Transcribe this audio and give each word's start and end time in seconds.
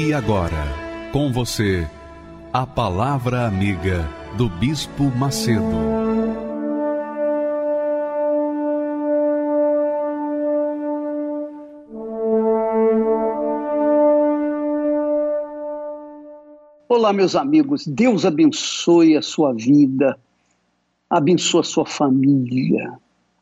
E 0.00 0.14
agora, 0.14 0.64
com 1.12 1.32
você, 1.32 1.84
a 2.52 2.64
Palavra 2.64 3.48
Amiga 3.48 4.08
do 4.36 4.48
Bispo 4.48 5.10
Macedo. 5.16 5.64
Olá, 16.88 17.12
meus 17.12 17.34
amigos. 17.34 17.84
Deus 17.84 18.24
abençoe 18.24 19.16
a 19.16 19.20
sua 19.20 19.52
vida, 19.52 20.16
abençoe 21.10 21.58
a 21.62 21.64
sua 21.64 21.84
família, 21.84 22.96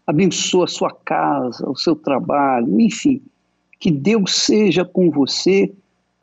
abençoe 0.07 0.65
a 0.65 0.68
sua 0.68 0.91
casa, 1.04 1.68
o 1.68 1.76
seu 1.76 1.95
trabalho, 1.95 2.80
enfim. 2.80 3.20
Que 3.79 3.91
Deus 3.91 4.35
seja 4.35 4.87
com 4.87 5.10
você 5.10 5.70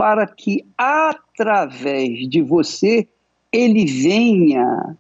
para 0.03 0.27
que 0.27 0.65
através 0.77 2.27
de 2.27 2.41
você 2.41 3.07
ele 3.53 3.85
venha 3.85 4.97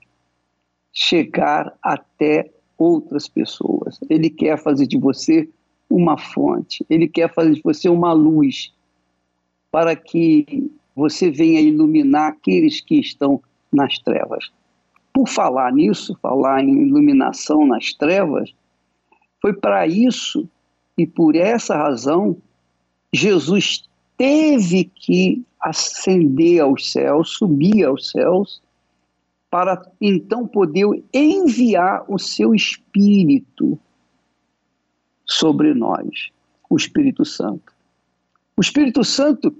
chegar 0.93 1.77
até 1.83 2.49
outras 2.77 3.27
pessoas. 3.27 3.99
Ele 4.09 4.29
quer 4.29 4.57
fazer 4.57 4.87
de 4.87 4.97
você 4.97 5.49
uma 5.89 6.17
fonte, 6.17 6.85
ele 6.89 7.09
quer 7.09 7.33
fazer 7.33 7.55
de 7.55 7.61
você 7.61 7.89
uma 7.89 8.13
luz 8.13 8.73
para 9.69 9.93
que 9.93 10.71
você 10.95 11.29
venha 11.29 11.59
iluminar 11.59 12.29
aqueles 12.29 12.79
que 12.79 12.97
estão 12.97 13.43
nas 13.73 13.99
trevas. 13.99 14.53
Por 15.11 15.27
falar 15.27 15.73
nisso, 15.73 16.17
falar 16.21 16.63
em 16.63 16.81
iluminação 16.81 17.67
nas 17.67 17.93
trevas, 17.93 18.55
foi 19.41 19.51
para 19.51 19.85
isso 19.85 20.47
e 20.97 21.05
por 21.05 21.35
essa 21.35 21.75
razão 21.75 22.37
Jesus 23.11 23.83
teve 24.17 24.85
que 24.85 25.43
ascender 25.59 26.61
aos 26.61 26.91
céus, 26.91 27.31
subir 27.31 27.85
aos 27.85 28.09
céus, 28.09 28.61
para 29.49 29.81
então 30.01 30.47
poder 30.47 30.85
enviar 31.13 32.03
o 32.07 32.17
seu 32.17 32.55
Espírito 32.55 33.79
sobre 35.25 35.73
nós, 35.73 36.31
o 36.69 36.75
Espírito 36.75 37.23
Santo. 37.23 37.71
O 38.57 38.61
Espírito 38.61 39.03
Santo 39.03 39.55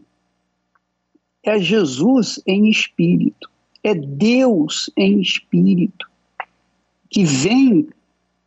é 1.43 1.59
Jesus 1.59 2.41
em 2.47 2.69
espírito, 2.69 3.49
é 3.83 3.93
Deus 3.93 4.89
em 4.95 5.19
espírito, 5.19 6.09
que 7.09 7.25
vem 7.25 7.89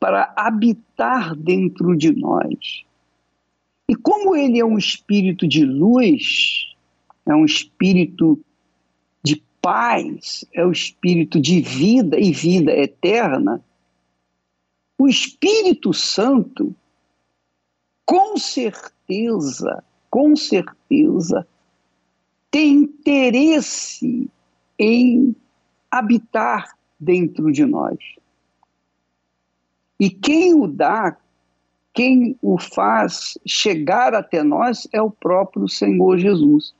para 0.01 0.33
habitar 0.37 1.35
dentro 1.37 1.97
de 1.97 2.11
nós. 2.13 2.86
E 3.89 3.95
como 3.95 4.35
ele 4.35 4.59
é 4.59 4.65
um 4.65 4.79
espírito 4.79 5.47
de 5.47 5.65
luz, 5.65 6.75
é 7.27 7.35
um 7.35 7.45
espírito 7.45 8.39
de 9.23 9.43
paz, 9.61 10.45
é 10.53 10.65
o 10.65 10.69
um 10.69 10.73
espírito 10.73 11.41
de 11.41 11.61
vida 11.61 12.19
e 12.19 12.33
vida 12.33 12.73
eterna, 12.73 13.63
o 14.99 15.07
Espírito 15.07 15.93
Santo, 15.93 16.75
com 18.05 18.39
certeza, 18.39 19.85
com 20.09 20.35
certeza, 20.35 21.47
tem 22.51 22.79
interesse 22.79 24.31
em 24.79 25.37
habitar 25.91 26.77
dentro 26.99 27.53
de 27.53 27.67
nós. 27.67 27.99
E 30.01 30.09
quem 30.09 30.55
o 30.55 30.67
dá, 30.67 31.17
quem 31.97 32.37
o 32.43 32.59
faz 32.59 33.39
chegar 33.47 34.15
até 34.15 34.43
nós 34.43 34.87
é 34.93 35.01
o 35.01 35.11
próprio 35.11 35.67
Senhor 35.67 36.19
Jesus. 36.19 36.75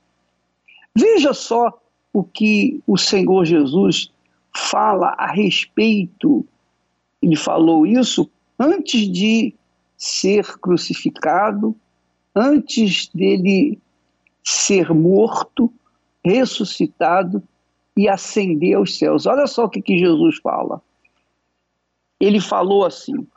Veja 0.95 1.33
só 1.33 1.75
o 2.13 2.23
que 2.23 2.79
o 2.85 2.97
Senhor 2.97 3.43
Jesus 3.43 4.11
fala 4.55 5.15
a 5.17 5.25
respeito. 5.25 6.45
Ele 7.19 7.35
falou 7.35 7.87
isso 7.87 8.29
antes 8.59 9.11
de 9.11 9.55
ser 9.97 10.45
crucificado, 10.59 11.75
antes 12.35 13.07
dele 13.07 13.79
ser 14.43 14.93
morto, 14.93 15.73
ressuscitado 16.23 17.41
e 17.97 18.07
ascender 18.07 18.75
aos 18.75 18.95
céus. 18.99 19.25
Olha 19.25 19.47
só 19.47 19.65
o 19.65 19.69
que, 19.69 19.81
que 19.81 19.97
Jesus 19.97 20.37
fala. 20.37 20.79
Ele 22.19 22.39
falou 22.39 22.85
assim: 22.85 23.27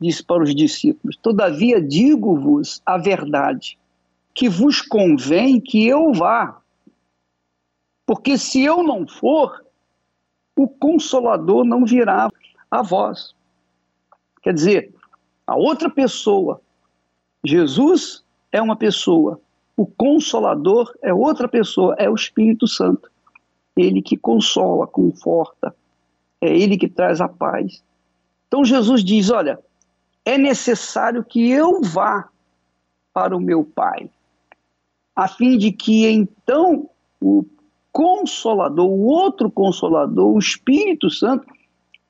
disse 0.00 0.22
para 0.22 0.42
os 0.42 0.54
discípulos: 0.54 1.16
Todavia 1.16 1.80
digo-vos 1.80 2.80
a 2.84 2.98
verdade, 2.98 3.78
que 4.34 4.48
vos 4.48 4.80
convém 4.80 5.60
que 5.60 5.86
eu 5.86 6.12
vá. 6.12 6.60
Porque 8.04 8.38
se 8.38 8.62
eu 8.62 8.82
não 8.82 9.06
for, 9.06 9.64
o 10.54 10.68
consolador 10.68 11.64
não 11.64 11.84
virá 11.84 12.30
a 12.70 12.82
vós. 12.82 13.34
Quer 14.42 14.54
dizer, 14.54 14.94
a 15.46 15.56
outra 15.56 15.90
pessoa, 15.90 16.60
Jesus 17.44 18.24
é 18.52 18.62
uma 18.62 18.76
pessoa, 18.76 19.40
o 19.76 19.86
consolador 19.86 20.94
é 21.02 21.12
outra 21.12 21.48
pessoa, 21.48 21.94
é 21.98 22.08
o 22.08 22.14
Espírito 22.14 22.66
Santo. 22.66 23.10
Ele 23.76 24.00
que 24.00 24.16
consola, 24.16 24.86
conforta, 24.86 25.74
é 26.40 26.48
ele 26.48 26.78
que 26.78 26.88
traz 26.88 27.20
a 27.20 27.28
paz. 27.28 27.82
Então 28.48 28.64
Jesus 28.64 29.04
diz: 29.04 29.30
Olha, 29.30 29.58
é 30.26 30.36
necessário 30.36 31.24
que 31.24 31.48
eu 31.50 31.80
vá 31.82 32.28
para 33.14 33.34
o 33.34 33.40
meu 33.40 33.64
Pai, 33.64 34.10
a 35.14 35.28
fim 35.28 35.56
de 35.56 35.70
que 35.70 36.06
então 36.06 36.90
o 37.22 37.46
Consolador, 37.92 38.86
o 38.86 39.06
outro 39.06 39.50
Consolador, 39.50 40.34
o 40.34 40.38
Espírito 40.38 41.08
Santo, 41.08 41.46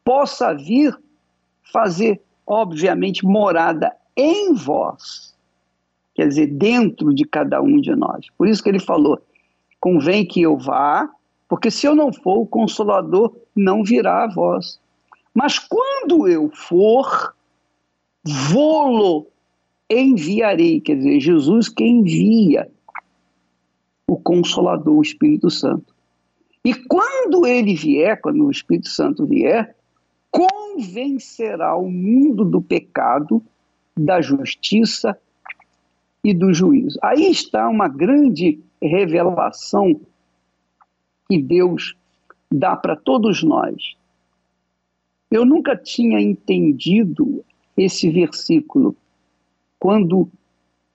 possa 0.03 0.53
vir 0.55 0.99
fazer, 1.73 2.21
obviamente, 2.45 3.25
morada 3.25 3.95
em 4.17 4.53
vós, 4.55 5.37
quer 6.15 6.27
dizer, 6.27 6.47
dentro 6.47 7.15
de 7.15 7.25
cada 7.25 7.61
um 7.61 7.81
de 7.81 7.95
nós. 7.95 8.27
Por 8.37 8.49
isso 8.49 8.63
que 8.63 8.71
ele 8.71 8.81
falou: 8.81 9.21
convém 9.79 10.27
que 10.27 10.41
eu 10.41 10.57
vá, 10.57 11.09
porque 11.49 11.71
se 11.71 11.87
eu 11.87 11.95
não 11.95 12.13
for, 12.13 12.39
o 12.39 12.47
Consolador 12.47 13.37
não 13.55 13.85
virá 13.85 14.25
a 14.25 14.29
vós. 14.29 14.81
Mas 15.33 15.59
quando 15.59 16.27
eu 16.27 16.51
for, 16.51 17.37
vou-lo 18.27 19.27
enviarei, 19.89 20.81
quer 20.81 20.97
dizer, 20.97 21.21
Jesus 21.21 21.69
que 21.69 21.85
envia 21.85 22.69
o 24.07 24.17
Consolador, 24.17 24.99
o 24.99 25.03
Espírito 25.03 25.51
Santo. 25.51 25.95
E 26.65 26.75
quando 26.75 27.47
ele 27.47 27.75
vier, 27.75 28.21
quando 28.21 28.45
o 28.45 28.51
Espírito 28.51 28.89
Santo 28.89 29.25
vier, 29.27 29.77
convencerá 30.31 31.77
o 31.77 31.89
mundo 31.89 32.45
do 32.45 32.61
pecado, 32.61 33.43
da 33.97 34.21
justiça 34.21 35.19
e 36.23 36.35
do 36.35 36.53
juízo. 36.53 36.99
Aí 37.03 37.31
está 37.31 37.69
uma 37.69 37.89
grande 37.89 38.61
revelação 38.83 40.01
que 41.29 41.41
Deus 41.41 41.97
dá 42.51 42.77
para 42.77 42.97
todos 42.97 43.43
nós. 43.43 43.97
Eu 45.31 45.45
nunca 45.45 45.77
tinha 45.77 46.21
entendido 46.21 47.45
esse 47.77 48.11
versículo. 48.11 48.97
Quando 49.79 50.29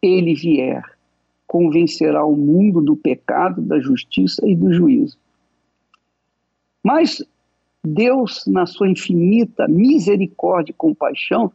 ele 0.01 0.33
vier, 0.33 0.83
convencerá 1.45 2.25
o 2.25 2.36
mundo 2.36 2.81
do 2.81 2.95
pecado, 2.95 3.62
da 3.62 3.80
justiça 3.80 4.48
e 4.48 4.56
do 4.56 4.74
juízo. 4.74 5.18
Mas 6.83 7.24
Deus, 7.83 8.45
na 8.48 8.66
sua 8.66 8.89
infinita 8.89 9.68
misericórdia 9.68 10.72
e 10.72 10.75
compaixão, 10.75 11.51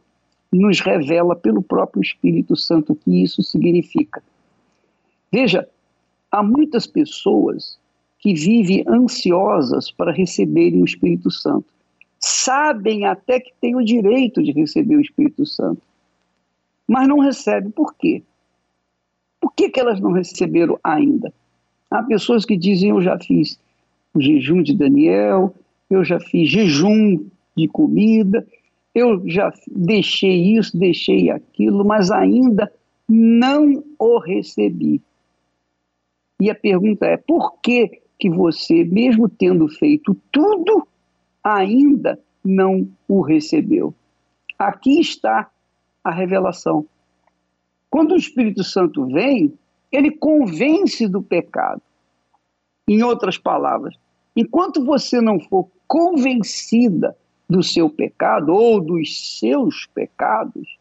nos 0.51 0.79
revela 0.79 1.35
pelo 1.35 1.61
próprio 1.61 2.01
Espírito 2.01 2.55
Santo 2.55 2.93
o 2.93 2.95
que 2.95 3.23
isso 3.23 3.43
significa. 3.43 4.23
Veja, 5.31 5.67
há 6.31 6.41
muitas 6.41 6.87
pessoas 6.87 7.77
que 8.19 8.33
vivem 8.33 8.85
ansiosas 8.87 9.91
para 9.91 10.11
receberem 10.11 10.81
o 10.81 10.85
Espírito 10.85 11.29
Santo 11.29 11.76
sabem 12.19 13.05
até 13.05 13.39
que 13.39 13.53
têm 13.59 13.75
o 13.75 13.83
direito 13.83 14.43
de 14.43 14.51
receber 14.51 14.95
o 14.95 15.01
Espírito 15.01 15.45
Santo, 15.45 15.81
mas 16.87 17.07
não 17.07 17.19
recebem. 17.19 17.69
Por 17.71 17.93
quê? 17.95 18.23
Por 19.39 19.53
que, 19.53 19.69
que 19.69 19.79
elas 19.79 19.99
não 19.99 20.11
receberam 20.11 20.79
ainda? 20.83 21.33
Há 21.91 22.03
pessoas 22.03 22.45
que 22.45 22.57
dizem: 22.57 22.89
Eu 22.89 23.01
já 23.01 23.17
fiz 23.19 23.59
o 24.13 24.21
jejum 24.21 24.61
de 24.61 24.75
Daniel, 24.75 25.53
eu 25.89 26.03
já 26.03 26.19
fiz 26.19 26.49
jejum 26.49 27.25
de 27.55 27.67
comida, 27.67 28.45
eu 28.93 29.21
já 29.27 29.53
deixei 29.67 30.55
isso, 30.57 30.77
deixei 30.77 31.29
aquilo, 31.29 31.85
mas 31.85 32.11
ainda 32.11 32.71
não 33.07 33.83
o 33.99 34.19
recebi. 34.19 35.01
E 36.41 36.49
a 36.49 36.55
pergunta 36.55 37.05
é: 37.05 37.17
por 37.17 37.59
que, 37.61 38.01
que 38.19 38.29
você, 38.29 38.83
mesmo 38.83 39.29
tendo 39.29 39.67
feito 39.67 40.15
tudo, 40.31 40.87
ainda 41.55 42.19
não 42.43 42.89
o 43.07 43.21
recebeu? 43.21 43.93
Aqui 44.59 44.99
está 44.99 45.49
a 46.03 46.11
revelação. 46.11 46.85
Quando 47.89 48.13
o 48.13 48.17
Espírito 48.17 48.63
Santo 48.63 49.05
vem, 49.05 49.53
ele 49.91 50.11
convence 50.11 51.07
do 51.07 51.21
pecado. 51.21 51.81
Em 52.87 53.03
outras 53.03 53.37
palavras, 53.37 53.95
enquanto 54.35 54.83
você 54.83 55.21
não 55.21 55.39
for 55.39 55.69
convencida 55.87 57.15
do 57.49 57.63
seu 57.63 57.89
pecado 57.89 58.53
ou 58.53 58.81
dos 58.81 59.39
seus 59.39 59.85
pecados, 59.87 60.77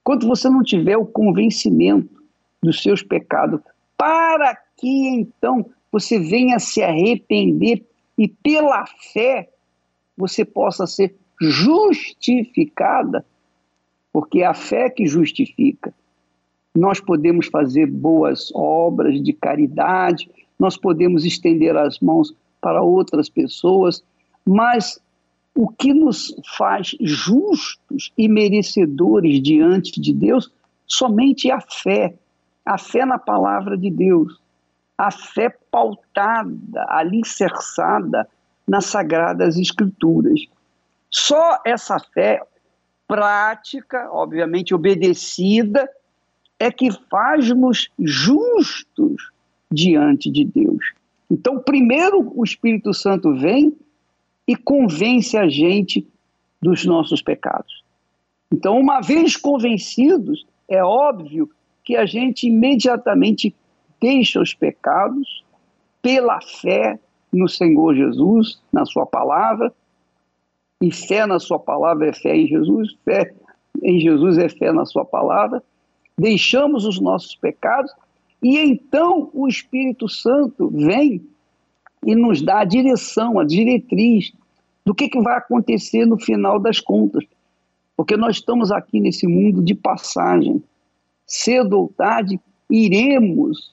enquanto 0.00 0.26
você 0.26 0.48
não 0.48 0.62
tiver 0.62 0.96
o 0.96 1.06
convencimento 1.06 2.22
dos 2.62 2.82
seus 2.82 3.02
pecados, 3.02 3.60
para 3.96 4.56
que 4.76 5.08
então 5.08 5.66
você 5.90 6.18
venha 6.18 6.58
se 6.58 6.82
arrepender 6.82 7.84
e 8.16 8.28
pela 8.28 8.84
fé 9.12 9.51
você 10.16 10.44
possa 10.44 10.86
ser 10.86 11.14
justificada, 11.40 13.24
porque 14.12 14.40
é 14.40 14.46
a 14.46 14.54
fé 14.54 14.88
que 14.90 15.06
justifica. 15.06 15.92
Nós 16.74 17.00
podemos 17.00 17.46
fazer 17.46 17.86
boas 17.86 18.50
obras 18.54 19.22
de 19.22 19.32
caridade, 19.32 20.30
nós 20.58 20.76
podemos 20.76 21.24
estender 21.24 21.76
as 21.76 21.98
mãos 22.00 22.34
para 22.60 22.82
outras 22.82 23.28
pessoas, 23.28 24.02
mas 24.46 25.00
o 25.54 25.68
que 25.68 25.92
nos 25.92 26.34
faz 26.56 26.96
justos 27.00 28.12
e 28.16 28.28
merecedores 28.28 29.42
diante 29.42 30.00
de 30.00 30.12
Deus 30.12 30.50
somente 30.86 31.50
é 31.50 31.54
a 31.54 31.60
fé, 31.60 32.14
a 32.64 32.78
fé 32.78 33.04
na 33.04 33.18
palavra 33.18 33.76
de 33.76 33.90
Deus, 33.90 34.40
a 34.96 35.10
fé 35.10 35.54
pautada, 35.70 36.86
alicerçada 36.88 38.28
nas 38.72 38.86
sagradas 38.86 39.58
escrituras. 39.58 40.46
Só 41.10 41.60
essa 41.62 41.98
fé 42.00 42.42
prática, 43.06 44.08
obviamente 44.10 44.74
obedecida, 44.74 45.86
é 46.58 46.72
que 46.72 46.90
faz-nos 47.10 47.90
justos 47.98 49.30
diante 49.70 50.30
de 50.30 50.46
Deus. 50.46 50.94
Então, 51.30 51.58
primeiro 51.58 52.32
o 52.34 52.42
Espírito 52.42 52.94
Santo 52.94 53.36
vem 53.36 53.76
e 54.48 54.56
convence 54.56 55.36
a 55.36 55.46
gente 55.46 56.08
dos 56.58 56.86
nossos 56.86 57.20
pecados. 57.20 57.84
Então, 58.50 58.78
uma 58.80 59.02
vez 59.02 59.36
convencidos, 59.36 60.46
é 60.66 60.82
óbvio 60.82 61.50
que 61.84 61.94
a 61.94 62.06
gente 62.06 62.46
imediatamente 62.46 63.54
deixa 64.00 64.40
os 64.40 64.54
pecados 64.54 65.44
pela 66.00 66.40
fé 66.40 66.98
no 67.32 67.48
Senhor 67.48 67.94
Jesus, 67.94 68.60
na 68.72 68.84
Sua 68.84 69.06
palavra. 69.06 69.72
E 70.80 70.92
fé 70.92 71.26
na 71.26 71.38
Sua 71.38 71.58
palavra 71.58 72.08
é 72.08 72.12
fé 72.12 72.36
em 72.36 72.46
Jesus, 72.46 72.96
fé 73.04 73.32
em 73.82 74.00
Jesus 74.00 74.38
é 74.38 74.48
fé 74.48 74.72
na 74.72 74.84
Sua 74.84 75.04
palavra. 75.04 75.62
Deixamos 76.18 76.84
os 76.84 77.00
nossos 77.00 77.34
pecados 77.36 77.92
e 78.42 78.58
então 78.58 79.30
o 79.32 79.46
Espírito 79.46 80.08
Santo 80.08 80.68
vem 80.68 81.24
e 82.04 82.14
nos 82.14 82.42
dá 82.42 82.60
a 82.60 82.64
direção, 82.64 83.38
a 83.38 83.44
diretriz 83.44 84.32
do 84.84 84.94
que, 84.94 85.08
que 85.08 85.20
vai 85.20 85.36
acontecer 85.38 86.04
no 86.04 86.18
final 86.18 86.58
das 86.58 86.80
contas. 86.80 87.24
Porque 87.96 88.16
nós 88.16 88.36
estamos 88.36 88.72
aqui 88.72 88.98
nesse 88.98 89.28
mundo 89.28 89.62
de 89.62 89.74
passagem. 89.74 90.62
Cedo 91.24 91.78
ou 91.78 91.88
tarde, 91.88 92.40
iremos 92.68 93.72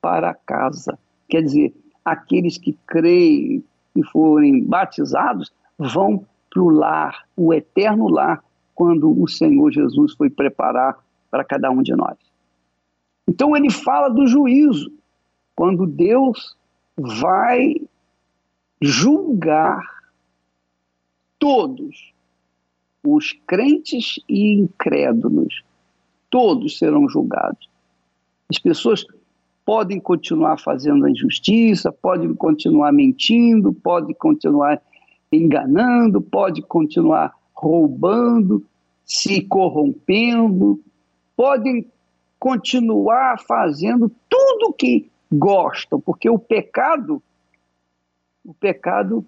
para 0.00 0.32
casa. 0.32 0.96
Quer 1.28 1.42
dizer, 1.42 1.74
aqueles 2.10 2.58
que 2.58 2.76
creem 2.86 3.64
e 3.94 4.04
forem 4.04 4.64
batizados 4.64 5.52
vão 5.78 6.24
para 6.50 6.62
o 6.62 6.70
lar, 6.70 7.26
o 7.36 7.52
eterno 7.52 8.08
lar, 8.08 8.42
quando 8.74 9.20
o 9.20 9.28
Senhor 9.28 9.70
Jesus 9.70 10.14
foi 10.14 10.30
preparar 10.30 10.98
para 11.30 11.44
cada 11.44 11.70
um 11.70 11.82
de 11.82 11.94
nós. 11.94 12.16
Então 13.26 13.56
ele 13.56 13.70
fala 13.70 14.08
do 14.08 14.26
juízo, 14.26 14.92
quando 15.54 15.86
Deus 15.86 16.56
vai 16.96 17.74
julgar 18.80 19.84
todos, 21.38 22.12
os 23.04 23.32
crentes 23.46 24.20
e 24.28 24.54
incrédulos, 24.54 25.62
todos 26.30 26.78
serão 26.78 27.08
julgados. 27.08 27.68
As 28.50 28.58
pessoas 28.58 29.04
podem 29.68 30.00
continuar 30.00 30.58
fazendo 30.58 31.04
a 31.04 31.10
injustiça, 31.10 31.92
podem 31.92 32.34
continuar 32.34 32.90
mentindo, 32.90 33.70
podem 33.70 34.14
continuar 34.14 34.80
enganando, 35.30 36.22
podem 36.22 36.62
continuar 36.62 37.34
roubando, 37.52 38.64
se 39.04 39.42
corrompendo, 39.42 40.80
podem 41.36 41.86
continuar 42.38 43.42
fazendo 43.42 44.10
tudo 44.26 44.72
que 44.72 45.10
gostam, 45.30 46.00
porque 46.00 46.30
o 46.30 46.38
pecado, 46.38 47.22
o 48.46 48.54
pecado, 48.54 49.22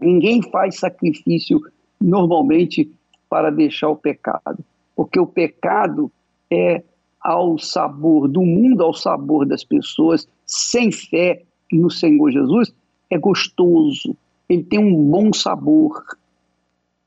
ninguém 0.00 0.40
faz 0.40 0.78
sacrifício 0.78 1.60
normalmente 2.00 2.90
para 3.28 3.50
deixar 3.50 3.90
o 3.90 3.96
pecado, 3.96 4.64
porque 4.96 5.20
o 5.20 5.26
pecado 5.26 6.10
é 6.50 6.82
ao 7.20 7.58
sabor 7.58 8.28
do 8.28 8.42
mundo, 8.42 8.82
ao 8.82 8.94
sabor 8.94 9.46
das 9.46 9.64
pessoas, 9.64 10.28
sem 10.46 10.90
fé 10.90 11.42
no 11.72 11.90
Senhor 11.90 12.30
Jesus, 12.30 12.72
é 13.10 13.18
gostoso, 13.18 14.16
ele 14.48 14.62
tem 14.62 14.78
um 14.78 15.10
bom 15.10 15.32
sabor. 15.32 16.02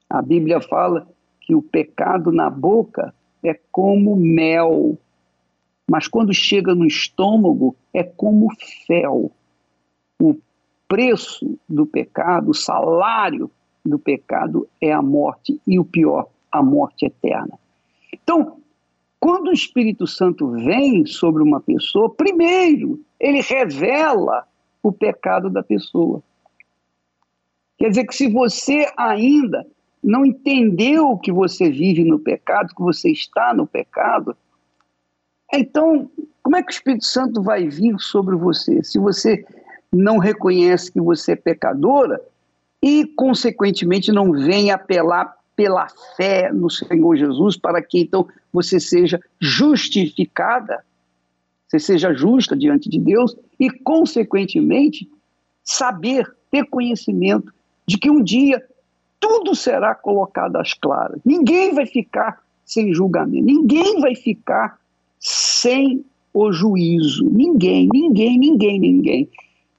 A 0.09 0.21
Bíblia 0.21 0.61
fala 0.61 1.07
que 1.39 1.55
o 1.55 1.61
pecado 1.61 2.31
na 2.31 2.49
boca 2.49 3.13
é 3.43 3.59
como 3.71 4.15
mel, 4.15 4.97
mas 5.89 6.07
quando 6.07 6.33
chega 6.33 6.75
no 6.75 6.85
estômago 6.85 7.75
é 7.93 8.03
como 8.03 8.47
fel. 8.85 9.31
O 10.19 10.37
preço 10.87 11.57
do 11.67 11.85
pecado, 11.85 12.51
o 12.51 12.53
salário 12.53 13.49
do 13.83 13.97
pecado 13.97 14.67
é 14.79 14.91
a 14.91 15.01
morte, 15.01 15.59
e 15.65 15.79
o 15.79 15.85
pior, 15.85 16.27
a 16.51 16.61
morte 16.61 17.05
eterna. 17.05 17.57
Então, 18.13 18.60
quando 19.21 19.49
o 19.49 19.53
Espírito 19.53 20.07
Santo 20.07 20.49
vem 20.49 21.05
sobre 21.05 21.43
uma 21.43 21.61
pessoa, 21.61 22.09
primeiro, 22.09 22.99
ele 23.19 23.39
revela 23.39 24.47
o 24.81 24.91
pecado 24.91 25.47
da 25.47 25.61
pessoa. 25.61 26.23
Quer 27.77 27.89
dizer 27.89 28.07
que 28.07 28.15
se 28.15 28.27
você 28.27 28.91
ainda 28.97 29.63
não 30.03 30.25
entendeu 30.25 31.15
que 31.19 31.31
você 31.31 31.69
vive 31.69 32.03
no 32.03 32.17
pecado, 32.17 32.73
que 32.75 32.81
você 32.81 33.11
está 33.11 33.53
no 33.53 33.67
pecado, 33.67 34.35
então 35.53 36.09
como 36.41 36.55
é 36.55 36.63
que 36.63 36.71
o 36.71 36.73
Espírito 36.73 37.05
Santo 37.05 37.43
vai 37.43 37.67
vir 37.67 37.99
sobre 37.99 38.35
você? 38.35 38.83
Se 38.83 38.97
você 38.97 39.45
não 39.93 40.17
reconhece 40.17 40.91
que 40.91 40.99
você 40.99 41.33
é 41.33 41.35
pecadora 41.35 42.19
e, 42.81 43.05
consequentemente, 43.15 44.11
não 44.11 44.31
vem 44.31 44.71
apelar 44.71 45.37
pela 45.55 45.87
fé 46.17 46.51
no 46.51 46.71
Senhor 46.71 47.15
Jesus 47.15 47.55
para 47.55 47.83
que 47.83 47.99
então 47.99 48.27
você 48.51 48.79
seja 48.79 49.19
justificada, 49.39 50.83
você 51.67 51.79
seja 51.79 52.13
justa 52.13 52.55
diante 52.55 52.89
de 52.89 52.99
Deus 52.99 53.35
e, 53.59 53.69
consequentemente, 53.69 55.09
saber, 55.63 56.29
ter 56.49 56.65
conhecimento 56.65 57.53
de 57.87 57.97
que 57.97 58.09
um 58.09 58.21
dia 58.21 58.63
tudo 59.19 59.55
será 59.55 59.95
colocado 59.95 60.57
às 60.57 60.73
claras. 60.73 61.21
Ninguém 61.23 61.73
vai 61.73 61.85
ficar 61.85 62.41
sem 62.65 62.93
julgamento, 62.93 63.45
ninguém 63.45 63.99
vai 64.01 64.15
ficar 64.15 64.79
sem 65.19 66.03
o 66.33 66.51
juízo. 66.51 67.23
Ninguém, 67.29 67.87
ninguém, 67.93 68.37
ninguém, 68.37 68.79
ninguém. 68.79 69.29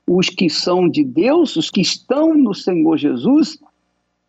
Os 0.07 0.29
que 0.29 0.49
são 0.49 0.89
de 0.89 1.05
Deus, 1.05 1.57
os 1.57 1.71
que 1.71 1.81
estão 1.81 2.35
no 2.35 2.55
Senhor 2.55 2.97
Jesus, 2.97 3.59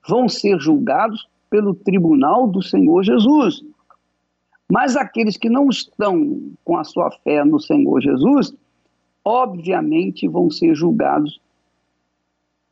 vão 0.07 0.27
ser 0.27 0.59
julgados 0.59 1.27
pelo 1.49 1.73
tribunal 1.73 2.47
do 2.47 2.61
Senhor 2.61 3.03
Jesus. 3.03 3.63
Mas 4.73 4.95
aqueles 4.95 5.37
que 5.37 5.49
não 5.49 5.69
estão 5.69 6.51
com 6.65 6.77
a 6.77 6.83
sua 6.83 7.11
fé 7.23 7.45
no 7.45 7.59
Senhor 7.59 8.01
Jesus, 8.01 8.55
obviamente 9.23 10.27
vão 10.27 10.49
ser 10.49 10.73
julgados 10.73 11.39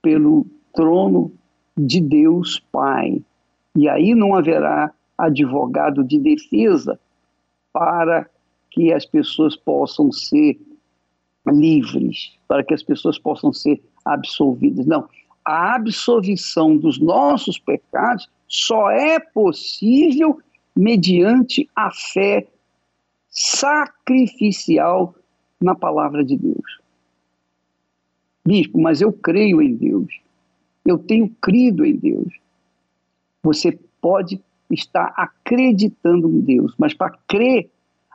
pelo 0.01 0.47
trono 0.73 1.31
de 1.77 2.01
Deus 2.01 2.59
Pai. 2.71 3.21
E 3.75 3.87
aí 3.87 4.15
não 4.15 4.33
haverá 4.33 4.91
advogado 5.15 6.03
de 6.03 6.17
defesa 6.17 6.99
para 7.71 8.27
que 8.71 8.91
as 8.91 9.05
pessoas 9.05 9.55
possam 9.55 10.11
ser 10.11 10.59
livres, 11.45 12.35
para 12.47 12.63
que 12.63 12.73
as 12.73 12.81
pessoas 12.81 13.19
possam 13.19 13.53
ser 13.53 13.79
absolvidas. 14.03 14.87
Não. 14.87 15.07
A 15.45 15.75
absolvição 15.75 16.75
dos 16.75 16.99
nossos 16.99 17.59
pecados 17.59 18.27
só 18.47 18.89
é 18.89 19.19
possível 19.19 20.41
mediante 20.75 21.69
a 21.75 21.91
fé 21.91 22.47
sacrificial 23.29 25.15
na 25.59 25.75
palavra 25.75 26.23
de 26.23 26.37
Deus. 26.37 26.79
Bispo, 28.45 28.79
mas 28.81 29.01
eu 29.01 29.13
creio 29.13 29.61
em 29.61 29.75
Deus. 29.75 30.07
Eu 30.85 30.97
tenho 30.97 31.29
crido 31.41 31.85
em 31.85 31.95
Deus. 31.95 32.33
Você 33.43 33.77
pode 34.01 34.41
estar 34.69 35.13
acreditando 35.15 36.29
em 36.29 36.41
Deus, 36.41 36.73
mas 36.77 36.93
para 36.93 37.17
crer, 37.27 37.69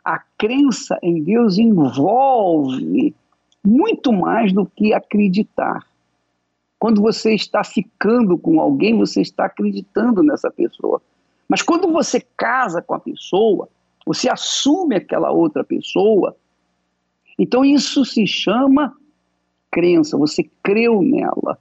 a 0.05 0.19
crença 0.39 0.99
em 1.03 1.23
Deus 1.23 1.59
envolve 1.59 3.15
muito 3.65 4.13
mais 4.13 4.53
do 4.53 4.65
que 4.65 4.93
acreditar. 4.93 5.85
Quando 6.79 7.01
você 7.01 7.35
está 7.35 7.65
ficando 7.65 8.39
com 8.39 8.61
alguém, 8.61 8.97
você 8.97 9.21
está 9.21 9.47
acreditando 9.47 10.23
nessa 10.23 10.51
pessoa. 10.51 11.03
Mas 11.49 11.63
quando 11.63 11.93
você 11.93 12.21
casa 12.37 12.83
com 12.83 12.95
a 12.95 13.01
pessoa, 13.01 13.69
você 14.05 14.29
assume 14.29 14.97
aquela 14.97 15.31
outra 15.31 15.65
pessoa, 15.65 16.37
então 17.39 17.65
isso 17.65 18.05
se 18.05 18.27
chama 18.27 18.97
crença, 19.71 20.17
você 20.17 20.49
creu 20.63 21.03
nela. 21.03 21.59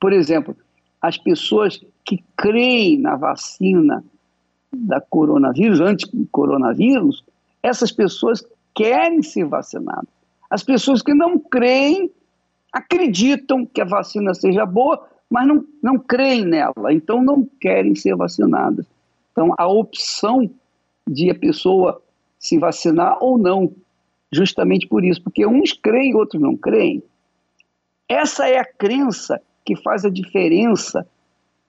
Por 0.00 0.12
exemplo, 0.12 0.56
as 1.00 1.16
pessoas 1.16 1.80
que 2.04 2.22
creem 2.36 2.98
na 2.98 3.16
vacina 3.16 4.04
da 4.72 5.00
coronavírus, 5.00 5.80
anti-coronavírus, 5.80 7.24
essas 7.62 7.90
pessoas 7.90 8.44
querem 8.74 9.22
ser 9.22 9.44
vacinadas. 9.44 10.08
As 10.50 10.62
pessoas 10.62 11.02
que 11.02 11.14
não 11.14 11.38
creem 11.38 12.10
acreditam 12.72 13.64
que 13.66 13.80
a 13.80 13.84
vacina 13.84 14.34
seja 14.34 14.64
boa, 14.64 15.08
mas 15.30 15.46
não, 15.46 15.64
não 15.82 15.98
creem 15.98 16.44
nela, 16.44 16.92
então 16.92 17.22
não 17.22 17.44
querem 17.60 17.94
ser 17.94 18.16
vacinadas. 18.16 18.86
Então, 19.32 19.54
a 19.56 19.66
opção 19.66 20.50
de 21.06 21.30
a 21.30 21.34
pessoa 21.34 22.02
se 22.38 22.58
vacinar 22.58 23.18
ou 23.20 23.36
não, 23.36 23.72
justamente 24.32 24.86
por 24.86 25.04
isso, 25.04 25.22
porque 25.22 25.46
uns 25.46 25.72
creem 25.72 26.14
outros 26.14 26.40
não 26.40 26.56
creem. 26.56 27.02
Essa 28.08 28.48
é 28.48 28.58
a 28.58 28.64
crença 28.64 29.40
que 29.64 29.76
faz 29.76 30.04
a 30.04 30.10
diferença 30.10 31.06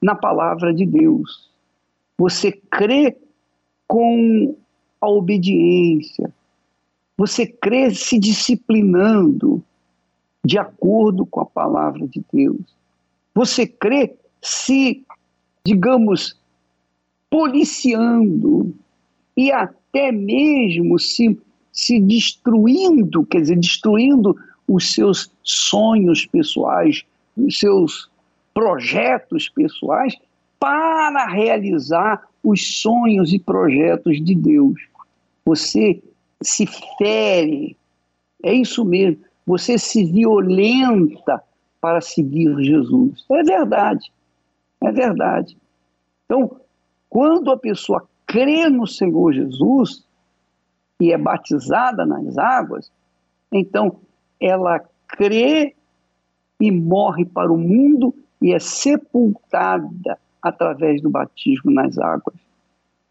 na 0.02 0.16
palavra 0.16 0.74
de 0.74 0.86
Deus. 0.86 1.50
Você 2.18 2.52
crê 2.52 3.18
com 3.88 4.56
a 5.02 5.10
obediência, 5.10 6.32
você 7.18 7.46
crê 7.46 7.94
se 7.94 8.18
disciplinando 8.18 9.62
de 10.44 10.58
acordo 10.58 11.26
com 11.26 11.42
a 11.42 11.46
palavra 11.46 12.08
de 12.08 12.24
Deus. 12.32 12.79
Você 13.34 13.66
crê 13.66 14.16
se, 14.42 15.04
digamos, 15.66 16.38
policiando 17.30 18.74
e 19.36 19.52
até 19.52 20.12
mesmo 20.12 20.98
se, 21.00 21.40
se 21.72 22.00
destruindo, 22.00 23.26
quer 23.26 23.42
dizer, 23.42 23.58
destruindo 23.58 24.36
os 24.68 24.94
seus 24.94 25.32
sonhos 25.44 26.26
pessoais, 26.26 27.04
os 27.38 27.58
seus 27.58 28.10
projetos 28.54 29.50
pessoais 29.50 30.16
para 30.60 31.28
realizar 31.28 32.22
os 32.44 32.82
sonhos 32.82 33.32
e 33.32 33.40
projetos 33.40 34.24
de 34.24 34.36
Deus. 34.36 34.80
Você 35.46 36.02
se 36.42 36.68
fere, 36.98 37.76
é 38.44 38.54
isso 38.54 38.84
mesmo, 38.84 39.24
você 39.46 39.78
se 39.78 40.04
violenta 40.04 41.42
para 41.82 42.02
seguir 42.02 42.56
Jesus. 42.62 43.26
É 43.32 43.44
verdade, 43.44 44.12
é 44.82 44.92
verdade. 44.92 45.58
Então, 46.26 46.60
quando 47.10 47.52
a 47.52 47.58
pessoa 47.58 48.08
crê 48.26 48.70
no 48.70 48.86
Senhor 48.86 49.34
Jesus 49.34 50.06
e 51.00 51.12
é 51.12 51.18
batizada 51.18 52.06
nas 52.06 52.38
águas, 52.38 52.92
então 53.52 54.00
ela 54.40 54.80
crê 55.08 55.76
e 56.60 56.72
morre 56.72 57.26
para 57.26 57.52
o 57.52 57.58
mundo 57.58 58.14
e 58.42 58.54
é 58.54 58.60
sepultada 58.60 60.20
através 60.42 61.02
do 61.02 61.10
batismo 61.10 61.72
nas 61.72 61.98
águas, 61.98 62.36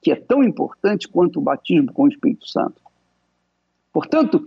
que 0.00 0.12
é 0.12 0.16
tão 0.16 0.44
importante 0.44 1.08
quanto 1.08 1.38
o 1.38 1.42
batismo 1.42 1.92
com 1.92 2.04
o 2.04 2.08
Espírito 2.08 2.48
Santo. 2.48 2.80
Portanto, 3.92 4.46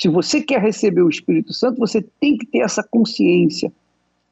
se 0.00 0.08
você 0.08 0.40
quer 0.40 0.62
receber 0.62 1.02
o 1.02 1.10
Espírito 1.10 1.52
Santo, 1.52 1.78
você 1.78 2.02
tem 2.18 2.38
que 2.38 2.46
ter 2.46 2.60
essa 2.60 2.82
consciência. 2.82 3.70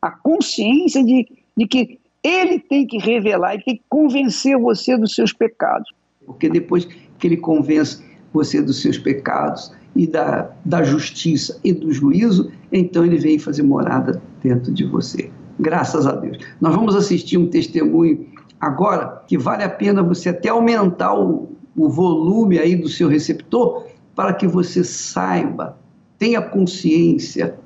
A 0.01 0.11
consciência 0.11 1.05
de, 1.05 1.29
de 1.55 1.67
que 1.67 1.99
ele 2.25 2.59
tem 2.59 2.87
que 2.87 2.97
revelar 2.97 3.55
e 3.55 3.63
tem 3.63 3.77
que 3.77 3.83
convencer 3.87 4.59
você 4.59 4.97
dos 4.97 5.15
seus 5.15 5.31
pecados. 5.31 5.93
Porque 6.25 6.49
depois 6.49 6.87
que 7.19 7.27
ele 7.27 7.37
convence 7.37 8.03
você 8.33 8.63
dos 8.63 8.81
seus 8.81 8.97
pecados 8.97 9.71
e 9.95 10.07
da, 10.07 10.51
da 10.65 10.83
justiça 10.83 11.61
e 11.63 11.71
do 11.73 11.93
juízo, 11.93 12.51
então 12.73 13.05
ele 13.05 13.19
vem 13.19 13.39
fazer 13.39 13.63
morada 13.63 14.23
dentro 14.43 14.73
de 14.73 14.85
você. 14.85 15.31
Graças 15.61 16.07
a 16.07 16.13
Deus. 16.13 16.39
Nós 16.63 16.75
vamos 16.75 16.97
assistir 16.97 17.37
um 17.37 17.47
testemunho 17.47 18.27
agora 18.59 19.23
que 19.29 19.37
vale 19.37 19.65
a 19.65 19.69
pena 19.69 20.03
você 20.03 20.31
até 20.31 20.49
aumentar 20.49 21.15
o, 21.15 21.51
o 21.77 21.91
volume 21.91 22.59
aí 22.59 22.75
do 22.75 22.89
seu 22.89 23.07
receptor 23.07 23.85
para 24.19 24.33
que 24.33 24.49
você 24.49 24.83
saiba, 24.83 25.79
tenha 26.19 26.43
consciência 26.43 27.57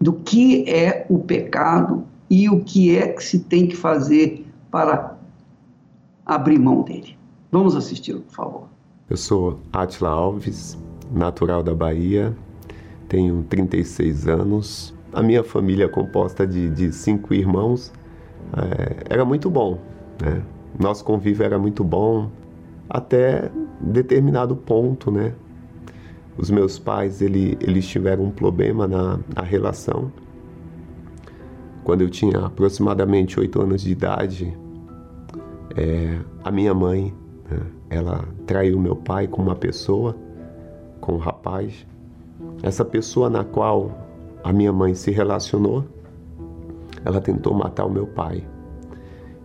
do 0.00 0.14
que 0.14 0.64
é 0.66 1.04
o 1.10 1.18
pecado 1.18 2.04
e 2.30 2.48
o 2.48 2.64
que 2.64 2.96
é 2.96 3.08
que 3.08 3.22
se 3.22 3.40
tem 3.40 3.66
que 3.66 3.76
fazer 3.76 4.46
para 4.70 5.14
abrir 6.24 6.58
mão 6.58 6.80
dele. 6.80 7.18
Vamos 7.52 7.76
assisti-lo, 7.76 8.22
por 8.22 8.34
favor. 8.34 8.68
Eu 9.10 9.18
sou 9.18 9.60
Atila 9.74 10.08
Alves, 10.08 10.78
natural 11.12 11.62
da 11.62 11.74
Bahia, 11.74 12.34
tenho 13.06 13.42
36 13.50 14.26
anos. 14.26 14.94
A 15.12 15.22
minha 15.22 15.44
família 15.44 15.84
é 15.84 15.88
composta 15.88 16.46
de, 16.46 16.70
de 16.70 16.94
cinco 16.94 17.34
irmãos. 17.34 17.92
É, 18.56 19.16
era 19.16 19.24
muito 19.26 19.50
bom, 19.50 19.78
né? 20.18 20.42
Nosso 20.80 21.04
convívio 21.04 21.44
era 21.44 21.58
muito 21.58 21.84
bom 21.84 22.30
até 22.88 23.50
determinado 23.82 24.56
ponto, 24.56 25.10
né? 25.10 25.34
Os 26.36 26.50
meus 26.50 26.78
pais, 26.78 27.22
ele, 27.22 27.56
eles 27.60 27.86
tiveram 27.86 28.24
um 28.24 28.30
problema 28.30 28.86
na, 28.88 29.20
na 29.34 29.42
relação. 29.42 30.10
Quando 31.84 32.00
eu 32.00 32.10
tinha 32.10 32.46
aproximadamente 32.46 33.38
oito 33.38 33.60
anos 33.60 33.82
de 33.82 33.92
idade, 33.92 34.56
é, 35.76 36.18
a 36.42 36.50
minha 36.50 36.74
mãe, 36.74 37.14
né, 37.48 37.60
ela 37.90 38.24
traiu 38.46 38.80
meu 38.80 38.96
pai 38.96 39.26
com 39.28 39.42
uma 39.42 39.54
pessoa 39.54 40.16
com 41.04 41.14
um 41.14 41.18
rapaz. 41.18 41.86
Essa 42.62 42.84
pessoa 42.84 43.28
na 43.28 43.44
qual 43.44 43.90
a 44.42 44.52
minha 44.52 44.72
mãe 44.72 44.94
se 44.94 45.10
relacionou, 45.10 45.84
ela 47.04 47.20
tentou 47.20 47.52
matar 47.52 47.84
o 47.84 47.90
meu 47.90 48.06
pai. 48.06 48.42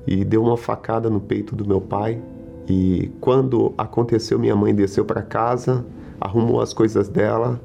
E 0.08 0.24
deu 0.24 0.42
uma 0.42 0.56
facada 0.56 1.10
no 1.10 1.20
peito 1.20 1.56
do 1.56 1.68
meu 1.68 1.82
pai. 1.82 2.22
E 2.68 3.12
quando 3.20 3.74
aconteceu, 3.78 4.40
minha 4.40 4.56
mãe 4.56 4.74
desceu 4.74 5.04
para 5.04 5.22
casa, 5.22 5.86
arrumou 6.20 6.62
as 6.62 6.74
coisas 6.74 7.08
dela 7.08 7.60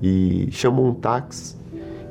e 0.00 0.48
chamou 0.50 0.86
um 0.86 0.94
táxi. 0.94 1.56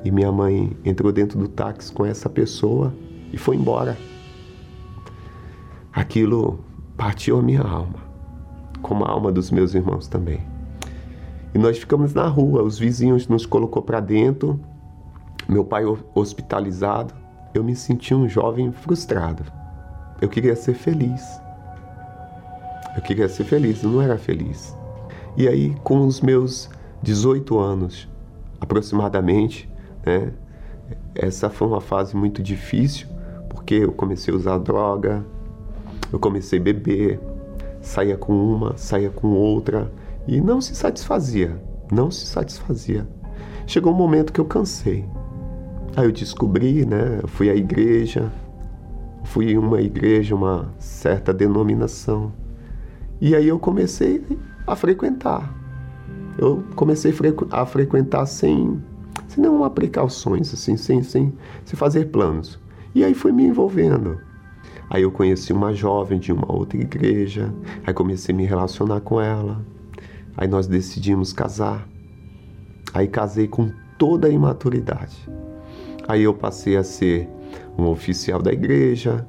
E 0.03 0.09
minha 0.09 0.31
mãe 0.31 0.75
entrou 0.83 1.11
dentro 1.11 1.37
do 1.37 1.47
táxi 1.47 1.91
com 1.91 2.05
essa 2.05 2.29
pessoa 2.29 2.93
e 3.31 3.37
foi 3.37 3.55
embora. 3.55 3.97
Aquilo 5.93 6.59
partiu 6.97 7.37
a 7.37 7.41
minha 7.41 7.61
alma, 7.61 7.99
como 8.81 9.03
a 9.03 9.09
alma 9.09 9.31
dos 9.31 9.51
meus 9.51 9.73
irmãos 9.73 10.07
também. 10.07 10.39
E 11.53 11.57
nós 11.57 11.77
ficamos 11.77 12.13
na 12.13 12.27
rua, 12.27 12.63
os 12.63 12.79
vizinhos 12.79 13.27
nos 13.27 13.45
colocou 13.45 13.81
para 13.81 13.99
dentro, 13.99 14.59
meu 15.47 15.65
pai 15.65 15.83
hospitalizado. 16.15 17.13
Eu 17.53 17.63
me 17.63 17.75
senti 17.75 18.15
um 18.15 18.29
jovem 18.29 18.71
frustrado. 18.71 19.43
Eu 20.21 20.29
queria 20.29 20.55
ser 20.55 20.73
feliz. 20.73 21.21
Eu 22.95 23.01
queria 23.01 23.27
ser 23.27 23.43
feliz, 23.43 23.83
eu 23.83 23.89
não 23.89 24.01
era 24.01 24.17
feliz. 24.17 24.75
E 25.37 25.47
aí, 25.47 25.75
com 25.83 26.05
os 26.05 26.19
meus 26.21 26.69
18 27.01 27.57
anos, 27.57 28.07
aproximadamente, 28.59 29.69
né, 30.05 30.33
essa 31.15 31.49
foi 31.49 31.67
uma 31.67 31.81
fase 31.81 32.15
muito 32.15 32.43
difícil, 32.43 33.07
porque 33.49 33.75
eu 33.75 33.91
comecei 33.91 34.33
a 34.33 34.37
usar 34.37 34.57
droga, 34.57 35.25
eu 36.11 36.19
comecei 36.19 36.59
a 36.59 36.61
beber, 36.61 37.19
saía 37.81 38.17
com 38.17 38.33
uma, 38.33 38.77
saía 38.77 39.09
com 39.09 39.29
outra, 39.29 39.91
e 40.27 40.39
não 40.41 40.59
se 40.59 40.75
satisfazia, 40.75 41.59
não 41.91 42.11
se 42.11 42.25
satisfazia. 42.25 43.07
Chegou 43.65 43.93
um 43.93 43.97
momento 43.97 44.33
que 44.33 44.39
eu 44.39 44.45
cansei. 44.45 45.05
Aí 45.95 46.05
eu 46.05 46.11
descobri, 46.11 46.85
né? 46.85 47.19
Eu 47.21 47.27
fui 47.27 47.49
à 47.49 47.55
igreja, 47.55 48.31
fui 49.23 49.51
em 49.51 49.57
uma 49.57 49.81
igreja, 49.81 50.35
uma 50.35 50.73
certa 50.77 51.33
denominação. 51.33 52.33
E 53.19 53.35
aí 53.35 53.47
eu 53.47 53.59
comecei 53.59 54.23
a 54.71 54.75
frequentar. 54.75 55.53
Eu 56.37 56.63
comecei 56.75 57.13
a 57.51 57.65
frequentar 57.65 58.25
sem, 58.25 58.81
sem 59.27 59.41
nenhuma 59.43 59.69
precauções, 59.69 60.53
assim, 60.53 60.77
sem, 60.77 61.03
sem, 61.03 61.33
sem 61.65 61.77
fazer 61.77 62.05
planos. 62.05 62.57
E 62.95 63.03
aí 63.03 63.13
fui 63.13 63.33
me 63.33 63.43
envolvendo. 63.43 64.17
Aí 64.89 65.03
eu 65.03 65.11
conheci 65.11 65.51
uma 65.51 65.73
jovem 65.73 66.19
de 66.19 66.31
uma 66.31 66.49
outra 66.49 66.79
igreja, 66.79 67.53
aí 67.85 67.93
comecei 67.93 68.33
a 68.33 68.37
me 68.37 68.45
relacionar 68.45 69.01
com 69.01 69.19
ela. 69.19 69.61
Aí 70.37 70.47
nós 70.47 70.67
decidimos 70.67 71.33
casar. 71.33 71.87
Aí 72.93 73.07
casei 73.07 73.47
com 73.47 73.71
toda 73.97 74.27
a 74.27 74.31
imaturidade. 74.31 75.17
Aí 76.07 76.23
eu 76.23 76.33
passei 76.33 76.77
a 76.77 76.83
ser 76.83 77.27
um 77.77 77.87
oficial 77.87 78.41
da 78.41 78.51
igreja, 78.53 79.27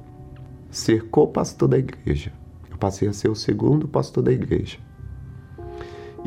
ser 0.70 1.08
co-pastor 1.08 1.68
da 1.68 1.78
igreja. 1.78 2.32
Eu 2.70 2.78
passei 2.78 3.08
a 3.08 3.12
ser 3.12 3.28
o 3.28 3.34
segundo 3.34 3.88
pastor 3.88 4.22
da 4.22 4.32
igreja. 4.32 4.78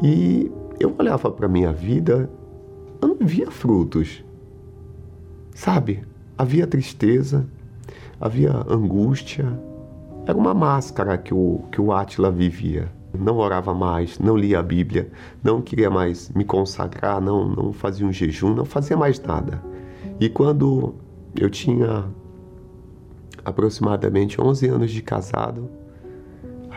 E 0.03 0.51
eu 0.79 0.93
olhava 0.97 1.31
para 1.31 1.47
minha 1.47 1.71
vida, 1.71 2.29
eu 3.01 3.07
não 3.07 3.17
via 3.19 3.49
frutos. 3.49 4.23
Sabe? 5.53 6.03
Havia 6.37 6.67
tristeza, 6.67 7.45
havia 8.19 8.51
angústia. 8.67 9.47
Era 10.25 10.37
uma 10.37 10.53
máscara 10.53 11.17
que 11.17 11.33
o, 11.33 11.61
que 11.71 11.79
o 11.79 11.93
Átila 11.93 12.31
vivia. 12.31 12.91
Não 13.17 13.37
orava 13.37 13.73
mais, 13.73 14.19
não 14.19 14.35
lia 14.35 14.59
a 14.59 14.63
Bíblia, 14.63 15.09
não 15.41 15.61
queria 15.61 15.89
mais 15.89 16.29
me 16.31 16.43
consagrar, 16.43 17.21
não, 17.21 17.47
não 17.47 17.71
fazia 17.71 18.05
um 18.05 18.11
jejum, 18.11 18.53
não 18.53 18.65
fazia 18.65 18.97
mais 18.97 19.19
nada. 19.21 19.61
E 20.19 20.27
quando 20.27 20.95
eu 21.39 21.49
tinha 21.49 22.05
aproximadamente 23.45 24.41
11 24.41 24.67
anos 24.67 24.91
de 24.91 25.01
casado, 25.01 25.69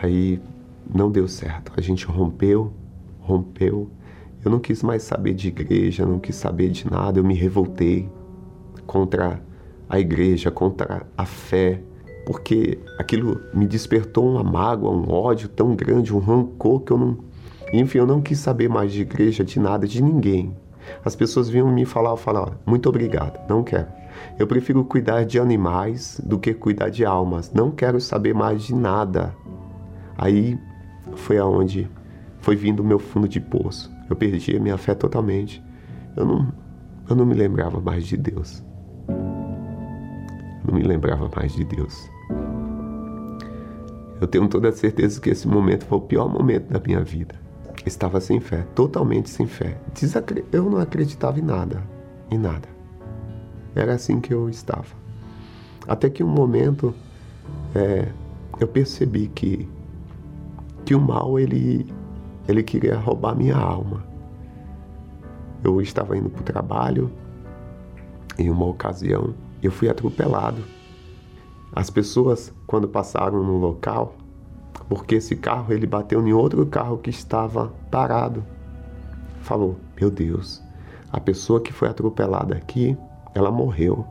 aí 0.01 0.39
não 0.93 1.11
deu 1.11 1.27
certo. 1.27 1.73
A 1.75 1.81
gente 1.81 2.05
rompeu, 2.05 2.71
rompeu. 3.29 3.89
Eu 4.43 4.49
não 4.49 4.59
quis 4.59 4.81
mais 4.81 5.03
saber 5.03 5.33
de 5.33 5.49
igreja, 5.49 6.05
não 6.05 6.19
quis 6.19 6.35
saber 6.35 6.69
de 6.69 6.89
nada. 6.89 7.19
Eu 7.19 7.23
me 7.23 7.35
revoltei 7.35 8.09
contra 8.87 9.41
a 9.87 9.99
igreja, 9.99 10.49
contra 10.49 11.05
a 11.17 11.25
fé, 11.25 11.81
porque 12.25 12.79
aquilo 12.97 13.39
me 13.53 13.67
despertou 13.67 14.27
uma 14.27 14.43
mágoa, 14.43 14.91
um 14.91 15.11
ódio 15.11 15.47
tão 15.49 15.75
grande, 15.75 16.13
um 16.13 16.19
rancor 16.19 16.81
que 16.81 16.91
eu 16.91 16.97
não. 16.97 17.17
Enfim, 17.71 17.99
eu 17.99 18.07
não 18.07 18.21
quis 18.21 18.39
saber 18.39 18.67
mais 18.67 18.91
de 18.91 19.01
igreja, 19.01 19.43
de 19.43 19.59
nada, 19.59 19.87
de 19.87 20.01
ninguém. 20.01 20.55
As 21.05 21.15
pessoas 21.15 21.49
vinham 21.49 21.67
me 21.71 21.85
falar, 21.85 22.11
eu 22.11 22.17
falava, 22.17 22.59
muito 22.65 22.89
obrigado, 22.89 23.39
não 23.47 23.63
quero. 23.63 23.87
Eu 24.39 24.47
prefiro 24.47 24.83
cuidar 24.83 25.23
de 25.23 25.39
animais 25.39 26.19
do 26.23 26.39
que 26.39 26.53
cuidar 26.53 26.89
de 26.89 27.05
almas. 27.05 27.51
Não 27.53 27.69
quero 27.69 28.01
saber 28.01 28.33
mais 28.33 28.63
de 28.63 28.73
nada. 28.73 29.35
Aí 30.17 30.57
foi 31.15 31.37
aonde 31.37 31.89
foi 32.41 32.55
vindo 32.55 32.81
o 32.81 32.85
meu 32.85 32.99
fundo 32.99 33.27
de 33.27 33.39
poço. 33.39 33.91
Eu 34.09 34.15
perdi 34.15 34.55
a 34.55 34.59
minha 34.59 34.77
fé 34.77 34.93
totalmente. 34.95 35.63
Eu 36.15 36.25
não, 36.25 36.53
eu 37.09 37.15
não 37.15 37.25
me 37.25 37.33
lembrava 37.33 37.79
mais 37.79 38.05
de 38.05 38.17
Deus 38.17 38.63
não 40.69 40.79
me 40.79 40.83
lembrava 40.83 41.29
mais 41.35 41.53
de 41.53 41.63
Deus. 41.63 42.09
Eu 44.21 44.27
tenho 44.27 44.47
toda 44.47 44.69
a 44.69 44.71
certeza 44.71 45.19
que 45.19 45.29
esse 45.29 45.47
momento 45.47 45.85
foi 45.85 45.97
o 45.97 46.01
pior 46.01 46.29
momento 46.29 46.71
da 46.71 46.79
minha 46.79 47.01
vida. 47.01 47.35
Estava 47.85 48.19
sem 48.19 48.39
fé, 48.39 48.65
totalmente 48.75 49.29
sem 49.29 49.47
fé. 49.47 49.79
Eu 50.51 50.69
não 50.69 50.77
acreditava 50.77 51.39
em 51.39 51.41
nada, 51.41 51.81
em 52.29 52.37
nada. 52.37 52.67
Era 53.73 53.93
assim 53.93 54.19
que 54.19 54.33
eu 54.33 54.49
estava. 54.49 54.87
Até 55.87 56.09
que 56.09 56.23
um 56.23 56.27
momento 56.27 56.93
é, 57.73 58.09
eu 58.59 58.67
percebi 58.67 59.27
que, 59.27 59.67
que 60.85 60.93
o 60.93 60.99
mal 60.99 61.39
ele, 61.39 61.87
ele 62.49 62.63
queria 62.63 62.97
roubar 62.97 63.35
minha 63.35 63.55
alma. 63.55 64.03
Eu 65.63 65.81
estava 65.81 66.17
indo 66.17 66.29
para 66.29 66.41
o 66.41 66.43
trabalho 66.43 67.11
em 68.37 68.49
uma 68.49 68.65
ocasião 68.65 69.33
eu 69.61 69.71
fui 69.71 69.89
atropelado. 69.89 70.63
As 71.73 71.89
pessoas, 71.89 72.53
quando 72.65 72.87
passaram 72.87 73.43
no 73.43 73.57
local, 73.57 74.15
porque 74.87 75.15
esse 75.15 75.35
carro 75.35 75.73
ele 75.73 75.85
bateu 75.85 76.25
em 76.25 76.33
outro 76.33 76.65
carro 76.65 76.97
que 76.97 77.09
estava 77.09 77.71
parado, 77.91 78.43
falou: 79.41 79.77
Meu 79.99 80.09
Deus, 80.09 80.63
a 81.11 81.19
pessoa 81.19 81.61
que 81.61 81.73
foi 81.73 81.89
atropelada 81.89 82.55
aqui, 82.55 82.97
ela 83.35 83.51
morreu. 83.51 84.05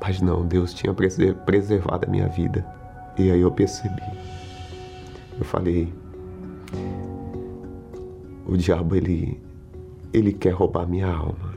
Mas 0.00 0.20
não, 0.20 0.46
Deus 0.46 0.72
tinha 0.72 0.94
preservado 0.94 2.06
a 2.06 2.10
minha 2.10 2.28
vida. 2.28 2.64
E 3.18 3.30
aí 3.30 3.40
eu 3.40 3.50
percebi. 3.50 4.02
Eu 5.36 5.44
falei: 5.44 5.92
O 8.48 8.56
diabo 8.56 8.96
ele 8.96 9.38
ele 10.12 10.32
quer 10.32 10.54
roubar 10.54 10.88
minha 10.88 11.06
alma. 11.06 11.54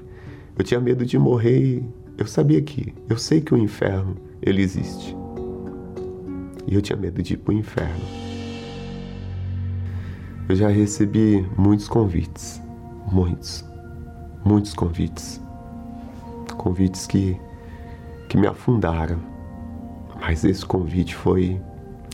Eu 0.58 0.64
tinha 0.64 0.80
medo 0.80 1.06
de 1.06 1.18
morrer 1.18 1.60
e 1.60 1.86
eu 2.18 2.28
sabia 2.28 2.62
que, 2.62 2.94
eu 3.10 3.18
sei 3.18 3.42
que 3.42 3.54
o 3.54 3.58
inferno, 3.58 4.16
ele 4.42 4.62
existe. 4.62 5.16
E 6.68 6.76
eu 6.76 6.82
tinha 6.82 6.98
medo 6.98 7.24
de 7.24 7.34
ir 7.34 7.38
para 7.38 7.54
o 7.54 7.58
inferno. 7.58 8.04
Eu 10.48 10.56
já 10.56 10.68
recebi 10.68 11.48
muitos 11.58 11.88
convites, 11.88 12.62
muitos, 13.12 13.66
muitos 14.44 14.74
convites. 14.74 15.42
Convites 16.58 17.08
que, 17.08 17.40
que 18.28 18.38
me 18.38 18.48
afundaram. 18.48 19.20
Mas 20.20 20.44
esse 20.44 20.66
convite 20.66 21.16
foi 21.16 21.60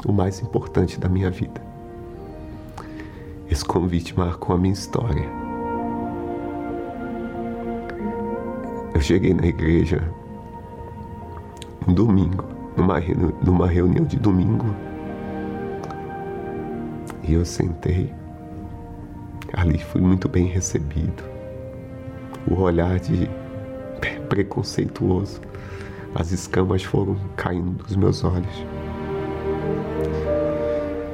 o 0.05 0.13
mais 0.13 0.39
importante 0.39 0.99
da 0.99 1.09
minha 1.09 1.29
vida. 1.29 1.66
Esse 3.49 3.63
convite 3.63 4.17
marcou 4.17 4.55
a 4.55 4.59
minha 4.59 4.73
história. 4.73 5.25
Eu 8.93 8.99
cheguei 8.99 9.33
na 9.33 9.45
igreja 9.45 10.03
um 11.87 11.93
domingo, 11.93 12.43
numa, 12.75 12.99
numa 13.41 13.67
reunião 13.67 14.03
de 14.05 14.17
domingo, 14.17 14.65
e 17.23 17.33
eu 17.33 17.45
sentei. 17.45 18.13
Ali 19.53 19.77
fui 19.77 20.01
muito 20.01 20.27
bem 20.27 20.47
recebido. 20.47 21.23
O 22.51 22.61
olhar 22.61 22.99
de 22.99 23.29
preconceituoso, 24.27 25.39
as 26.13 26.31
escamas 26.31 26.83
foram 26.83 27.15
caindo 27.35 27.83
dos 27.83 27.95
meus 27.95 28.23
olhos. 28.25 28.65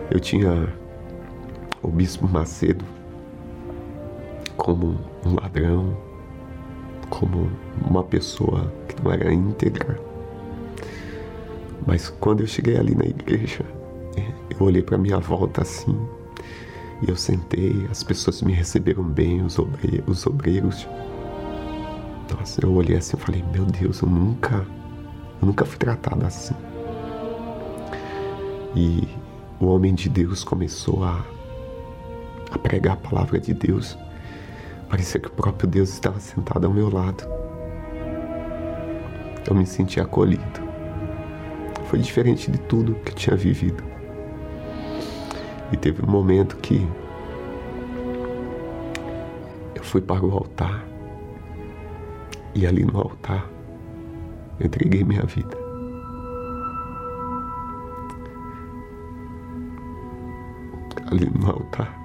Eu 0.10 0.20
tinha 0.20 0.74
o 1.84 1.90
bispo 1.90 2.28
Macedo 2.28 2.86
como 4.58 4.98
um 5.26 5.36
ladrão, 5.36 5.96
como 7.10 7.50
uma 7.86 8.04
pessoa 8.04 8.72
que 8.88 9.02
não 9.04 9.12
era 9.12 9.34
íntegra. 9.34 10.00
Mas 11.86 12.10
quando 12.10 12.42
eu 12.42 12.48
cheguei 12.48 12.78
ali 12.78 12.96
na 12.96 13.06
igreja, 13.06 13.66
eu 14.50 14.66
olhei 14.66 14.82
para 14.82 14.98
minha 14.98 15.20
volta 15.20 15.62
assim, 15.62 15.98
e 17.02 17.10
eu 17.10 17.16
sentei, 17.16 17.86
as 17.92 18.04
pessoas 18.04 18.42
me 18.42 18.54
receberam 18.54 19.04
bem, 19.04 19.42
os 19.42 19.60
obreiros, 19.60 20.08
os 20.08 20.26
obreiros. 20.26 20.88
Nossa, 22.32 22.66
eu 22.66 22.74
olhei 22.74 22.98
assim 22.98 23.18
e 23.18 23.20
falei, 23.20 23.44
meu 23.52 23.66
Deus, 23.66 24.02
eu 24.02 24.08
nunca, 24.08 24.66
eu 25.42 25.48
nunca 25.48 25.66
fui 25.66 25.78
tratado 25.78 26.26
assim. 26.26 26.56
E 28.76 29.08
o 29.60 29.68
homem 29.68 29.94
de 29.94 30.08
Deus 30.08 30.44
começou 30.44 31.04
a, 31.04 31.24
a 32.56 32.58
pregar 32.58 32.94
a 32.94 32.98
palavra 32.98 33.40
de 33.40 33.54
Deus. 33.54 33.98
Parecia 34.90 35.20
que 35.20 35.28
o 35.28 35.32
próprio 35.32 35.68
Deus 35.68 35.90
estava 35.90 36.20
sentado 36.20 36.68
ao 36.68 36.74
meu 36.74 36.90
lado. 36.90 37.24
Eu 39.48 39.56
me 39.56 39.66
senti 39.66 40.00
acolhido. 40.00 40.62
Foi 41.86 42.00
diferente 42.00 42.52
de 42.52 42.60
tudo 42.60 42.96
que 42.96 43.14
tinha 43.14 43.36
vivido. 43.36 43.84
E 45.72 45.78
teve 45.78 46.04
um 46.06 46.10
momento 46.10 46.58
que 46.58 46.88
eu 49.76 49.84
fui 49.84 50.02
para 50.02 50.24
o 50.24 50.32
altar. 50.32 50.86
E 52.54 52.68
ali 52.68 52.86
no 52.86 53.00
altar 53.00 53.50
eu 54.60 54.68
entreguei 54.68 55.04
minha 55.04 55.24
vida. 55.24 55.58
Ali 61.10 61.30
no 61.30 61.50
altar 61.50 62.03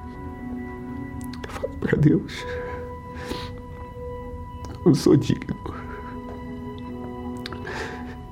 para 1.78 1.96
Deus 1.96 2.44
não 4.88 4.94
sou 4.94 5.16
digno. 5.16 5.54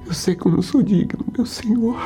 Eu 0.06 0.14
sei 0.14 0.34
que 0.34 0.46
eu 0.46 0.52
não 0.52 0.62
sou 0.62 0.82
digno, 0.82 1.24
meu 1.36 1.44
Senhor. 1.44 1.96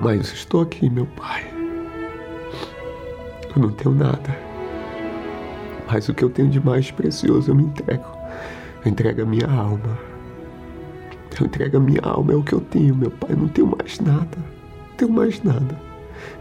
Mas 0.00 0.32
estou 0.32 0.62
aqui, 0.62 0.90
meu 0.90 1.06
Pai. 1.06 1.44
Eu 3.54 3.62
não 3.62 3.70
tenho 3.70 3.94
nada. 3.94 4.36
Mas 5.86 6.08
o 6.08 6.14
que 6.14 6.24
eu 6.24 6.30
tenho 6.30 6.48
de 6.48 6.60
mais 6.60 6.90
precioso 6.90 7.50
eu 7.50 7.54
me 7.54 7.62
entrego. 7.62 8.04
Eu 8.84 8.90
entrego 8.90 9.22
a 9.22 9.26
minha 9.26 9.46
alma. 9.46 9.98
Eu 11.38 11.46
entrego 11.46 11.76
a 11.76 11.80
minha 11.80 12.00
alma, 12.02 12.32
é 12.32 12.36
o 12.36 12.42
que 12.42 12.52
eu 12.52 12.60
tenho, 12.60 12.94
meu 12.94 13.10
Pai. 13.10 13.30
Eu 13.32 13.36
não 13.36 13.48
tenho 13.48 13.68
mais 13.68 14.00
nada. 14.00 14.38
Não 14.38 14.96
tenho 14.96 15.12
mais 15.12 15.42
nada. 15.42 15.93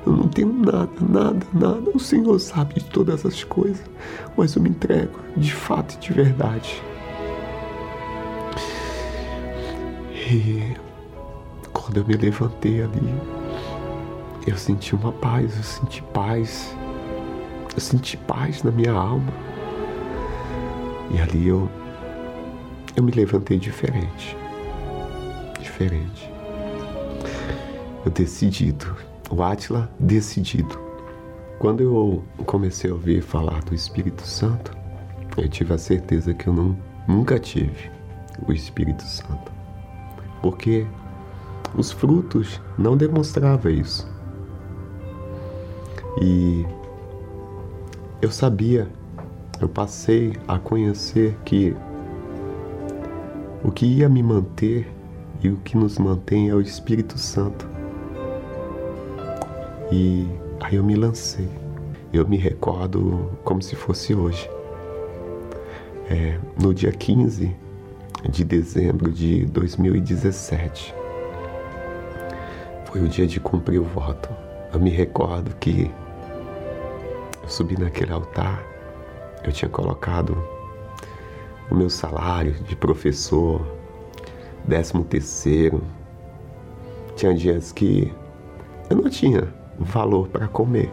Eu 0.06 0.13
não 0.13 0.28
tenho 0.28 0.52
nada, 0.54 0.89
nada, 1.02 1.46
nada. 1.54 1.91
O 1.93 2.00
Senhor 2.00 2.38
sabe 2.39 2.76
de 2.76 2.86
todas 2.86 3.26
as 3.26 3.43
coisas, 3.43 3.84
mas 4.38 4.56
eu 4.56 4.62
me 4.62 4.69
entrego 4.69 5.19
de 5.36 5.54
fato 5.54 5.96
e 5.96 5.98
de 5.98 6.13
verdade. 6.13 6.82
E 10.12 10.76
quando 11.72 11.98
eu 11.98 12.06
me 12.06 12.15
levantei 12.15 12.82
ali, 12.82 13.13
eu 14.48 14.58
senti 14.58 14.96
uma 14.96 15.12
paz, 15.12 15.56
eu 15.58 15.63
senti 15.63 16.02
paz. 16.13 16.76
Eu 17.74 17.82
senti 17.82 18.17
paz 18.17 18.62
na 18.62 18.72
minha 18.72 18.93
alma. 18.93 19.34
E 21.12 21.19
ali 21.19 21.48
eu 21.48 21.69
eu 22.96 23.02
me 23.02 23.12
levantei 23.12 23.58
diferente 23.58 24.38
diferente. 25.74 26.30
Eu 28.06 28.12
decidido, 28.12 28.96
o 29.34 29.41
Átila 29.41 29.89
decidido. 30.00 30.80
Quando 31.58 31.82
eu 31.82 32.24
comecei 32.46 32.91
a 32.91 32.93
ouvir 32.93 33.24
falar 33.24 33.63
do 33.63 33.74
Espírito 33.74 34.22
Santo, 34.22 34.72
eu 35.36 35.50
tive 35.50 35.74
a 35.74 35.78
certeza 35.78 36.36
que 36.36 36.48
eu 36.48 36.54
não, 36.54 36.78
nunca 37.08 37.39
tive 37.39 37.89
o 38.48 38.54
Espírito 38.54 39.02
Santo. 39.02 39.52
Porque 40.39 40.86
os 41.76 41.91
frutos 41.91 42.62
não 42.78 42.96
demonstravam 42.96 43.72
isso. 43.72 44.08
E 46.22 46.63
eu 48.22 48.30
sabia, 48.30 48.88
eu 49.60 49.67
passei 49.67 50.34
a 50.48 50.60
conhecer 50.60 51.36
que 51.43 51.76
o 53.63 53.72
que 53.72 53.88
ia 53.88 54.08
me 54.08 54.22
manter 54.22 54.93
e 55.41 55.50
o 55.50 55.58
que 55.58 55.76
nos 55.76 55.98
mantém 55.98 56.50
é 56.50 56.54
o 56.54 56.62
Espírito 56.62 57.17
Santo. 57.17 57.72
E 59.91 60.28
aí 60.60 60.76
eu 60.76 60.84
me 60.84 60.96
lancei. 60.96 61.50
Eu 62.12 62.28
me 62.28 62.38
recordo 62.38 63.32
como 63.43 63.62
se 63.62 63.76
fosse 63.76 64.13
hoje. 64.13 64.50
É, 66.10 66.38
no 66.62 66.74
dia 66.74 66.91
15 66.91 67.56
de 68.30 68.43
dezembro 68.43 69.12
de 69.12 69.46
2017. 69.46 70.93
Foi 72.86 73.02
o 73.02 73.08
dia 73.08 73.28
de 73.28 73.39
cumprir 73.39 73.80
o 73.80 73.84
voto. 73.84 74.30
Eu 74.72 74.80
me 74.80 74.89
recordo 74.89 75.56
que 75.56 75.91
eu 77.41 77.50
subi 77.50 77.78
naquele 77.80 78.13
altar, 78.13 78.63
eu 79.43 79.52
tinha 79.52 79.69
colocado 79.69 80.38
o 81.69 81.76
meu 81.76 81.89
salário 81.89 82.54
de 82.54 82.76
professor, 82.76 83.65
décimo 84.65 85.04
terceiro. 85.04 85.82
Tinha 87.15 87.34
dias 87.34 87.72
que 87.72 88.13
eu 88.89 88.98
não 88.98 89.10
tinha 89.10 89.62
valor 89.77 90.27
para 90.27 90.47
comer. 90.47 90.91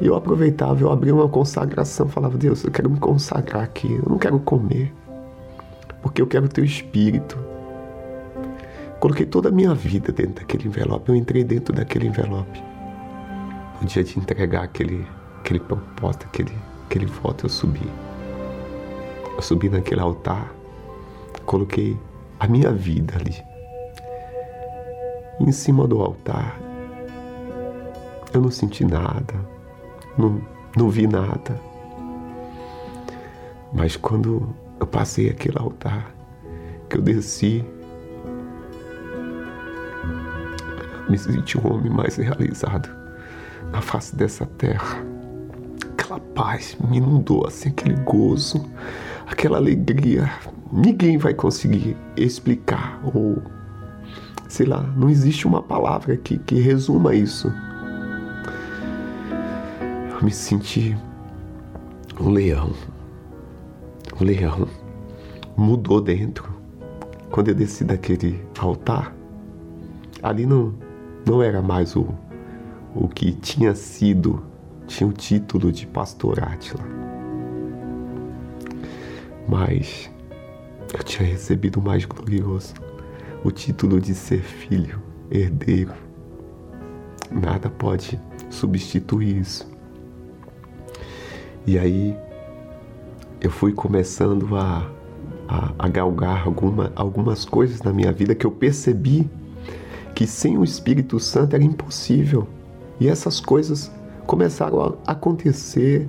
E 0.00 0.06
eu 0.06 0.14
aproveitava, 0.14 0.80
eu 0.80 0.90
abria 0.92 1.14
uma 1.14 1.28
consagração, 1.28 2.08
falava, 2.08 2.38
Deus, 2.38 2.62
eu 2.62 2.70
quero 2.70 2.88
me 2.88 2.98
consagrar 2.98 3.64
aqui, 3.64 3.92
eu 3.92 4.08
não 4.08 4.18
quero 4.18 4.38
comer, 4.38 4.94
porque 6.00 6.22
eu 6.22 6.26
quero 6.26 6.48
teu 6.48 6.64
espírito. 6.64 7.36
Coloquei 9.00 9.26
toda 9.26 9.48
a 9.48 9.52
minha 9.52 9.74
vida 9.74 10.12
dentro 10.12 10.36
daquele 10.36 10.68
envelope, 10.68 11.08
eu 11.08 11.16
entrei 11.16 11.42
dentro 11.42 11.74
daquele 11.74 12.06
envelope. 12.06 12.62
No 13.80 13.86
dia 13.86 14.04
de 14.04 14.18
entregar 14.18 14.62
aquele, 14.62 15.06
aquele 15.40 15.60
propósito, 15.60 16.26
aquele, 16.26 16.52
aquele 16.86 17.06
voto, 17.06 17.46
eu 17.46 17.50
subi. 17.50 17.88
Eu 19.36 19.42
subi 19.42 19.68
naquele 19.68 20.00
altar 20.00 20.58
coloquei 21.48 21.98
a 22.38 22.46
minha 22.46 22.70
vida 22.70 23.14
ali. 23.16 23.34
Em 25.40 25.50
cima 25.50 25.88
do 25.88 26.02
altar, 26.02 26.60
eu 28.32 28.40
não 28.40 28.50
senti 28.50 28.84
nada, 28.84 29.34
não, 30.16 30.40
não 30.76 30.88
vi 30.90 31.06
nada. 31.06 31.60
Mas 33.72 33.96
quando 33.96 34.54
eu 34.80 34.86
passei 34.86 35.28
aquele 35.28 35.58
altar, 35.58 36.14
que 36.88 36.96
eu 36.96 37.02
desci, 37.02 37.64
me 41.08 41.18
senti 41.18 41.58
um 41.58 41.74
homem 41.74 41.90
mais 41.90 42.16
realizado 42.16 42.88
na 43.70 43.80
face 43.80 44.16
dessa 44.16 44.46
terra. 44.46 45.02
Aquela 45.92 46.20
paz 46.20 46.76
me 46.88 46.98
inundou, 46.98 47.46
assim, 47.46 47.68
aquele 47.68 47.96
gozo, 47.96 48.64
aquela 49.26 49.58
alegria 49.58 50.30
ninguém 50.72 51.16
vai 51.16 51.34
conseguir 51.34 51.96
explicar 52.16 53.00
ou 53.14 53.42
sei 54.48 54.66
lá, 54.66 54.82
não 54.96 55.10
existe 55.10 55.46
uma 55.46 55.62
palavra 55.62 56.16
que, 56.16 56.38
que 56.38 56.58
resuma 56.60 57.14
isso. 57.14 57.52
Eu 60.18 60.24
me 60.24 60.32
senti 60.32 60.96
um 62.20 62.30
leão. 62.30 62.72
Um 64.20 64.24
leão 64.24 64.66
mudou 65.56 66.00
dentro. 66.00 66.52
Quando 67.30 67.48
eu 67.48 67.54
desci 67.54 67.84
daquele 67.84 68.44
altar, 68.58 69.14
ali 70.20 70.44
não, 70.44 70.74
não 71.24 71.40
era 71.40 71.62
mais 71.62 71.94
o, 71.94 72.08
o 72.96 73.06
que 73.06 73.30
tinha 73.30 73.76
sido, 73.76 74.42
tinha 74.88 75.08
o 75.08 75.12
título 75.12 75.70
de 75.70 75.86
pastor 75.86 76.42
Átila. 76.42 76.82
Mas 79.48 80.10
eu 80.92 81.04
tinha 81.04 81.28
recebido 81.28 81.78
o 81.78 81.82
mais 81.82 82.04
glorioso, 82.04 82.74
o 83.44 83.52
título 83.52 84.00
de 84.00 84.16
ser 84.16 84.42
filho, 84.42 85.00
herdeiro. 85.30 85.94
Nada 87.30 87.70
pode 87.70 88.20
substituir 88.50 89.36
isso. 89.36 89.77
E 91.68 91.78
aí 91.78 92.16
eu 93.42 93.50
fui 93.50 93.74
começando 93.74 94.56
a, 94.56 94.90
a, 95.46 95.74
a 95.78 95.86
galgar 95.86 96.46
alguma, 96.46 96.90
algumas 96.96 97.44
coisas 97.44 97.82
na 97.82 97.92
minha 97.92 98.10
vida 98.10 98.34
que 98.34 98.46
eu 98.46 98.50
percebi 98.50 99.30
que 100.14 100.26
sem 100.26 100.56
o 100.56 100.64
Espírito 100.64 101.20
Santo 101.20 101.54
era 101.54 101.62
impossível. 101.62 102.48
E 102.98 103.06
essas 103.06 103.38
coisas 103.38 103.92
começaram 104.26 104.98
a 105.06 105.12
acontecer 105.12 106.08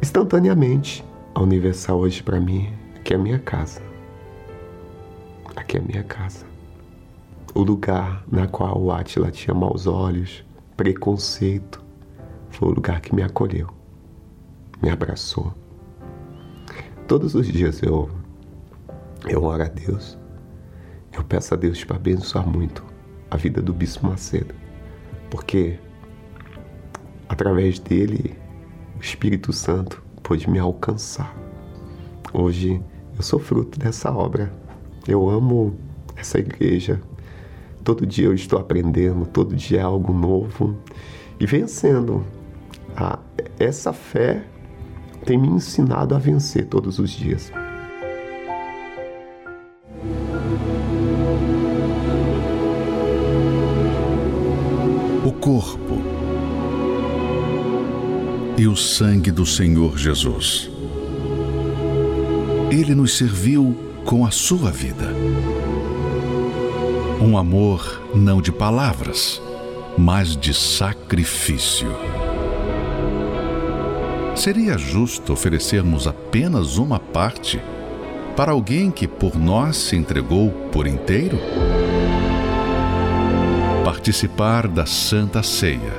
instantaneamente. 0.00 1.04
A 1.34 1.42
Universal 1.42 1.98
hoje 1.98 2.22
para 2.22 2.40
mim 2.40 2.72
Aqui 2.96 3.12
é 3.12 3.16
a 3.16 3.20
minha 3.20 3.38
casa. 3.40 3.82
Aqui 5.54 5.76
é 5.76 5.80
a 5.80 5.82
minha 5.82 6.02
casa. 6.02 6.46
O 7.54 7.60
lugar 7.60 8.24
na 8.26 8.46
qual 8.46 8.80
o 8.80 8.90
Átila 8.90 9.30
tinha 9.30 9.52
maus 9.52 9.86
olhos, 9.86 10.42
preconceito, 10.78 11.84
foi 12.48 12.70
o 12.70 12.72
lugar 12.72 13.02
que 13.02 13.14
me 13.14 13.22
acolheu, 13.22 13.68
me 14.82 14.90
abraçou. 14.90 15.54
Todos 17.06 17.34
os 17.34 17.46
dias 17.46 17.82
eu, 17.82 18.08
eu 19.28 19.42
oro 19.42 19.62
a 19.62 19.68
Deus, 19.68 20.18
eu 21.12 21.24
peço 21.24 21.54
a 21.54 21.56
Deus 21.56 21.82
para 21.84 21.96
abençoar 21.96 22.46
muito 22.46 22.84
a 23.30 23.36
vida 23.36 23.60
do 23.60 23.72
Bispo 23.72 24.06
Macedo, 24.06 24.54
porque 25.30 25.78
através 27.28 27.78
dele 27.78 28.36
o 28.96 29.00
Espírito 29.00 29.52
Santo 29.52 30.02
pôde 30.22 30.48
me 30.48 30.58
alcançar. 30.58 31.34
Hoje 32.32 32.80
eu 33.16 33.22
sou 33.22 33.38
fruto 33.38 33.78
dessa 33.78 34.12
obra. 34.12 34.52
Eu 35.06 35.28
amo 35.28 35.76
essa 36.16 36.38
igreja. 36.38 37.00
Todo 37.82 38.06
dia 38.06 38.26
eu 38.26 38.34
estou 38.34 38.58
aprendendo, 38.58 39.26
todo 39.26 39.56
dia 39.56 39.80
é 39.80 39.82
algo 39.82 40.12
novo 40.12 40.76
e 41.40 41.46
vencendo. 41.46 42.24
Ah, 42.96 43.18
essa 43.58 43.92
fé 43.92 44.44
tem 45.24 45.38
me 45.38 45.48
ensinado 45.48 46.14
a 46.14 46.18
vencer 46.18 46.66
todos 46.66 46.98
os 46.98 47.10
dias. 47.10 47.52
O 55.24 55.32
corpo 55.32 56.02
e 58.56 58.66
o 58.66 58.76
sangue 58.76 59.30
do 59.30 59.46
Senhor 59.46 59.96
Jesus 59.96 60.70
ele 62.70 62.94
nos 62.94 63.16
serviu 63.16 63.76
com 64.04 64.24
a 64.24 64.30
sua 64.30 64.70
vida. 64.70 65.12
Um 67.20 67.36
amor 67.36 68.00
não 68.14 68.40
de 68.40 68.52
palavras, 68.52 69.42
mas 69.98 70.36
de 70.36 70.54
sacrifício. 70.54 71.88
Seria 74.34 74.78
justo 74.78 75.32
oferecermos 75.32 76.06
apenas 76.06 76.78
uma 76.78 76.98
parte 76.98 77.60
para 78.36 78.52
alguém 78.52 78.90
que 78.90 79.06
por 79.06 79.36
nós 79.36 79.76
se 79.76 79.96
entregou 79.96 80.50
por 80.72 80.86
inteiro? 80.86 81.38
Participar 83.84 84.66
da 84.66 84.86
Santa 84.86 85.42
Ceia 85.42 85.92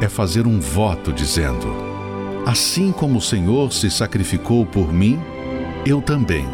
é 0.00 0.08
fazer 0.08 0.46
um 0.46 0.60
voto 0.60 1.12
dizendo: 1.12 1.74
Assim 2.46 2.92
como 2.92 3.18
o 3.18 3.22
Senhor 3.22 3.72
se 3.72 3.90
sacrificou 3.90 4.64
por 4.64 4.92
mim, 4.92 5.18
eu 5.84 6.00
também 6.00 6.46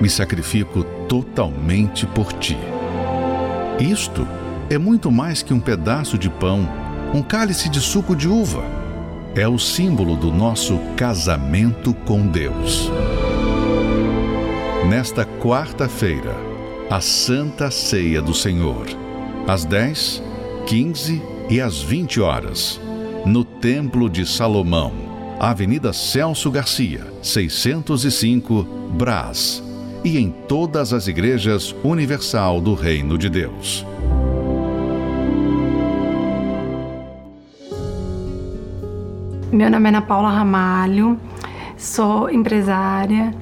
me 0.00 0.10
sacrifico 0.10 0.84
totalmente 1.08 2.06
por 2.06 2.32
ti. 2.32 2.58
Isto 3.78 4.26
é 4.68 4.76
muito 4.76 5.10
mais 5.10 5.42
que 5.42 5.54
um 5.54 5.60
pedaço 5.60 6.18
de 6.18 6.28
pão, 6.28 6.68
um 7.14 7.22
cálice 7.22 7.68
de 7.68 7.80
suco 7.80 8.14
de 8.14 8.28
uva. 8.28 8.73
É 9.36 9.48
o 9.48 9.58
símbolo 9.58 10.14
do 10.14 10.30
nosso 10.30 10.78
casamento 10.96 11.92
com 11.92 12.24
Deus. 12.24 12.88
Nesta 14.88 15.24
quarta-feira, 15.24 16.36
a 16.88 17.00
Santa 17.00 17.68
Ceia 17.68 18.22
do 18.22 18.32
Senhor, 18.32 18.86
às 19.48 19.64
10, 19.64 20.22
15 20.68 21.20
e 21.50 21.60
às 21.60 21.82
20 21.82 22.20
horas, 22.20 22.80
no 23.26 23.44
Templo 23.44 24.08
de 24.08 24.24
Salomão, 24.24 24.92
Avenida 25.40 25.92
Celso 25.92 26.48
Garcia, 26.48 27.04
605, 27.20 28.62
Brás, 28.96 29.60
e 30.04 30.16
em 30.16 30.30
todas 30.30 30.92
as 30.92 31.08
igrejas 31.08 31.74
universal 31.82 32.60
do 32.60 32.74
Reino 32.74 33.18
de 33.18 33.28
Deus. 33.28 33.84
Meu 39.54 39.70
nome 39.70 39.86
é 39.86 39.88
Ana 39.90 40.02
Paula 40.02 40.30
Ramalho, 40.30 41.16
sou 41.76 42.28
empresária 42.28 43.32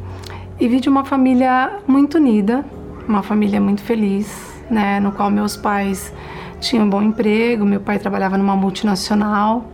e 0.60 0.68
vi 0.68 0.78
de 0.78 0.86
uma 0.86 1.06
família 1.06 1.78
muito 1.86 2.18
unida, 2.18 2.66
uma 3.08 3.22
família 3.22 3.58
muito 3.58 3.80
feliz, 3.80 4.52
né, 4.68 5.00
no 5.00 5.12
qual 5.12 5.30
meus 5.30 5.56
pais 5.56 6.12
tinham 6.60 6.84
um 6.84 6.90
bom 6.90 7.00
emprego, 7.00 7.64
meu 7.64 7.80
pai 7.80 7.98
trabalhava 7.98 8.36
numa 8.36 8.54
multinacional 8.54 9.64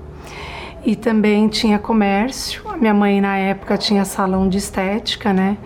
e 0.87 0.95
também 0.95 1.49
tinha 1.49 1.77
comércio. 1.77 2.63
Minha 2.79 2.95
mãe 2.95 3.21
na 3.21 3.37
época 3.37 3.77
tinha 3.77 4.05
salão 4.05 4.49
de 4.49 4.59
estética, 4.59 5.33
né? 5.33 5.59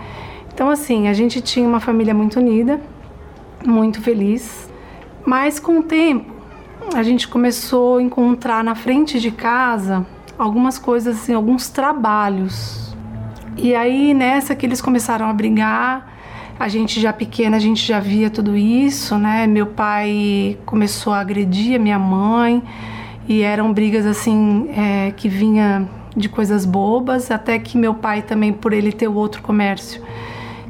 Então 0.54 0.70
assim, 0.70 1.06
a 1.06 1.12
gente 1.12 1.42
tinha 1.42 1.68
uma 1.68 1.80
família 1.80 2.14
muito 2.14 2.40
unida, 2.40 2.80
muito 3.62 4.00
feliz. 4.00 4.70
Mas 5.26 5.60
com 5.60 5.80
o 5.80 5.82
tempo, 5.82 6.32
a 6.94 7.02
gente 7.02 7.28
começou 7.28 7.98
a 7.98 8.02
encontrar 8.02 8.64
na 8.64 8.74
frente 8.74 9.20
de 9.20 9.30
casa 9.30 10.06
algumas 10.38 10.78
coisas, 10.78 11.16
assim, 11.16 11.34
alguns 11.34 11.68
trabalhos. 11.68 12.94
E 13.56 13.74
aí 13.74 14.14
nessa 14.14 14.54
que 14.54 14.64
eles 14.64 14.80
começaram 14.80 15.26
a 15.26 15.32
brigar, 15.32 16.10
a 16.58 16.68
gente 16.68 17.00
já 17.00 17.12
pequena, 17.12 17.56
a 17.56 17.60
gente 17.60 17.84
já 17.84 18.00
via 18.00 18.30
tudo 18.30 18.56
isso, 18.56 19.18
né? 19.18 19.46
Meu 19.46 19.66
pai 19.66 20.58
começou 20.64 21.12
a 21.12 21.20
agredir 21.20 21.76
a 21.76 21.78
minha 21.78 21.98
mãe 21.98 22.62
e 23.28 23.42
eram 23.42 23.72
brigas 23.72 24.06
assim 24.06 24.68
é, 24.76 25.12
que 25.12 25.28
vinha 25.28 25.88
de 26.16 26.28
coisas 26.28 26.64
bobas, 26.64 27.30
até 27.30 27.58
que 27.58 27.76
meu 27.78 27.94
pai 27.94 28.22
também, 28.22 28.52
por 28.52 28.72
ele 28.72 28.92
ter 28.92 29.08
o 29.08 29.14
outro 29.14 29.42
comércio, 29.42 30.02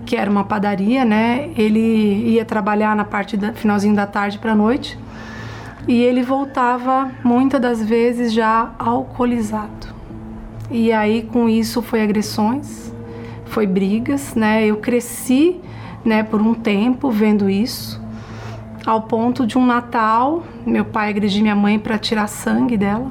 que 0.07 0.16
era 0.16 0.31
uma 0.31 0.44
padaria, 0.44 1.05
né? 1.05 1.51
Ele 1.57 2.31
ia 2.31 2.44
trabalhar 2.44 2.94
na 2.94 3.05
parte 3.05 3.38
finalzinho 3.55 3.94
da 3.94 4.07
tarde 4.07 4.38
para 4.38 4.55
noite 4.55 4.98
e 5.86 6.00
ele 6.00 6.22
voltava 6.22 7.10
muitas 7.24 7.60
das 7.60 7.84
vezes 7.84 8.32
já 8.32 8.72
alcoolizado. 8.78 9.88
E 10.70 10.92
aí 10.92 11.22
com 11.22 11.48
isso 11.48 11.82
foi 11.82 12.02
agressões, 12.02 12.94
foi 13.46 13.66
brigas, 13.66 14.34
né? 14.34 14.64
Eu 14.64 14.76
cresci, 14.76 15.60
né, 16.04 16.22
por 16.22 16.40
um 16.40 16.54
tempo 16.54 17.10
vendo 17.10 17.50
isso, 17.50 18.00
ao 18.84 19.02
ponto 19.02 19.46
de 19.46 19.56
um 19.56 19.64
Natal, 19.64 20.42
meu 20.66 20.84
pai 20.84 21.10
agredir 21.10 21.42
minha 21.42 21.54
mãe 21.54 21.78
para 21.78 21.98
tirar 21.98 22.26
sangue 22.26 22.76
dela 22.76 23.10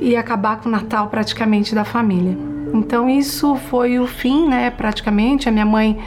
e 0.00 0.16
acabar 0.16 0.60
com 0.60 0.68
o 0.68 0.72
Natal 0.72 1.08
praticamente 1.08 1.74
da 1.74 1.84
família. 1.84 2.36
Então 2.72 3.08
isso 3.08 3.56
foi 3.56 3.98
o 3.98 4.06
fim, 4.06 4.48
né, 4.48 4.70
praticamente. 4.70 5.48
A 5.48 5.52
minha 5.52 5.66
mãe, 5.66 5.98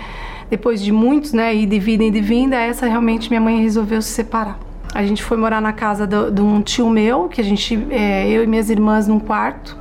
depois 0.49 0.81
de 0.81 0.91
muitos, 0.91 1.33
né, 1.33 1.53
ir 1.55 1.65
de 1.65 1.79
vida 1.79 2.03
e 2.03 2.11
de 2.11 2.21
vinda, 2.21 2.55
essa 2.55 2.85
realmente 2.87 3.29
minha 3.29 3.41
mãe 3.41 3.61
resolveu 3.61 4.01
se 4.01 4.09
separar. 4.09 4.66
A 4.97 5.05
gente 5.05 5.21
foi 5.21 5.37
morar 5.37 5.61
na 5.61 5.71
casa 5.71 6.07
de 6.07 6.41
um 6.41 6.59
tio 6.59 6.89
meu, 6.89 7.29
que 7.29 7.39
a 7.39 7.43
gente, 7.43 7.87
é, 7.91 8.27
eu 8.27 8.43
e 8.43 8.47
minhas 8.47 8.67
irmãs 8.67 9.07
num 9.07 9.19
quarto. 9.19 9.77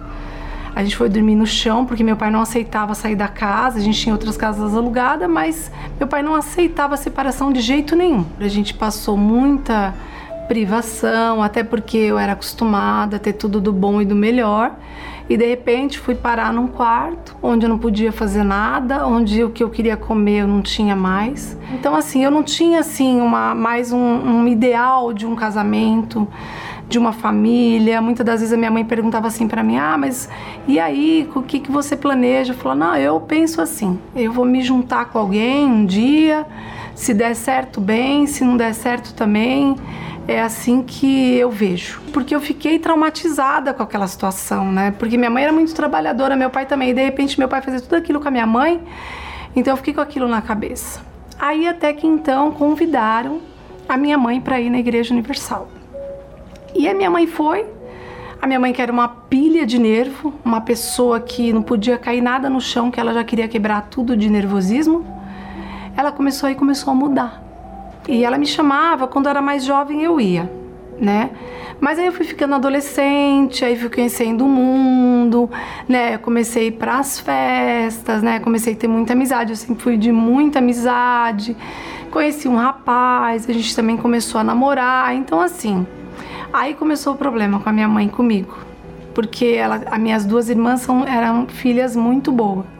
A 0.74 0.84
gente 0.84 0.94
foi 0.94 1.08
dormir 1.08 1.34
no 1.34 1.46
chão 1.46 1.86
porque 1.86 2.04
meu 2.04 2.18
pai 2.18 2.30
não 2.30 2.42
aceitava 2.42 2.94
sair 2.94 3.16
da 3.16 3.26
casa. 3.26 3.78
A 3.78 3.80
gente 3.80 3.98
tinha 3.98 4.14
outras 4.14 4.36
casas 4.36 4.74
alugadas, 4.74 5.26
mas 5.26 5.72
meu 5.98 6.06
pai 6.06 6.22
não 6.22 6.34
aceitava 6.34 6.92
a 6.92 6.96
separação 6.98 7.50
de 7.50 7.62
jeito 7.62 7.96
nenhum. 7.96 8.26
A 8.38 8.46
gente 8.46 8.74
passou 8.74 9.16
muita 9.16 9.94
privação, 10.48 11.42
até 11.42 11.64
porque 11.64 11.96
eu 11.96 12.18
era 12.18 12.32
acostumada 12.32 13.16
a 13.16 13.18
ter 13.18 13.32
tudo 13.32 13.58
do 13.58 13.72
bom 13.72 14.02
e 14.02 14.04
do 14.04 14.14
melhor. 14.14 14.76
E 15.28 15.36
de 15.36 15.44
repente 15.44 15.98
fui 15.98 16.14
parar 16.14 16.52
num 16.52 16.68
quarto 16.68 17.36
onde 17.42 17.66
eu 17.66 17.68
não 17.68 17.78
podia 17.78 18.12
fazer 18.12 18.44
nada, 18.44 19.06
onde 19.06 19.42
o 19.42 19.50
que 19.50 19.62
eu 19.62 19.68
queria 19.70 19.96
comer 19.96 20.42
eu 20.42 20.48
não 20.48 20.62
tinha 20.62 20.94
mais. 20.94 21.58
Então 21.74 21.96
assim, 21.96 22.22
eu 22.22 22.30
não 22.30 22.42
tinha 22.42 22.80
assim 22.80 23.20
uma 23.20 23.54
mais 23.54 23.92
um, 23.92 23.98
um 23.98 24.46
ideal 24.46 25.12
de 25.12 25.26
um 25.26 25.34
casamento, 25.34 26.28
de 26.88 26.98
uma 26.98 27.12
família. 27.12 28.00
Muitas 28.00 28.24
das 28.24 28.40
vezes 28.40 28.52
a 28.52 28.56
minha 28.56 28.70
mãe 28.70 28.84
perguntava 28.84 29.26
assim 29.26 29.48
para 29.48 29.62
mim: 29.62 29.76
"Ah, 29.76 29.98
mas 29.98 30.28
e 30.66 30.78
aí, 30.78 31.28
o 31.34 31.42
que 31.42 31.58
que 31.58 31.70
você 31.72 31.96
planeja?" 31.96 32.52
Eu 32.52 32.56
falava: 32.56 32.80
"Não, 32.80 32.96
eu 32.96 33.20
penso 33.20 33.60
assim, 33.60 33.98
eu 34.14 34.32
vou 34.32 34.44
me 34.44 34.62
juntar 34.62 35.06
com 35.06 35.18
alguém 35.18 35.66
um 35.66 35.84
dia, 35.84 36.46
se 36.94 37.12
der 37.12 37.34
certo 37.34 37.80
bem, 37.80 38.26
se 38.26 38.44
não 38.44 38.56
der 38.56 38.74
certo 38.74 39.12
também, 39.14 39.76
é 40.28 40.40
assim 40.40 40.82
que 40.82 41.36
eu 41.36 41.50
vejo. 41.50 42.00
Porque 42.12 42.34
eu 42.34 42.40
fiquei 42.40 42.78
traumatizada 42.78 43.72
com 43.72 43.82
aquela 43.82 44.06
situação, 44.06 44.72
né? 44.72 44.90
Porque 44.98 45.16
minha 45.16 45.30
mãe 45.30 45.44
era 45.44 45.52
muito 45.52 45.74
trabalhadora, 45.74 46.36
meu 46.36 46.50
pai 46.50 46.66
também. 46.66 46.90
E 46.90 46.94
de 46.94 47.04
repente 47.04 47.38
meu 47.38 47.48
pai 47.48 47.62
fazia 47.62 47.80
tudo 47.80 47.94
aquilo 47.94 48.20
com 48.20 48.28
a 48.28 48.30
minha 48.30 48.46
mãe. 48.46 48.80
Então 49.54 49.72
eu 49.72 49.76
fiquei 49.76 49.94
com 49.94 50.00
aquilo 50.00 50.26
na 50.26 50.42
cabeça. 50.42 51.00
Aí 51.38 51.68
até 51.68 51.92
que 51.92 52.06
então 52.06 52.50
convidaram 52.50 53.40
a 53.88 53.96
minha 53.96 54.18
mãe 54.18 54.40
para 54.40 54.60
ir 54.60 54.68
na 54.68 54.78
Igreja 54.78 55.12
Universal. 55.12 55.68
E 56.74 56.88
a 56.88 56.94
minha 56.94 57.10
mãe 57.10 57.26
foi. 57.26 57.64
A 58.42 58.46
minha 58.46 58.58
mãe 58.58 58.72
que 58.72 58.82
era 58.82 58.92
uma 58.92 59.08
pilha 59.08 59.64
de 59.64 59.78
nervo, 59.78 60.34
uma 60.44 60.60
pessoa 60.60 61.20
que 61.20 61.52
não 61.52 61.62
podia 61.62 61.96
cair 61.96 62.20
nada 62.20 62.50
no 62.50 62.60
chão, 62.60 62.90
que 62.90 63.00
ela 63.00 63.14
já 63.14 63.24
queria 63.24 63.48
quebrar 63.48 63.82
tudo 63.88 64.16
de 64.16 64.28
nervosismo. 64.28 65.06
Ela 65.96 66.12
começou 66.12 66.48
aí 66.48 66.54
começou 66.54 66.90
a 66.90 66.94
mudar 66.94 67.45
e 68.08 68.24
ela 68.24 68.38
me 68.38 68.46
chamava, 68.46 69.06
quando 69.06 69.28
era 69.28 69.42
mais 69.42 69.64
jovem 69.64 70.02
eu 70.02 70.20
ia, 70.20 70.50
né? 71.00 71.30
Mas 71.80 71.98
aí 71.98 72.06
eu 72.06 72.12
fui 72.12 72.24
ficando 72.24 72.54
adolescente, 72.54 73.64
aí 73.64 73.76
fui 73.76 73.90
conhecendo 73.90 74.44
o 74.44 74.48
mundo, 74.48 75.50
né? 75.88 76.14
Eu 76.14 76.18
comecei 76.20 76.70
para 76.70 76.98
as 76.98 77.20
festas, 77.20 78.22
né? 78.22 78.40
Comecei 78.40 78.72
a 78.72 78.76
ter 78.76 78.88
muita 78.88 79.12
amizade, 79.12 79.50
eu 79.50 79.56
sempre 79.56 79.82
fui 79.82 79.96
de 79.98 80.10
muita 80.10 80.58
amizade. 80.58 81.56
Conheci 82.10 82.48
um 82.48 82.56
rapaz, 82.56 83.48
a 83.48 83.52
gente 83.52 83.76
também 83.76 83.96
começou 83.96 84.40
a 84.40 84.44
namorar, 84.44 85.14
então 85.14 85.40
assim. 85.40 85.86
Aí 86.52 86.72
começou 86.72 87.12
o 87.12 87.16
problema 87.16 87.60
com 87.60 87.68
a 87.68 87.72
minha 87.72 87.88
mãe 87.88 88.08
comigo, 88.08 88.56
porque 89.12 89.44
ela, 89.44 89.82
as 89.90 90.00
minhas 90.00 90.24
duas 90.24 90.48
irmãs 90.48 90.80
são, 90.80 91.04
eram 91.06 91.46
filhas 91.46 91.94
muito 91.94 92.32
boas. 92.32 92.75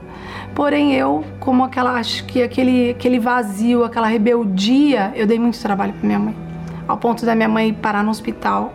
Porém, 0.57 0.95
eu, 0.95 1.23
como 1.39 1.63
aquela, 1.63 1.93
acho 1.93 2.25
que 2.25 2.43
aquele, 2.43 2.93
aquele 2.93 3.19
vazio, 3.19 3.85
aquela 3.85 4.07
rebeldia, 4.07 5.13
eu 5.15 5.27
dei 5.27 5.39
muito 5.39 5.61
trabalho 5.61 5.93
para 5.93 6.07
minha 6.07 6.19
mãe. 6.19 6.35
Ao 6.89 6.97
ponto 6.97 7.27
da 7.27 7.35
minha 7.35 7.49
mãe 7.49 7.75
parar 7.75 8.03
no 8.03 8.11
hospital 8.11 8.73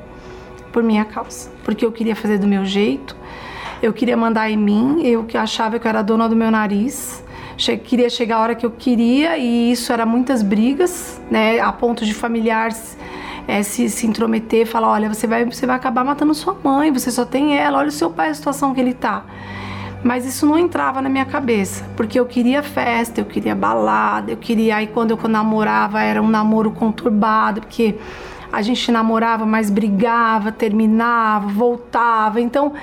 por 0.71 0.83
minha 0.83 1.03
causa. 1.03 1.49
Porque 1.63 1.83
eu 1.83 1.91
queria 1.91 2.15
fazer 2.15 2.37
do 2.37 2.45
meu 2.45 2.63
jeito, 2.63 3.15
eu 3.81 3.91
queria 3.91 4.15
mandar 4.15 4.47
em 4.47 4.57
mim, 4.57 5.01
eu 5.03 5.23
que 5.23 5.35
achava 5.35 5.79
que 5.79 5.87
eu 5.87 5.89
era 5.89 6.03
dona 6.03 6.29
do 6.29 6.35
meu 6.35 6.51
nariz. 6.51 7.23
Che 7.57 7.75
queria 7.77 8.11
chegar 8.11 8.37
a 8.37 8.41
hora 8.41 8.55
que 8.55 8.65
eu 8.65 8.71
queria 8.71 9.37
e 9.37 9.71
isso 9.71 9.91
era 9.91 10.05
muitas 10.05 10.43
brigas, 10.43 11.19
né? 11.31 11.59
A 11.59 11.71
ponto 11.71 12.05
de 12.05 12.13
familiares 12.13 12.95
é, 13.47 13.63
se, 13.63 13.89
se 13.89 14.05
intrometer, 14.05 14.67
falar, 14.67 14.89
olha, 14.89 15.11
você 15.11 15.25
vai, 15.25 15.45
você 15.45 15.65
vai 15.65 15.77
acabar 15.77 16.03
matando 16.03 16.33
sua 16.35 16.55
mãe, 16.63 16.91
você 16.91 17.09
só 17.09 17.25
tem 17.25 17.57
ela, 17.57 17.79
olha 17.79 17.89
o 17.89 17.91
seu 17.91 18.11
pai, 18.11 18.29
a 18.29 18.33
situação 18.35 18.71
que 18.71 18.79
ele 18.79 18.93
tá. 18.93 19.25
Mas 20.03 20.25
isso 20.25 20.45
não 20.45 20.57
entrava 20.57 21.01
na 21.01 21.09
minha 21.09 21.25
cabeça, 21.25 21.85
porque 21.95 22.19
eu 22.19 22.25
queria 22.25 22.63
festa, 22.63 23.21
eu 23.21 23.25
queria 23.25 23.53
balada, 23.53 24.31
eu 24.31 24.37
queria. 24.37 24.77
Aí 24.77 24.87
quando 24.87 25.11
eu 25.11 25.29
namorava 25.29 26.01
era 26.01 26.21
um 26.21 26.27
namoro 26.27 26.71
conturbado, 26.71 27.61
porque 27.61 27.95
a 28.51 28.61
gente 28.61 28.91
namorava, 28.91 29.45
mas 29.45 29.69
brigava, 29.69 30.51
terminava, 30.51 31.47
voltava. 31.47 32.41
Então 32.41 32.73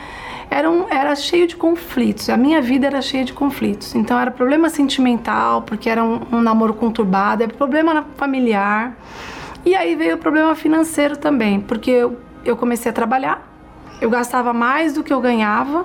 era, 0.48 0.70
um, 0.70 0.86
era 0.88 1.14
cheio 1.16 1.46
de 1.46 1.56
conflitos. 1.56 2.30
A 2.30 2.36
minha 2.36 2.62
vida 2.62 2.86
era 2.86 3.02
cheia 3.02 3.24
de 3.24 3.32
conflitos. 3.32 3.94
Então 3.96 4.18
era 4.18 4.30
problema 4.30 4.70
sentimental, 4.70 5.62
porque 5.62 5.90
era 5.90 6.02
um, 6.04 6.20
um 6.32 6.40
namoro 6.40 6.72
conturbado, 6.72 7.42
era 7.42 7.52
problema 7.52 8.06
familiar. 8.16 8.96
E 9.66 9.74
aí 9.74 9.96
veio 9.96 10.14
o 10.14 10.18
problema 10.18 10.54
financeiro 10.54 11.16
também, 11.16 11.60
porque 11.60 11.90
eu, 11.90 12.16
eu 12.44 12.56
comecei 12.56 12.90
a 12.90 12.92
trabalhar, 12.92 13.46
eu 14.00 14.08
gastava 14.08 14.52
mais 14.52 14.92
do 14.92 15.02
que 15.02 15.12
eu 15.12 15.20
ganhava 15.20 15.84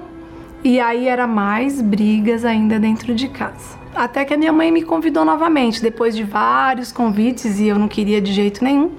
e 0.63 0.79
aí 0.79 1.07
era 1.07 1.27
mais 1.27 1.81
brigas 1.81 2.45
ainda 2.45 2.79
dentro 2.79 3.13
de 3.13 3.27
casa. 3.27 3.77
Até 3.93 4.23
que 4.23 4.33
a 4.33 4.37
minha 4.37 4.53
mãe 4.53 4.71
me 4.71 4.81
convidou 4.81 5.25
novamente, 5.25 5.81
depois 5.81 6.15
de 6.15 6.23
vários 6.23 6.91
convites 6.91 7.59
e 7.59 7.67
eu 7.67 7.77
não 7.77 7.87
queria 7.87 8.21
de 8.21 8.31
jeito 8.31 8.63
nenhum, 8.63 8.91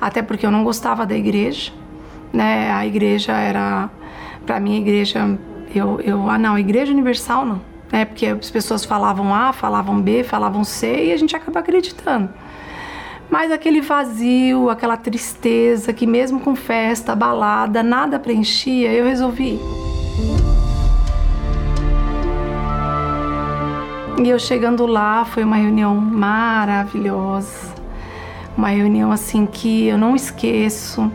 até 0.00 0.22
porque 0.22 0.44
eu 0.44 0.50
não 0.50 0.64
gostava 0.64 1.06
da 1.06 1.16
igreja, 1.16 1.70
né? 2.32 2.72
A 2.72 2.86
igreja 2.86 3.32
era, 3.32 3.90
para 4.46 4.58
mim, 4.58 4.76
a 4.76 4.78
igreja, 4.78 5.38
eu, 5.74 6.00
eu, 6.00 6.28
ah 6.28 6.38
não, 6.38 6.58
igreja 6.58 6.92
universal 6.92 7.44
não. 7.44 7.60
né? 7.92 8.04
Porque 8.04 8.26
as 8.26 8.50
pessoas 8.50 8.84
falavam 8.84 9.32
A, 9.34 9.52
falavam 9.52 10.00
B, 10.00 10.24
falavam 10.24 10.64
C 10.64 11.04
e 11.04 11.12
a 11.12 11.16
gente 11.16 11.36
acaba 11.36 11.60
acreditando. 11.60 12.30
Mas 13.30 13.52
aquele 13.52 13.80
vazio, 13.80 14.70
aquela 14.70 14.96
tristeza 14.96 15.92
que 15.92 16.06
mesmo 16.06 16.40
com 16.40 16.56
festa, 16.56 17.14
balada, 17.14 17.82
nada 17.82 18.18
preenchia, 18.18 18.92
eu 18.92 19.04
resolvi 19.04 19.60
E 24.22 24.28
eu 24.28 24.38
chegando 24.38 24.86
lá, 24.86 25.24
foi 25.24 25.42
uma 25.42 25.56
reunião 25.56 25.96
maravilhosa. 25.96 27.74
Uma 28.56 28.68
reunião 28.68 29.10
assim 29.10 29.44
que 29.44 29.88
eu 29.88 29.98
não 29.98 30.14
esqueço. 30.14 31.10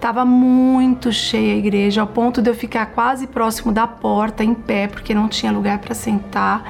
Tava 0.00 0.24
muito 0.24 1.12
cheia 1.12 1.54
a 1.54 1.56
igreja, 1.56 2.00
ao 2.00 2.06
ponto 2.08 2.42
de 2.42 2.50
eu 2.50 2.54
ficar 2.56 2.86
quase 2.86 3.28
próximo 3.28 3.70
da 3.70 3.86
porta, 3.86 4.42
em 4.42 4.54
pé, 4.54 4.88
porque 4.88 5.14
não 5.14 5.28
tinha 5.28 5.52
lugar 5.52 5.78
para 5.78 5.94
sentar. 5.94 6.64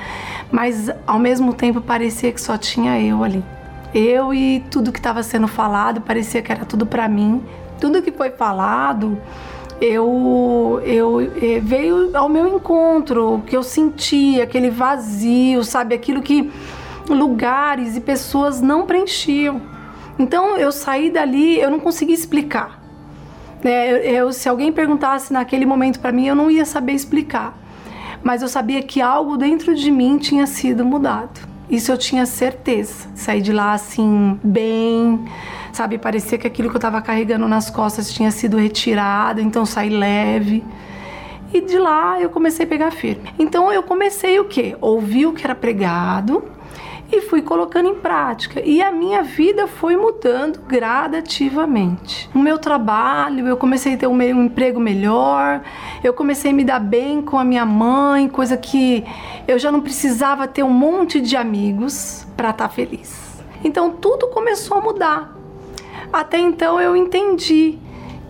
Mas 0.52 0.90
ao 1.06 1.18
mesmo 1.18 1.54
tempo 1.54 1.80
parecia 1.80 2.30
que 2.32 2.40
só 2.40 2.58
tinha 2.58 3.00
eu 3.00 3.24
ali. 3.24 3.42
Eu 3.94 4.34
e 4.34 4.62
tudo 4.70 4.92
que 4.92 4.98
estava 4.98 5.22
sendo 5.22 5.48
falado, 5.48 6.02
parecia 6.02 6.42
que 6.42 6.52
era 6.52 6.66
tudo 6.66 6.84
para 6.84 7.08
mim. 7.08 7.42
Tudo 7.80 8.02
que 8.02 8.12
foi 8.12 8.28
falado, 8.28 9.18
eu, 9.80 10.80
eu, 10.84 11.20
eu 11.20 11.56
eh, 11.56 11.60
veio 11.60 12.16
ao 12.16 12.28
meu 12.28 12.56
encontro, 12.56 13.42
que 13.46 13.56
eu 13.56 13.62
senti 13.62 14.40
aquele 14.40 14.70
vazio, 14.70 15.62
sabe, 15.62 15.94
aquilo 15.94 16.20
que 16.20 16.50
lugares 17.08 17.96
e 17.96 18.00
pessoas 18.00 18.60
não 18.60 18.86
preenchiam. 18.86 19.60
Então 20.18 20.56
eu 20.56 20.72
saí 20.72 21.10
dali, 21.10 21.60
eu 21.60 21.70
não 21.70 21.78
consegui 21.78 22.12
explicar. 22.12 22.82
É, 23.64 24.12
eu, 24.12 24.32
se 24.32 24.48
alguém 24.48 24.72
perguntasse 24.72 25.32
naquele 25.32 25.66
momento 25.66 26.00
para 26.00 26.12
mim, 26.12 26.26
eu 26.26 26.34
não 26.34 26.50
ia 26.50 26.64
saber 26.64 26.92
explicar. 26.92 27.56
Mas 28.22 28.42
eu 28.42 28.48
sabia 28.48 28.82
que 28.82 29.00
algo 29.00 29.36
dentro 29.36 29.74
de 29.74 29.90
mim 29.90 30.18
tinha 30.18 30.46
sido 30.46 30.84
mudado. 30.84 31.40
Isso 31.70 31.92
eu 31.92 31.98
tinha 31.98 32.26
certeza. 32.26 33.08
Saí 33.14 33.40
de 33.40 33.52
lá 33.52 33.72
assim, 33.72 34.38
bem, 34.42 35.24
sabe? 35.72 35.98
Parecia 35.98 36.38
que 36.38 36.46
aquilo 36.46 36.68
que 36.68 36.76
eu 36.76 36.78
estava 36.78 37.00
carregando 37.00 37.46
nas 37.48 37.70
costas 37.70 38.12
tinha 38.12 38.30
sido 38.30 38.56
retirado, 38.56 39.40
então 39.40 39.64
saí 39.64 39.90
leve. 39.90 40.64
E 41.52 41.60
de 41.60 41.78
lá 41.78 42.20
eu 42.20 42.28
comecei 42.28 42.66
a 42.66 42.68
pegar 42.68 42.90
firme. 42.90 43.32
Então 43.38 43.72
eu 43.72 43.82
comecei 43.82 44.38
o 44.38 44.44
quê? 44.44 44.76
Ouvi 44.80 45.26
o 45.26 45.32
que 45.32 45.44
era 45.44 45.54
pregado, 45.54 46.44
e 47.10 47.22
fui 47.22 47.40
colocando 47.42 47.88
em 47.88 47.94
prática. 47.94 48.60
E 48.64 48.82
a 48.82 48.92
minha 48.92 49.22
vida 49.22 49.66
foi 49.66 49.96
mudando 49.96 50.60
gradativamente. 50.60 52.28
No 52.34 52.42
meu 52.42 52.58
trabalho, 52.58 53.46
eu 53.46 53.56
comecei 53.56 53.94
a 53.94 53.96
ter 53.96 54.06
um, 54.06 54.22
emprego 54.22 54.78
melhor, 54.78 55.62
eu 56.04 56.12
comecei 56.12 56.50
a 56.50 56.54
me 56.54 56.64
dar 56.64 56.80
bem 56.80 57.22
com 57.22 57.38
a 57.38 57.44
minha 57.44 57.64
mãe, 57.64 58.28
coisa 58.28 58.56
que 58.56 59.04
eu 59.46 59.58
já 59.58 59.72
não 59.72 59.80
precisava 59.80 60.46
ter 60.46 60.62
um 60.62 60.70
monte 60.70 61.20
de 61.20 61.36
amigos 61.36 62.26
para 62.36 62.50
estar 62.50 62.68
tá 62.68 62.74
feliz. 62.74 63.42
Então 63.64 63.90
tudo 63.90 64.28
começou 64.28 64.76
a 64.76 64.80
mudar. 64.80 65.37
Até 66.12 66.38
então 66.38 66.80
eu 66.80 66.96
entendi 66.96 67.78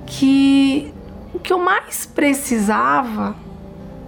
que 0.07 0.93
o 1.35 1.39
que 1.39 1.53
eu 1.53 1.59
mais 1.59 2.07
precisava 2.07 3.37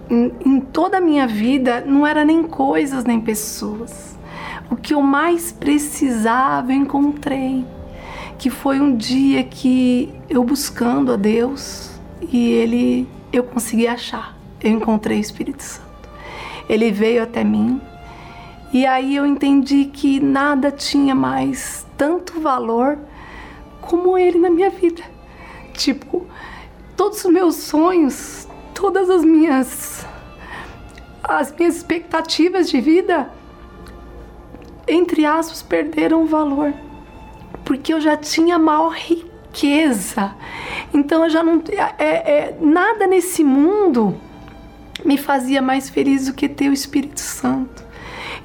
em, 0.09 0.31
em 0.45 0.59
toda 0.59 0.97
a 0.97 1.01
minha 1.01 1.27
vida 1.27 1.83
não 1.85 2.05
era 2.05 2.25
nem 2.25 2.43
coisas 2.43 3.03
nem 3.03 3.19
pessoas 3.21 4.11
o 4.71 4.75
que 4.77 4.93
eu 4.93 5.01
mais 5.01 5.51
precisava 5.51 6.71
eu 6.71 6.77
encontrei. 6.77 7.65
Que 8.39 8.49
foi 8.49 8.79
um 8.79 8.95
dia 8.95 9.43
que 9.43 10.11
eu 10.29 10.43
buscando 10.43 11.11
a 11.11 11.17
Deus 11.17 11.91
e 12.21 12.49
ele 12.51 13.07
eu 13.33 13.43
consegui 13.43 13.85
achar. 13.85 14.35
Eu 14.63 14.71
encontrei 14.71 15.17
o 15.17 15.21
Espírito 15.21 15.61
Santo. 15.61 16.09
Ele 16.69 16.89
veio 16.89 17.21
até 17.21 17.43
mim 17.43 17.81
e 18.71 18.85
aí 18.85 19.17
eu 19.17 19.25
entendi 19.25 19.85
que 19.85 20.21
nada 20.21 20.71
tinha 20.71 21.13
mais 21.13 21.85
tanto 21.97 22.39
valor 22.39 22.97
como 23.91 24.17
ele 24.17 24.39
na 24.39 24.49
minha 24.49 24.69
vida. 24.69 25.03
Tipo, 25.73 26.25
todos 26.95 27.25
os 27.25 27.31
meus 27.31 27.55
sonhos, 27.57 28.47
todas 28.73 29.09
as 29.09 29.23
minhas 29.23 30.05
as 31.23 31.53
minhas 31.55 31.75
expectativas 31.77 32.69
de 32.69 32.81
vida 32.81 33.29
entre 34.87 35.25
aspas, 35.25 35.61
perderam 35.61 36.23
o 36.23 36.25
valor. 36.25 36.73
Porque 37.63 37.93
eu 37.93 38.01
já 38.01 38.17
tinha 38.17 38.57
maior 38.57 38.93
riqueza. 38.93 40.35
Então 40.93 41.23
eu 41.23 41.29
já 41.29 41.43
não. 41.43 41.63
É, 41.97 42.05
é, 42.05 42.57
nada 42.59 43.07
nesse 43.07 43.43
mundo 43.43 44.15
me 45.05 45.17
fazia 45.17 45.61
mais 45.61 45.89
feliz 45.89 46.27
do 46.27 46.33
que 46.33 46.49
ter 46.49 46.69
o 46.69 46.73
Espírito 46.73 47.19
Santo. 47.19 47.83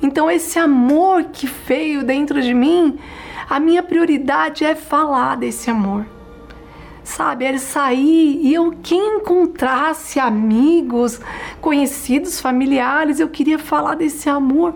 Então 0.03 0.31
esse 0.31 0.59
amor 0.59 1.25
que 1.25 1.47
veio 1.47 2.05
dentro 2.05 2.41
de 2.41 2.55
mim, 2.55 2.99
a 3.49 3.61
minha 3.61 3.83
prioridade 3.83 4.65
é 4.65 4.75
falar 4.75 5.37
desse 5.37 5.71
amor 5.71 6.07
sabe? 7.07 7.45
Era 7.45 7.59
sair 7.59 8.41
e 8.43 8.53
eu, 8.53 8.75
quem 8.83 9.19
encontrasse 9.19 10.19
amigos, 10.19 11.21
conhecidos, 11.61 12.41
familiares, 12.41 13.21
eu 13.21 13.29
queria 13.29 13.59
falar 13.59 13.95
desse 13.95 14.29
amor, 14.29 14.75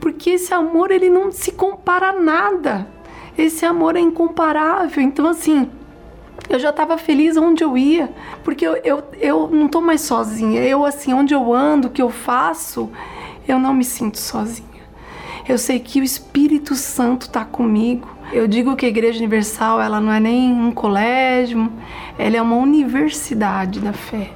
porque 0.00 0.30
esse 0.30 0.52
amor 0.52 0.90
ele 0.90 1.08
não 1.08 1.30
se 1.30 1.52
compara 1.52 2.10
a 2.10 2.20
nada. 2.20 2.88
Esse 3.38 3.64
amor 3.64 3.94
é 3.94 4.00
incomparável. 4.00 5.00
Então, 5.00 5.28
assim, 5.28 5.70
eu 6.50 6.58
já 6.58 6.70
estava 6.70 6.98
feliz 6.98 7.36
onde 7.36 7.62
eu 7.62 7.78
ia, 7.78 8.12
porque 8.42 8.66
eu, 8.66 8.74
eu, 8.78 9.04
eu 9.20 9.48
não 9.48 9.66
estou 9.66 9.80
mais 9.80 10.00
sozinha. 10.00 10.60
Eu, 10.62 10.84
assim, 10.84 11.12
onde 11.12 11.32
eu 11.32 11.54
ando, 11.54 11.86
o 11.86 11.90
que 11.90 12.02
eu 12.02 12.10
faço, 12.10 12.90
eu 13.46 13.58
não 13.58 13.72
me 13.72 13.84
sinto 13.84 14.18
sozinha. 14.18 14.67
Eu 15.48 15.56
sei 15.56 15.80
que 15.80 15.98
o 15.98 16.04
Espírito 16.04 16.74
Santo 16.74 17.22
está 17.22 17.42
comigo. 17.42 18.06
Eu 18.30 18.46
digo 18.46 18.76
que 18.76 18.84
a 18.84 18.88
Igreja 18.88 19.16
Universal 19.18 19.80
ela 19.80 19.98
não 19.98 20.12
é 20.12 20.20
nem 20.20 20.52
um 20.52 20.70
colégio, 20.70 21.72
ela 22.18 22.36
é 22.36 22.42
uma 22.42 22.56
universidade 22.56 23.80
da 23.80 23.94
fé, 23.94 24.30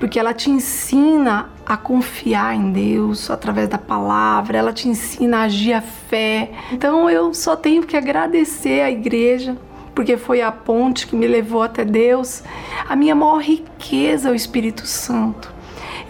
porque 0.00 0.18
ela 0.18 0.34
te 0.34 0.50
ensina 0.50 1.50
a 1.64 1.76
confiar 1.76 2.56
em 2.56 2.72
Deus 2.72 3.30
através 3.30 3.68
da 3.68 3.78
palavra, 3.78 4.58
ela 4.58 4.72
te 4.72 4.88
ensina 4.88 5.38
a 5.38 5.42
agir 5.42 5.74
a 5.74 5.80
fé. 5.80 6.50
Então 6.72 7.08
eu 7.08 7.32
só 7.32 7.54
tenho 7.54 7.84
que 7.84 7.96
agradecer 7.96 8.80
à 8.80 8.90
igreja 8.90 9.56
porque 9.94 10.16
foi 10.16 10.42
a 10.42 10.50
ponte 10.50 11.06
que 11.06 11.14
me 11.14 11.28
levou 11.28 11.62
até 11.62 11.84
Deus. 11.84 12.42
A 12.88 12.96
minha 12.96 13.14
maior 13.14 13.40
riqueza 13.40 14.28
é 14.28 14.32
o 14.32 14.34
Espírito 14.34 14.84
Santo. 14.84 15.59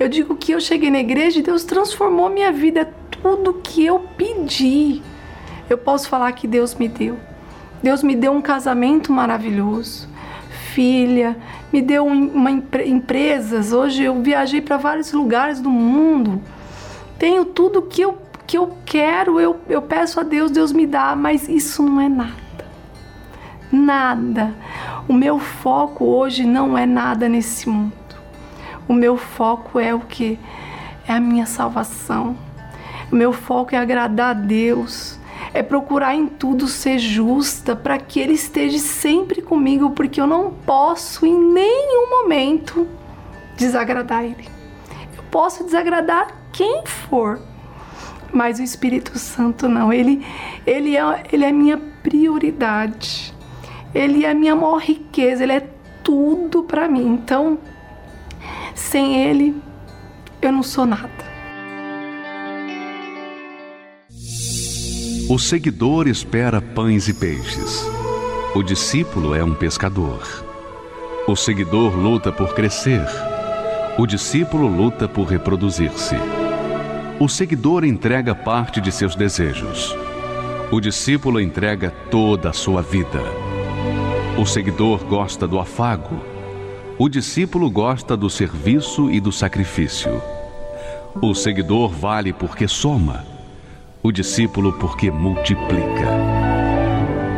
Eu 0.00 0.08
digo 0.08 0.34
que 0.34 0.50
eu 0.50 0.60
cheguei 0.60 0.90
na 0.90 0.98
igreja 0.98 1.38
e 1.38 1.42
Deus 1.42 1.62
transformou 1.62 2.28
minha 2.28 2.50
vida, 2.50 2.92
tudo 3.22 3.60
que 3.62 3.84
eu 3.84 4.00
pedi 4.16 5.02
eu 5.70 5.78
posso 5.78 6.08
falar 6.08 6.32
que 6.32 6.48
Deus 6.48 6.74
me 6.74 6.88
deu. 6.88 7.16
Deus 7.80 8.02
me 8.02 8.16
deu 8.16 8.32
um 8.32 8.42
casamento 8.42 9.12
maravilhoso, 9.12 10.08
filha, 10.74 11.36
me 11.72 11.80
deu 11.80 12.04
uma 12.04 12.50
empresas. 12.50 13.72
Hoje 13.72 14.02
eu 14.02 14.20
viajei 14.20 14.60
para 14.60 14.76
vários 14.76 15.12
lugares 15.12 15.60
do 15.60 15.70
mundo. 15.70 16.42
Tenho 17.18 17.44
tudo 17.44 17.82
que 17.82 18.02
eu 18.02 18.18
que 18.46 18.58
eu 18.58 18.76
quero, 18.84 19.38
eu, 19.38 19.60
eu 19.68 19.80
peço 19.80 20.18
a 20.18 20.24
Deus, 20.24 20.50
Deus 20.50 20.72
me 20.72 20.84
dá, 20.84 21.14
mas 21.14 21.48
isso 21.48 21.84
não 21.84 22.00
é 22.00 22.08
nada. 22.08 22.34
Nada. 23.70 24.52
O 25.06 25.12
meu 25.12 25.38
foco 25.38 26.04
hoje 26.04 26.44
não 26.44 26.76
é 26.76 26.84
nada 26.84 27.28
nesse 27.28 27.68
mundo. 27.68 27.99
O 28.90 28.92
meu 28.92 29.16
foco 29.16 29.78
é 29.78 29.94
o 29.94 30.00
que? 30.00 30.36
É 31.06 31.12
a 31.12 31.20
minha 31.20 31.46
salvação. 31.46 32.36
O 33.12 33.14
meu 33.14 33.32
foco 33.32 33.72
é 33.72 33.78
agradar 33.78 34.30
a 34.30 34.32
Deus 34.32 35.16
é 35.54 35.62
procurar 35.62 36.16
em 36.16 36.26
tudo 36.26 36.66
ser 36.66 36.98
justa 36.98 37.76
para 37.76 37.98
que 37.98 38.18
Ele 38.18 38.32
esteja 38.32 38.78
sempre 38.78 39.40
comigo, 39.40 39.90
porque 39.90 40.20
eu 40.20 40.26
não 40.26 40.50
posso 40.66 41.24
em 41.24 41.38
nenhum 41.38 42.10
momento 42.10 42.84
desagradar 43.56 44.24
Ele. 44.24 44.48
Eu 45.16 45.22
posso 45.30 45.62
desagradar 45.62 46.26
quem 46.52 46.82
for, 46.84 47.40
mas 48.32 48.58
o 48.58 48.62
Espírito 48.64 49.16
Santo 49.20 49.68
não. 49.68 49.92
Ele, 49.92 50.26
ele, 50.66 50.96
é, 50.96 51.22
ele 51.32 51.44
é 51.44 51.52
minha 51.52 51.78
prioridade. 52.02 53.32
Ele 53.94 54.24
é 54.24 54.30
a 54.30 54.34
minha 54.34 54.56
maior 54.56 54.80
riqueza. 54.80 55.44
Ele 55.44 55.52
é 55.52 55.68
tudo 56.02 56.64
para 56.64 56.88
mim. 56.88 57.06
Então, 57.06 57.56
sem 58.80 59.22
Ele, 59.22 59.54
eu 60.42 60.50
não 60.50 60.62
sou 60.62 60.86
nada. 60.86 61.30
O 65.28 65.38
seguidor 65.38 66.08
espera 66.08 66.60
pães 66.60 67.06
e 67.06 67.14
peixes. 67.14 67.84
O 68.54 68.64
discípulo 68.64 69.34
é 69.34 69.44
um 69.44 69.54
pescador. 69.54 70.26
O 71.28 71.36
seguidor 71.36 71.94
luta 71.94 72.32
por 72.32 72.52
crescer. 72.54 73.06
O 73.96 74.06
discípulo 74.06 74.66
luta 74.66 75.06
por 75.06 75.28
reproduzir-se. 75.28 76.16
O 77.20 77.28
seguidor 77.28 77.84
entrega 77.84 78.34
parte 78.34 78.80
de 78.80 78.90
seus 78.90 79.14
desejos. 79.14 79.94
O 80.72 80.80
discípulo 80.80 81.40
entrega 81.40 81.90
toda 82.10 82.50
a 82.50 82.52
sua 82.52 82.82
vida. 82.82 83.22
O 84.36 84.44
seguidor 84.44 85.04
gosta 85.04 85.46
do 85.46 85.60
afago. 85.60 86.29
O 87.02 87.08
discípulo 87.08 87.70
gosta 87.70 88.14
do 88.14 88.28
serviço 88.28 89.10
e 89.10 89.22
do 89.22 89.32
sacrifício. 89.32 90.20
O 91.22 91.34
seguidor 91.34 91.88
vale 91.88 92.30
porque 92.30 92.68
soma, 92.68 93.24
o 94.02 94.12
discípulo 94.12 94.74
porque 94.74 95.10
multiplica. 95.10 96.10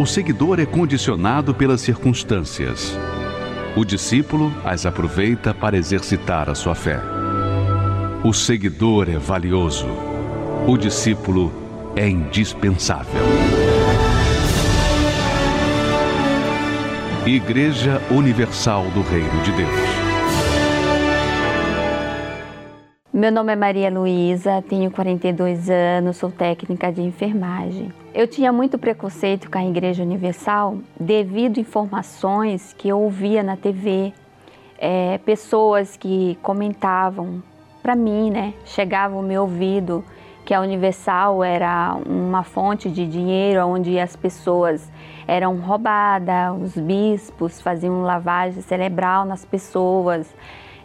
O 0.01 0.05
seguidor 0.05 0.59
é 0.59 0.67
condicionado 0.67 1.55
pelas 1.55 1.81
circunstâncias. 1.81 2.99
O 3.77 3.85
discípulo 3.85 4.53
as 4.65 4.85
aproveita 4.85 5.55
para 5.55 5.77
exercitar 5.77 6.51
a 6.51 6.57
sua 6.57 6.75
fé. 6.75 6.99
O 8.25 8.33
seguidor 8.33 9.09
é 9.09 9.17
valioso. 9.17 9.87
O 10.67 10.77
discípulo 10.77 11.53
é 11.95 12.09
indispensável. 12.09 13.42
Igreja 17.25 18.03
Universal 18.11 18.83
do 18.91 19.01
Reino 19.01 19.43
de 19.45 19.53
Deus. 19.53 19.71
Meu 23.13 23.31
nome 23.31 23.53
é 23.53 23.57
Maria 23.57 23.89
Luísa, 23.91 24.61
tenho 24.69 24.91
42 24.91 25.71
anos, 25.71 26.17
sou 26.17 26.33
técnica 26.33 26.91
de 26.91 27.01
enfermagem. 27.01 27.93
Eu 28.13 28.27
tinha 28.27 28.53
muito 28.53 28.77
preconceito 28.77 29.49
com 29.49 29.57
a 29.57 29.65
Igreja 29.65 30.03
Universal 30.03 30.79
devido 30.99 31.59
a 31.59 31.61
informações 31.61 32.75
que 32.77 32.89
eu 32.89 32.99
ouvia 32.99 33.41
na 33.41 33.57
TV, 33.57 34.13
é, 34.77 35.19
pessoas 35.19 35.97
que 35.97 36.37
comentavam 36.43 37.41
para 37.81 37.95
mim, 37.95 38.31
né? 38.31 38.53
Chegava 38.65 39.15
ao 39.15 39.23
meu 39.23 39.43
ouvido 39.43 40.05
que 40.45 40.53
a 40.53 40.61
Universal 40.61 41.43
era 41.45 41.97
uma 42.07 42.43
fonte 42.43 42.91
de 42.91 43.07
dinheiro 43.07 43.67
onde 43.67 43.99
as 43.99 44.17
pessoas 44.17 44.91
eram 45.27 45.57
roubadas, 45.57 46.61
os 46.61 46.77
bispos 46.77 47.61
faziam 47.61 48.03
lavagem 48.03 48.61
cerebral 48.63 49.25
nas 49.25 49.45
pessoas. 49.45 50.35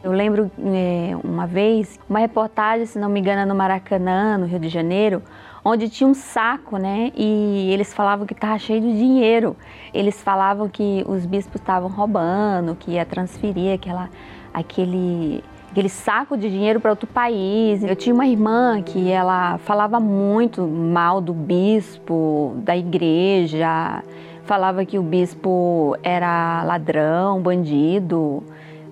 Eu 0.04 0.12
lembro 0.12 0.52
é, 0.60 1.18
uma 1.24 1.48
vez, 1.48 2.00
uma 2.08 2.20
reportagem, 2.20 2.86
se 2.86 3.00
não 3.00 3.10
me 3.10 3.20
engano, 3.20 3.46
no 3.48 3.56
Maracanã, 3.56 4.38
no 4.38 4.46
Rio 4.46 4.60
de 4.60 4.70
Janeiro, 4.70 5.24
onde 5.66 5.90
tinha 5.90 6.08
um 6.08 6.14
saco, 6.14 6.78
né? 6.78 7.12
E 7.16 7.70
eles 7.74 7.94
falavam 7.94 8.26
que 8.26 8.34
estava 8.34 8.58
cheio 8.60 8.80
de 8.80 8.94
dinheiro. 8.94 9.58
Eles 9.94 10.22
falavam 10.22 10.70
que 10.70 11.04
os 11.08 11.26
bispos 11.26 11.60
estavam 11.60 11.90
roubando, 11.90 12.76
que 12.76 12.92
ia 12.92 13.06
transferir 13.06 13.74
aquela, 13.74 14.10
aquele 14.54 15.44
aquele 15.78 15.90
saco 15.90 16.36
de 16.36 16.50
dinheiro 16.50 16.80
para 16.80 16.90
outro 16.90 17.06
país. 17.06 17.84
Eu 17.84 17.96
tinha 17.96 18.12
uma 18.12 18.26
irmã 18.26 18.82
que 18.82 19.12
ela 19.12 19.60
falava 19.60 20.00
muito 20.00 20.66
mal 20.66 21.22
do 21.22 21.36
bispo, 21.36 22.56
da 22.64 22.76
igreja, 22.76 24.04
falava 24.44 24.84
que 24.84 24.98
o 24.98 25.04
bispo 25.04 25.96
era 26.02 26.64
ladrão, 26.64 27.40
bandido, 27.40 28.44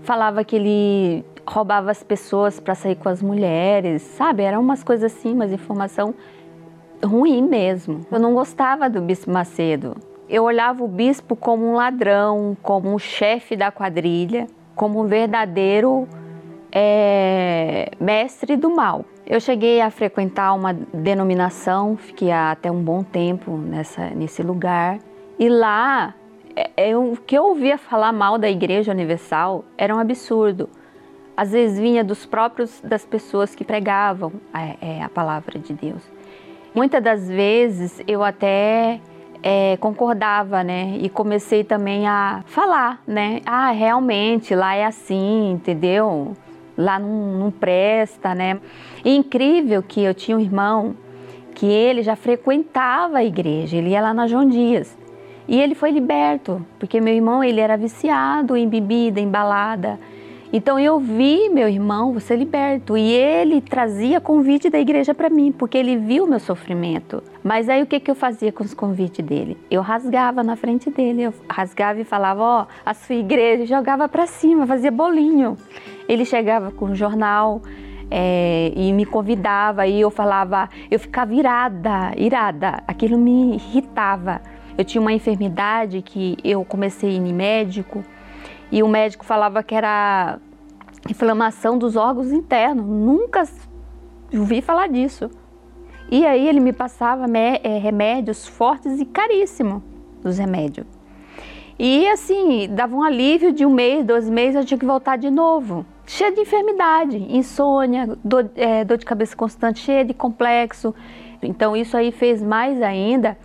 falava 0.03 0.43
que 0.43 0.55
ele 0.55 1.25
roubava 1.43 1.89
as 1.89 2.03
pessoas 2.03 2.59
para 2.59 2.75
sair 2.75 2.95
com 2.95 3.09
as 3.09 3.19
mulheres, 3.19 4.03
sabe? 4.03 4.43
Eram 4.43 4.61
umas 4.61 4.83
coisas 4.83 5.11
assim, 5.11 5.33
mas 5.33 5.51
informação 5.51 6.13
ruim 7.03 7.41
mesmo. 7.41 8.01
Eu 8.11 8.19
não 8.19 8.35
gostava 8.35 8.87
do 8.91 9.01
bispo 9.01 9.31
Macedo. 9.31 9.97
Eu 10.29 10.43
olhava 10.43 10.83
o 10.83 10.87
bispo 10.87 11.35
como 11.35 11.65
um 11.65 11.73
ladrão, 11.73 12.55
como 12.61 12.93
um 12.93 12.99
chefe 12.99 13.55
da 13.55 13.71
quadrilha, 13.71 14.45
como 14.75 15.01
um 15.01 15.07
verdadeiro 15.07 16.07
é, 16.77 17.89
mestre 18.01 18.57
do 18.57 18.69
mal. 18.69 19.05
Eu 19.25 19.39
cheguei 19.39 19.79
a 19.79 19.89
frequentar 19.89 20.53
uma 20.53 20.73
denominação, 20.73 21.95
fiquei 21.95 22.31
até 22.31 22.69
um 22.69 22.83
bom 22.83 23.01
tempo 23.01 23.57
nessa, 23.57 24.09
nesse 24.09 24.43
lugar. 24.43 24.99
E 25.39 25.47
lá, 25.47 26.13
é, 26.53 26.89
é, 26.89 26.97
o 26.97 27.15
que 27.15 27.37
eu 27.37 27.45
ouvia 27.45 27.77
falar 27.77 28.11
mal 28.11 28.37
da 28.37 28.49
Igreja 28.49 28.91
Universal 28.91 29.63
era 29.77 29.95
um 29.95 29.99
absurdo. 29.99 30.69
Às 31.37 31.53
vezes 31.53 31.79
vinha 31.79 32.03
dos 32.03 32.25
próprios 32.25 32.81
das 32.81 33.05
pessoas 33.05 33.55
que 33.55 33.63
pregavam 33.63 34.33
a, 34.53 34.63
é, 34.81 35.01
a 35.01 35.07
palavra 35.07 35.57
de 35.57 35.73
Deus. 35.73 36.03
Muitas 36.73 37.01
das 37.01 37.29
vezes 37.29 38.01
eu 38.05 38.21
até 38.21 38.99
é, 39.41 39.77
concordava, 39.77 40.61
né? 40.61 40.97
E 40.99 41.07
comecei 41.07 41.63
também 41.63 42.05
a 42.05 42.43
falar, 42.47 43.01
né? 43.07 43.41
Ah, 43.45 43.71
realmente 43.71 44.53
lá 44.53 44.75
é 44.75 44.85
assim, 44.85 45.51
entendeu? 45.51 46.35
Lá 46.77 46.99
não, 46.99 47.37
não 47.37 47.51
presta, 47.51 48.35
né? 48.35 48.59
E 49.03 49.15
incrível 49.15 49.83
que 49.83 50.01
eu 50.01 50.13
tinha 50.13 50.37
um 50.37 50.39
irmão 50.39 50.95
que 51.53 51.65
ele 51.65 52.03
já 52.03 52.15
frequentava 52.15 53.17
a 53.19 53.23
igreja, 53.23 53.77
ele 53.77 53.91
ia 53.91 54.01
lá 54.01 54.13
na 54.13 54.27
João 54.27 54.47
Dias. 54.47 54.97
E 55.47 55.61
ele 55.61 55.75
foi 55.75 55.91
liberto, 55.91 56.65
porque 56.79 56.99
meu 56.99 57.13
irmão 57.13 57.43
ele 57.43 57.61
era 57.61 57.77
viciado 57.77 58.57
em 58.57 58.67
bebida, 58.67 59.19
em 59.19 59.29
balada. 59.29 59.99
Então 60.53 60.79
eu 60.79 60.99
vi 60.99 61.49
meu 61.49 61.67
irmão 61.67 62.17
ser 62.19 62.37
liberto 62.37 62.97
e 62.97 63.11
ele 63.11 63.61
trazia 63.61 64.21
convite 64.21 64.69
da 64.69 64.79
igreja 64.79 65.13
para 65.13 65.29
mim, 65.29 65.51
porque 65.51 65.77
ele 65.77 65.97
viu 65.97 66.27
meu 66.27 66.39
sofrimento. 66.39 67.21
Mas 67.43 67.67
aí 67.67 67.81
o 67.81 67.85
que, 67.85 67.99
que 67.99 68.09
eu 68.09 68.15
fazia 68.15 68.51
com 68.51 68.63
os 68.63 68.73
convites 68.73 69.25
dele? 69.25 69.57
Eu 69.69 69.81
rasgava 69.81 70.43
na 70.43 70.55
frente 70.55 70.89
dele, 70.89 71.23
eu 71.23 71.33
rasgava 71.49 71.99
e 71.99 72.03
falava, 72.03 72.41
ó, 72.41 72.61
oh, 72.61 72.67
a 72.85 72.93
sua 72.93 73.15
igreja, 73.15 73.65
jogava 73.65 74.07
para 74.07 74.27
cima, 74.27 74.67
fazia 74.67 74.91
bolinho. 74.91 75.57
Ele 76.07 76.23
chegava 76.23 76.71
com 76.71 76.85
um 76.85 76.95
jornal 76.95 77.61
é, 78.09 78.71
e 78.75 78.93
me 78.93 79.05
convidava 79.05 79.87
e 79.87 79.99
eu 79.99 80.11
falava, 80.11 80.69
eu 80.89 80.99
ficava 80.99 81.33
irada, 81.33 82.13
irada. 82.15 82.83
Aquilo 82.87 83.17
me 83.17 83.55
irritava. 83.55 84.41
Eu 84.77 84.85
tinha 84.85 85.01
uma 85.01 85.13
enfermidade 85.13 86.01
que 86.01 86.37
eu 86.43 86.63
comecei 86.63 87.09
a 87.09 87.13
ir 87.13 87.17
em 87.17 87.33
médico 87.33 88.03
e 88.71 88.81
o 88.83 88.87
médico 88.87 89.25
falava 89.25 89.63
que 89.63 89.75
era 89.75 90.39
inflamação 91.09 91.77
dos 91.77 91.95
órgãos 91.95 92.31
internos. 92.31 92.85
Nunca 92.85 93.43
ouvi 94.33 94.61
falar 94.61 94.87
disso. 94.87 95.29
E 96.11 96.25
aí 96.25 96.47
ele 96.47 96.59
me 96.59 96.73
passava 96.73 97.25
é, 97.63 97.77
remédios 97.77 98.47
fortes 98.47 98.99
e 98.99 99.05
caríssimos, 99.05 99.81
os 100.23 100.37
remédios. 100.37 100.85
E 101.77 102.07
assim, 102.07 102.69
dava 102.69 102.95
um 102.95 103.03
alívio 103.03 103.51
de 103.51 103.65
um 103.65 103.73
mês, 103.73 104.05
dois 104.05 104.29
meses, 104.29 104.55
eu 104.55 104.65
tinha 104.65 104.77
que 104.77 104.85
voltar 104.85 105.17
de 105.17 105.29
novo 105.29 105.85
cheia 106.05 106.31
de 106.31 106.41
enfermidade, 106.41 107.17
insônia, 107.29 108.17
dor, 108.23 108.49
é, 108.55 108.83
dor 108.83 108.97
de 108.97 109.05
cabeça 109.05 109.35
constante, 109.35 109.79
cheia 109.79 110.05
de 110.05 110.13
complexo. 110.13 110.93
Então 111.41 111.75
isso 111.75 111.97
aí 111.97 112.11
fez 112.11 112.41
mais 112.41 112.81
ainda 112.81 113.37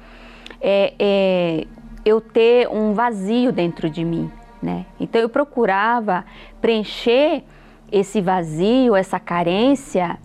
é, 0.60 0.94
é, 0.98 1.66
eu 2.04 2.20
ter 2.20 2.68
um 2.68 2.92
vazio 2.92 3.52
dentro 3.52 3.88
de 3.88 4.04
mim, 4.04 4.30
né? 4.62 4.86
Então 4.98 5.20
eu 5.20 5.28
procurava 5.28 6.24
preencher 6.60 7.44
esse 7.90 8.20
vazio, 8.20 8.94
essa 8.94 9.18
carência 9.18 10.18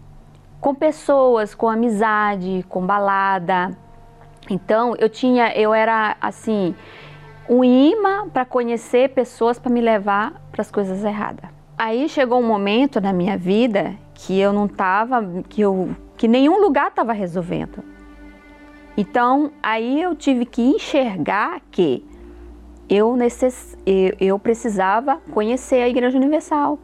com 0.59 0.73
pessoas, 0.73 1.53
com 1.53 1.69
amizade, 1.69 2.65
com 2.69 2.85
balada. 2.85 3.77
Então 4.49 4.95
eu 4.97 5.09
tinha, 5.09 5.55
eu 5.55 5.73
era 5.73 6.15
assim 6.19 6.75
um 7.47 7.63
imã 7.63 8.27
para 8.27 8.45
conhecer 8.45 9.09
pessoas 9.09 9.59
para 9.59 9.71
me 9.71 9.81
levar 9.81 10.33
para 10.51 10.61
as 10.61 10.71
coisas 10.71 11.03
erradas. 11.03 11.49
Aí 11.77 12.07
chegou 12.07 12.39
um 12.39 12.47
momento 12.47 13.01
na 13.01 13.11
minha 13.11 13.37
vida 13.37 13.95
que 14.13 14.39
eu 14.39 14.53
não 14.53 14.65
estava, 14.65 15.43
que 15.49 15.61
eu, 15.61 15.89
que 16.17 16.27
nenhum 16.27 16.59
lugar 16.59 16.87
estava 16.87 17.13
resolvendo. 17.13 17.83
Então 18.97 19.51
aí 19.61 20.01
eu 20.01 20.15
tive 20.15 20.45
que 20.45 20.61
enxergar 20.61 21.59
que 21.69 22.05
eu, 22.89 23.15
necess, 23.15 23.77
eu, 24.19 24.37
precisava 24.37 25.17
conhecer 25.31 25.81
a 25.81 25.89
Igreja 25.89 26.17
Universal. 26.17 26.79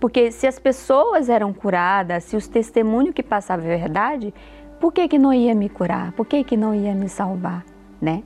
Porque 0.00 0.30
se 0.30 0.46
as 0.46 0.58
pessoas 0.58 1.28
eram 1.28 1.52
curadas, 1.52 2.24
se 2.24 2.36
os 2.36 2.46
testemunhos 2.46 3.14
que 3.14 3.22
passavam 3.22 3.64
a 3.64 3.68
verdade, 3.68 4.32
por 4.80 4.92
que, 4.92 5.08
que 5.08 5.18
não 5.18 5.32
ia 5.32 5.54
me 5.54 5.68
curar? 5.68 6.12
Por 6.12 6.26
que, 6.26 6.44
que 6.44 6.56
não 6.56 6.74
ia 6.74 6.94
me 6.94 7.08
salvar? 7.08 7.64
Né? 8.00 8.22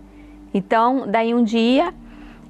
Então, 0.53 1.05
daí 1.07 1.33
um 1.33 1.45
dia 1.45 1.95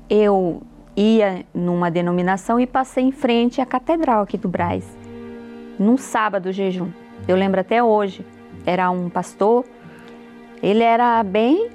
eu 0.09 0.63
ia 0.97 1.45
numa 1.55 1.91
denominação 1.91 2.59
e 2.59 2.67
passei 2.67 3.05
em 3.05 3.13
frente 3.13 3.61
à 3.61 3.67
catedral 3.67 4.23
aqui 4.23 4.37
do 4.37 4.49
Braz, 4.49 4.85
num 5.79 5.97
sábado 5.97 6.51
jejum. 6.51 6.91
Eu 7.29 7.37
lembro 7.37 7.61
até 7.61 7.83
hoje. 7.83 8.25
Era 8.67 8.91
um 8.91 9.09
pastor, 9.09 9.65
ele 10.63 10.83
era 10.83 11.23
bem 11.23 11.71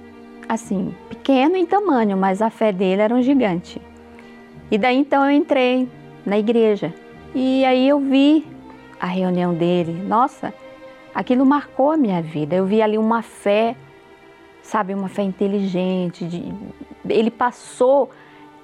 assim, 0.47 0.93
pequeno 1.25 1.57
em 1.57 1.65
tamanho, 1.65 2.15
mas 2.15 2.39
a 2.39 2.51
fé 2.51 2.71
dele 2.71 3.01
era 3.01 3.15
um 3.15 3.21
gigante. 3.21 3.81
E 4.69 4.77
daí 4.77 4.95
então 4.95 5.25
eu 5.25 5.31
entrei 5.31 5.89
na 6.23 6.37
igreja 6.37 6.93
e 7.33 7.65
aí 7.65 7.89
eu 7.89 7.99
vi 7.99 8.45
a 8.99 9.07
reunião 9.07 9.51
dele. 9.51 9.91
Nossa, 10.03 10.53
aquilo 11.15 11.43
marcou 11.43 11.89
a 11.89 11.97
minha 11.97 12.21
vida. 12.21 12.55
Eu 12.55 12.67
vi 12.67 12.79
ali 12.79 12.95
uma 12.95 13.23
fé, 13.23 13.75
sabe, 14.61 14.93
uma 14.93 15.09
fé 15.09 15.23
inteligente. 15.23 16.25
De... 16.25 16.43
Ele 17.09 17.31
passou 17.31 18.11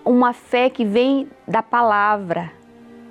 uma 0.06 0.32
fé 0.32 0.70
que 0.70 0.86
vem 0.86 1.28
da 1.48 1.64
palavra. 1.64 2.52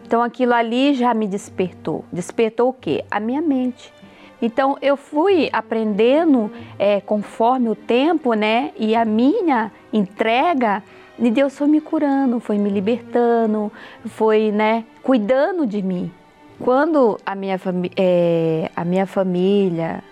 Então 0.07 0.23
aquilo 0.23 0.55
ali 0.55 0.95
já 0.95 1.13
me 1.13 1.27
despertou. 1.27 2.05
Despertou 2.13 2.69
o 2.69 2.73
quê? 2.73 3.05
A 3.11 3.19
minha 3.19 3.43
mente. 3.43 3.93
Então 4.41 4.77
eu 4.81 4.97
fui 4.97 5.49
aprendendo 5.53 6.51
é, 6.79 7.01
conforme 7.01 7.69
o 7.69 7.75
tempo, 7.75 8.35
né? 8.35 8.73
E 8.77 8.95
a 8.95 9.05
minha 9.05 9.71
entrega, 9.93 10.83
e 11.21 11.31
Deus 11.31 11.57
foi 11.57 11.69
me 11.69 11.83
curando, 11.83 12.41
foi 12.41 12.57
me 12.57 12.71
libertando, 12.71 13.71
foi, 14.07 14.51
né, 14.51 14.87
cuidando 15.03 15.67
de 15.67 15.83
mim. 15.83 16.11
Quando 16.59 17.19
a 17.27 17.35
minha, 17.35 17.61
é, 17.95 18.71
a 18.75 18.85
minha 18.87 19.07
família 19.07 20.03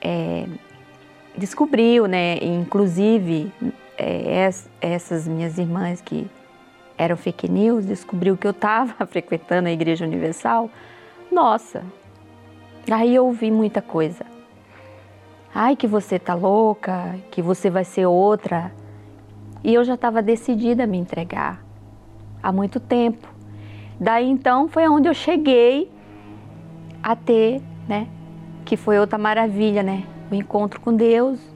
é, 0.00 0.46
descobriu, 1.38 2.06
né, 2.06 2.38
inclusive 2.42 3.52
é, 3.96 4.50
essas 4.80 5.28
minhas 5.28 5.58
irmãs 5.58 6.00
que 6.00 6.28
eram 6.98 7.16
fake 7.16 7.48
news, 7.48 7.86
descobriu 7.86 8.36
que 8.36 8.46
eu 8.46 8.50
estava 8.50 9.06
frequentando 9.06 9.68
a 9.68 9.72
Igreja 9.72 10.04
Universal, 10.04 10.68
nossa, 11.30 11.84
aí 12.90 13.14
eu 13.14 13.26
ouvi 13.26 13.50
muita 13.50 13.80
coisa. 13.80 14.24
Ai, 15.54 15.76
que 15.76 15.86
você 15.86 16.18
tá 16.18 16.34
louca, 16.34 17.14
que 17.30 17.42
você 17.42 17.68
vai 17.68 17.84
ser 17.84 18.06
outra. 18.06 18.72
E 19.62 19.74
eu 19.74 19.84
já 19.84 19.94
estava 19.94 20.22
decidida 20.22 20.84
a 20.84 20.86
me 20.86 20.98
entregar 20.98 21.62
há 22.42 22.50
muito 22.50 22.80
tempo. 22.80 23.28
Daí 24.00 24.28
então 24.28 24.68
foi 24.68 24.88
onde 24.88 25.08
eu 25.08 25.14
cheguei 25.14 25.90
a 27.02 27.14
ter, 27.14 27.60
né? 27.86 28.08
Que 28.64 28.76
foi 28.76 28.98
outra 28.98 29.18
maravilha, 29.18 29.82
né? 29.82 30.04
O 30.30 30.34
encontro 30.34 30.80
com 30.80 30.94
Deus 30.94 31.51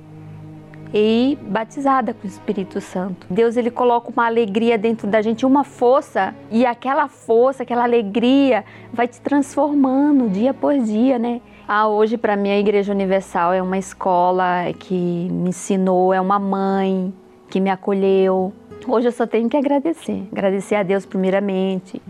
e 0.92 1.38
batizada 1.42 2.14
com 2.14 2.26
o 2.26 2.30
Espírito 2.30 2.80
Santo. 2.80 3.26
Deus 3.28 3.56
ele 3.56 3.70
coloca 3.70 4.10
uma 4.10 4.26
alegria 4.26 4.78
dentro 4.78 5.06
da 5.06 5.20
gente, 5.20 5.44
uma 5.44 5.64
força, 5.64 6.34
e 6.50 6.64
aquela 6.64 7.08
força, 7.08 7.62
aquela 7.62 7.84
alegria 7.84 8.64
vai 8.92 9.08
te 9.08 9.20
transformando 9.20 10.28
dia 10.28 10.54
por 10.54 10.78
dia, 10.78 11.18
né? 11.18 11.40
Ah, 11.68 11.88
hoje 11.88 12.16
para 12.16 12.36
mim 12.36 12.50
a 12.50 12.58
Igreja 12.58 12.92
Universal 12.92 13.52
é 13.52 13.60
uma 13.60 13.76
escola 13.76 14.72
que 14.78 15.28
me 15.30 15.50
ensinou, 15.50 16.14
é 16.14 16.20
uma 16.20 16.38
mãe 16.38 17.12
que 17.50 17.60
me 17.60 17.70
acolheu. 17.70 18.52
Hoje 18.86 19.08
eu 19.08 19.12
só 19.12 19.26
tenho 19.26 19.48
que 19.48 19.56
agradecer, 19.56 20.28
agradecer 20.30 20.76
a 20.76 20.82
Deus 20.82 21.04
primeiramente, 21.04 22.00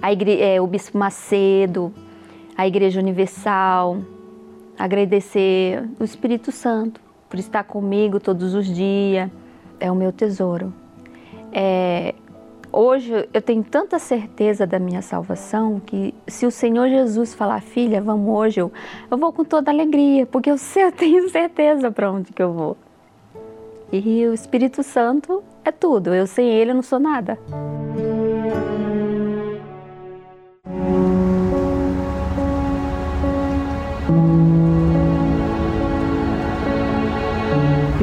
a 0.00 0.12
igre... 0.12 0.40
É, 0.40 0.60
o 0.60 0.66
Bispo 0.66 0.96
Macedo, 0.96 1.92
a 2.56 2.66
Igreja 2.68 3.00
Universal, 3.00 3.98
agradecer 4.78 5.82
o 5.98 6.04
Espírito 6.04 6.52
Santo 6.52 7.03
por 7.34 7.40
estar 7.40 7.64
comigo 7.64 8.20
todos 8.20 8.54
os 8.54 8.64
dias, 8.64 9.28
é 9.80 9.90
o 9.90 9.94
meu 9.96 10.12
tesouro. 10.12 10.72
É... 11.52 12.14
Hoje 12.70 13.28
eu 13.32 13.42
tenho 13.42 13.64
tanta 13.64 13.98
certeza 13.98 14.64
da 14.64 14.78
minha 14.78 15.02
salvação 15.02 15.80
que 15.84 16.14
se 16.28 16.46
o 16.46 16.50
Senhor 16.50 16.88
Jesus 16.88 17.34
falar, 17.34 17.60
filha, 17.60 18.00
vamos 18.00 18.32
hoje, 18.32 18.60
eu, 18.60 18.72
eu 19.10 19.18
vou 19.18 19.32
com 19.32 19.44
toda 19.44 19.68
alegria, 19.68 20.26
porque 20.26 20.48
eu, 20.48 20.56
sei, 20.56 20.84
eu 20.86 20.92
tenho 20.92 21.28
certeza 21.28 21.90
para 21.90 22.08
onde 22.08 22.32
que 22.32 22.40
eu 22.40 22.52
vou. 22.52 22.76
E 23.92 24.24
o 24.28 24.32
Espírito 24.32 24.84
Santo 24.84 25.42
é 25.64 25.72
tudo, 25.72 26.14
eu 26.14 26.28
sem 26.28 26.48
ele 26.48 26.72
não 26.72 26.82
sou 26.82 27.00
nada. 27.00 27.36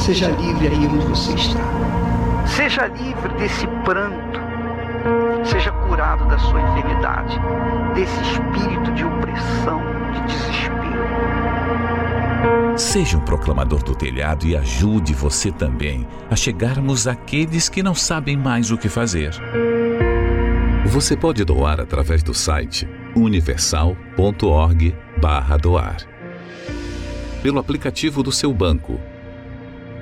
Seja 0.00 0.28
livre 0.28 0.66
aí 0.66 0.86
onde 0.86 1.06
você 1.06 1.34
está. 1.34 1.60
Seja 2.46 2.86
livre 2.86 3.34
desse 3.34 3.66
pranto. 3.84 4.40
Seja 5.44 5.70
curado 5.70 6.26
da 6.26 6.38
sua 6.38 6.58
enfermidade, 6.58 7.38
desse 7.94 8.18
espírito 8.22 8.90
de 8.92 9.04
opressão, 9.04 9.82
de 10.12 10.22
desespero. 10.26 10.70
Seja 12.78 13.18
um 13.18 13.20
proclamador 13.20 13.82
do 13.82 13.94
telhado 13.94 14.46
e 14.46 14.56
ajude 14.56 15.12
você 15.12 15.52
também 15.52 16.08
a 16.30 16.36
chegarmos 16.36 17.06
àqueles 17.06 17.68
que 17.68 17.82
não 17.82 17.94
sabem 17.94 18.38
mais 18.38 18.70
o 18.70 18.78
que 18.78 18.88
fazer. 18.88 19.34
Você 20.86 21.14
pode 21.14 21.44
doar 21.44 21.78
através 21.78 22.22
do 22.22 22.32
site 22.32 22.88
universal.org/doar. 23.14 25.96
Pelo 27.42 27.58
aplicativo 27.58 28.22
do 28.22 28.32
seu 28.32 28.50
banco 28.52 28.98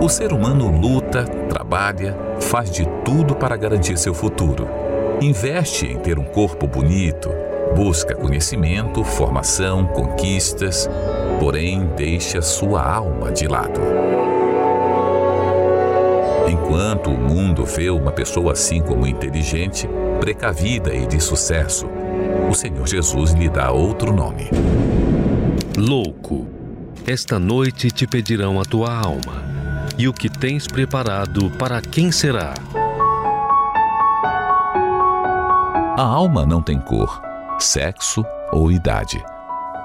O 0.01 0.07
ser 0.07 0.31
humano 0.31 0.69
luta, 0.69 1.25
trabalha, 1.49 2.17
faz 2.39 2.71
de 2.71 2.87
tudo 3.03 3.35
para 3.35 3.57
garantir 3.57 3.97
seu 3.97 4.13
futuro. 4.13 4.67
Investe 5.21 5.85
em 5.85 5.99
ter 5.99 6.17
um 6.17 6.23
corpo 6.23 6.65
bonito, 6.65 7.29
Busca 7.75 8.15
conhecimento, 8.15 9.03
formação, 9.03 9.85
conquistas, 9.85 10.89
porém 11.39 11.85
deixa 11.95 12.41
sua 12.41 12.81
alma 12.81 13.31
de 13.31 13.47
lado. 13.47 13.79
Enquanto 16.47 17.11
o 17.11 17.17
mundo 17.17 17.63
vê 17.63 17.89
uma 17.89 18.11
pessoa 18.11 18.53
assim 18.53 18.81
como 18.81 19.05
inteligente, 19.05 19.87
precavida 20.19 20.93
e 20.93 21.05
de 21.05 21.19
sucesso, 21.19 21.87
o 22.49 22.53
Senhor 22.53 22.87
Jesus 22.87 23.33
lhe 23.33 23.47
dá 23.47 23.71
outro 23.71 24.11
nome. 24.11 24.49
Louco, 25.77 26.47
esta 27.07 27.39
noite 27.39 27.91
te 27.91 28.05
pedirão 28.07 28.59
a 28.59 28.65
tua 28.65 28.93
alma, 28.93 29.43
e 29.97 30.07
o 30.07 30.13
que 30.13 30.27
tens 30.27 30.67
preparado 30.67 31.49
para 31.51 31.81
quem 31.81 32.11
será? 32.11 32.53
A 35.97 36.03
alma 36.03 36.45
não 36.45 36.61
tem 36.61 36.79
cor 36.79 37.28
sexo 37.63 38.23
ou 38.51 38.71
idade. 38.71 39.23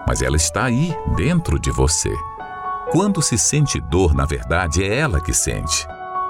Mas 0.07 0.23
ela 0.23 0.37
está 0.37 0.65
aí, 0.65 0.95
dentro 1.17 1.59
de 1.59 1.71
você. 1.71 2.15
Quando 2.91 3.23
se 3.23 3.39
sente 3.39 3.81
dor, 3.81 4.15
na 4.15 4.25
verdade, 4.25 4.85
é 4.85 4.97
ela 4.97 5.21
que 5.21 5.33
sente. 5.33 5.87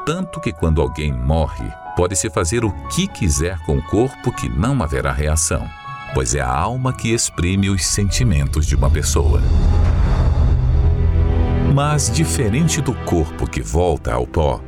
Tanto 0.06 0.40
que 0.40 0.52
quando 0.52 0.80
alguém 0.80 1.12
morre, 1.12 1.68
pode-se 1.96 2.30
fazer 2.30 2.64
o 2.64 2.72
que 2.88 3.06
quiser 3.06 3.58
com 3.66 3.78
o 3.78 3.82
corpo 3.82 4.32
que 4.32 4.48
não 4.48 4.82
haverá 4.82 5.12
reação, 5.12 5.66
pois 6.12 6.34
é 6.34 6.40
a 6.40 6.48
alma 6.48 6.92
que 6.92 7.12
exprime 7.12 7.68
os 7.70 7.84
sentimentos 7.84 8.66
de 8.66 8.76
uma 8.76 8.90
pessoa. 8.90 9.40
Mas, 11.74 12.08
diferente 12.08 12.80
do 12.80 12.94
corpo 13.04 13.48
que 13.48 13.60
volta 13.60 14.12
ao 14.12 14.26
pó, 14.26 14.60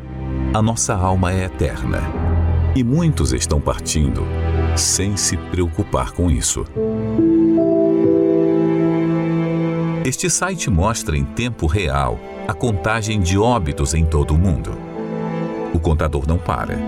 a 0.52 0.60
nossa 0.60 0.94
alma 0.94 1.32
é 1.32 1.44
eterna. 1.44 2.02
E 2.74 2.82
muitos 2.82 3.32
estão 3.32 3.60
partindo 3.60 4.26
sem 4.76 5.16
se 5.16 5.36
preocupar 5.36 6.12
com 6.12 6.30
isso. 6.30 6.64
Este 10.04 10.30
site 10.30 10.70
mostra 10.70 11.16
em 11.16 11.24
tempo 11.24 11.66
real 11.66 12.18
a 12.46 12.54
contagem 12.54 13.20
de 13.20 13.36
óbitos 13.36 13.92
em 13.92 14.04
todo 14.04 14.34
o 14.34 14.38
mundo. 14.38 14.70
O 15.74 15.80
contador 15.80 16.26
não 16.28 16.38
para. 16.38 16.78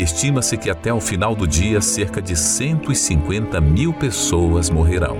Estima-se 0.00 0.56
que 0.56 0.70
até 0.70 0.92
o 0.92 1.00
final 1.00 1.34
do 1.34 1.46
dia 1.46 1.80
cerca 1.80 2.20
de 2.20 2.34
150 2.34 3.60
mil 3.60 3.92
pessoas 3.92 4.70
morrerão. 4.70 5.16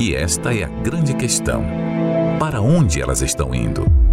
E 0.00 0.14
esta 0.14 0.54
é 0.54 0.64
a 0.64 0.68
grande 0.68 1.14
questão: 1.14 1.64
para 2.38 2.60
onde 2.60 3.00
elas 3.00 3.22
estão 3.22 3.54
indo? 3.54 4.03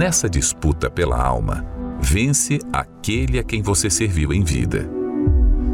Nessa 0.00 0.30
disputa 0.30 0.90
pela 0.90 1.22
alma, 1.22 1.62
vence 2.00 2.58
aquele 2.72 3.38
a 3.38 3.44
quem 3.44 3.60
você 3.60 3.90
serviu 3.90 4.32
em 4.32 4.42
vida. 4.42 4.88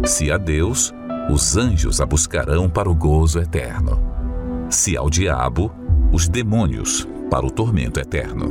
Se 0.05 0.33
a 0.33 0.37
Deus, 0.37 0.93
os 1.31 1.57
anjos 1.57 2.01
a 2.01 2.07
buscarão 2.07 2.69
para 2.69 2.91
o 2.91 2.95
gozo 2.95 3.39
eterno. 3.39 4.03
Se 4.69 4.97
ao 4.97 5.09
diabo, 5.09 5.71
os 6.11 6.29
demônios 6.29 7.07
para 7.31 7.47
o 7.47 7.51
tormento 7.53 8.01
eterno. 8.01 8.51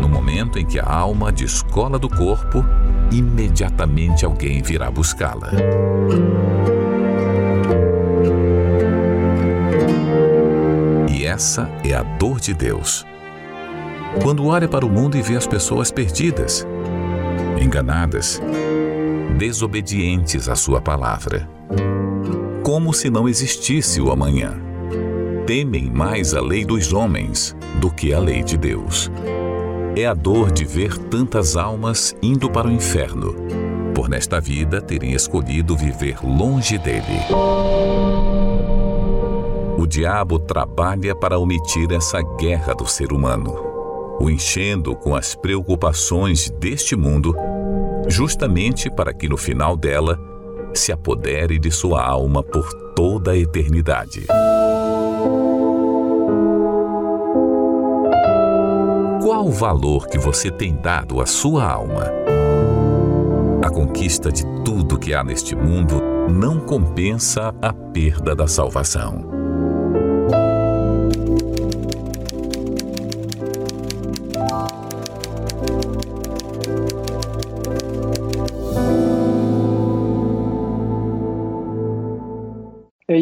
No 0.00 0.08
momento 0.08 0.58
em 0.58 0.66
que 0.66 0.80
a 0.80 0.92
alma 0.92 1.30
descola 1.30 1.96
do 1.96 2.08
corpo, 2.08 2.64
imediatamente 3.12 4.24
alguém 4.24 4.62
virá 4.62 4.90
buscá-la. 4.90 5.52
E 11.08 11.24
essa 11.24 11.70
é 11.84 11.94
a 11.94 12.02
dor 12.02 12.40
de 12.40 12.52
Deus 12.52 13.06
quando 14.22 14.46
olha 14.46 14.68
para 14.68 14.84
o 14.84 14.90
mundo 14.90 15.16
e 15.16 15.22
vê 15.22 15.36
as 15.36 15.46
pessoas 15.46 15.90
perdidas, 15.90 16.66
enganadas, 17.60 18.40
desobedientes 19.38 20.48
à 20.48 20.56
Sua 20.56 20.80
palavra. 20.80 21.48
Como 22.62 22.92
se 22.92 23.08
não 23.10 23.28
existisse 23.28 24.00
o 24.00 24.10
amanhã. 24.10 24.54
Temem 25.46 25.88
mais 25.90 26.34
a 26.34 26.40
lei 26.40 26.64
dos 26.64 26.92
homens 26.92 27.56
do 27.80 27.90
que 27.90 28.12
a 28.12 28.18
lei 28.18 28.42
de 28.42 28.56
Deus. 28.56 29.10
É 29.94 30.04
a 30.04 30.14
dor 30.14 30.50
de 30.50 30.64
ver 30.64 30.98
tantas 30.98 31.56
almas 31.56 32.16
indo 32.20 32.50
para 32.50 32.66
o 32.66 32.72
inferno, 32.72 33.34
por 33.94 34.08
nesta 34.08 34.40
vida 34.40 34.80
terem 34.80 35.12
escolhido 35.12 35.76
viver 35.76 36.18
longe 36.22 36.76
dele. 36.78 37.20
O 39.78 39.86
diabo 39.86 40.38
trabalha 40.38 41.14
para 41.14 41.38
omitir 41.38 41.92
essa 41.92 42.20
guerra 42.36 42.74
do 42.74 42.86
ser 42.86 43.12
humano 43.12 43.65
o 44.20 44.30
enchendo 44.30 44.94
com 44.94 45.14
as 45.14 45.34
preocupações 45.34 46.50
deste 46.58 46.96
mundo, 46.96 47.34
justamente 48.08 48.90
para 48.90 49.12
que 49.12 49.28
no 49.28 49.36
final 49.36 49.76
dela 49.76 50.18
se 50.74 50.92
apodere 50.92 51.58
de 51.58 51.70
sua 51.70 52.02
alma 52.04 52.42
por 52.42 52.72
toda 52.94 53.32
a 53.32 53.36
eternidade. 53.36 54.26
Qual 59.22 59.46
o 59.46 59.50
valor 59.50 60.06
que 60.06 60.18
você 60.18 60.50
tem 60.50 60.74
dado 60.74 61.20
à 61.20 61.26
sua 61.26 61.64
alma? 61.64 62.04
A 63.62 63.70
conquista 63.70 64.30
de 64.30 64.44
tudo 64.64 64.98
que 64.98 65.12
há 65.12 65.24
neste 65.24 65.56
mundo 65.56 66.00
não 66.30 66.60
compensa 66.60 67.52
a 67.60 67.72
perda 67.72 68.34
da 68.34 68.46
salvação. 68.46 69.35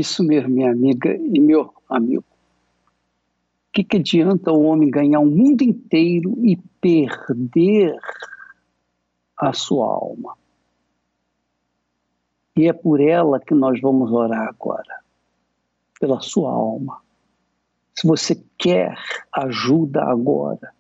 Isso 0.05 0.23
mesmo, 0.23 0.51
minha 0.51 0.71
amiga 0.71 1.17
e 1.17 1.41
meu 1.41 1.73
amigo. 1.89 2.25
O 3.69 3.73
que, 3.73 3.83
que 3.83 3.97
adianta 3.97 4.53
o 4.53 4.63
homem 4.63 4.91
ganhar 4.91 5.19
o 5.19 5.27
mundo 5.27 5.63
inteiro 5.63 6.39
e 6.45 6.57
perder 6.81 7.99
a 9.37 9.53
sua 9.53 9.87
alma? 9.87 10.37
E 12.57 12.69
é 12.69 12.73
por 12.73 13.01
ela 13.01 13.41
que 13.41 13.55
nós 13.55 13.81
vamos 13.81 14.13
orar 14.13 14.47
agora, 14.47 15.01
pela 15.99 16.21
sua 16.21 16.53
alma. 16.53 17.01
Se 17.95 18.07
você 18.07 18.41
quer 18.57 18.97
ajuda 19.33 20.05
agora, 20.05 20.73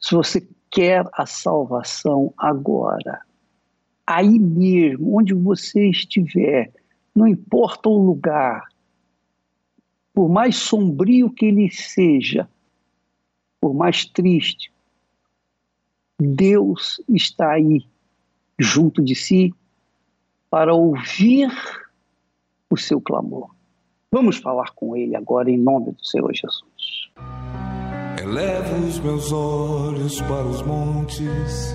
se 0.00 0.14
você 0.14 0.46
quer 0.70 1.04
a 1.12 1.26
salvação 1.26 2.32
agora, 2.38 3.20
aí 4.06 4.38
mesmo, 4.38 5.18
onde 5.18 5.34
você 5.34 5.90
estiver, 5.90 6.72
não 7.14 7.26
importa 7.26 7.88
o 7.88 7.98
lugar, 7.98 8.66
por 10.12 10.28
mais 10.28 10.56
sombrio 10.56 11.30
que 11.30 11.46
ele 11.46 11.70
seja, 11.70 12.48
por 13.60 13.74
mais 13.74 14.04
triste, 14.04 14.72
Deus 16.18 17.02
está 17.08 17.52
aí 17.52 17.86
junto 18.58 19.02
de 19.02 19.14
si 19.14 19.54
para 20.50 20.74
ouvir 20.74 21.50
o 22.68 22.76
seu 22.76 23.00
clamor. 23.00 23.50
Vamos 24.10 24.36
falar 24.36 24.70
com 24.74 24.96
ele 24.96 25.16
agora 25.16 25.50
em 25.50 25.58
nome 25.58 25.92
do 25.92 26.04
Senhor 26.04 26.32
Jesus. 26.32 27.10
Elevo 28.20 28.86
os 28.86 28.98
meus 29.00 29.32
olhos 29.32 30.20
para 30.20 30.46
os 30.46 30.62
montes 30.62 31.74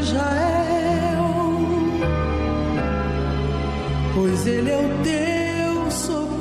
Israel, 0.00 1.24
pois 4.14 4.46
Ele 4.46 4.70
é 4.70 4.78
o 4.78 4.88
teu 5.02 5.90
socorro. 5.90 6.40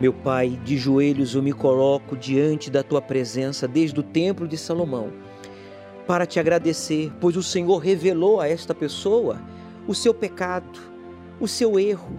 Meu 0.00 0.12
Pai, 0.12 0.60
de 0.64 0.76
joelhos 0.78 1.34
eu 1.34 1.42
me 1.42 1.52
coloco 1.52 2.16
diante 2.16 2.70
da 2.70 2.84
tua 2.84 3.02
presença 3.02 3.66
desde 3.66 3.98
o 3.98 4.02
templo 4.02 4.46
de 4.46 4.56
Salomão, 4.56 5.12
para 6.06 6.24
te 6.24 6.38
agradecer, 6.38 7.12
pois 7.20 7.36
o 7.36 7.42
Senhor 7.42 7.78
revelou 7.78 8.40
a 8.40 8.48
esta 8.48 8.74
pessoa 8.74 9.40
o 9.88 9.94
seu 9.94 10.14
pecado 10.14 10.91
o 11.42 11.48
seu 11.48 11.78
erro, 11.78 12.16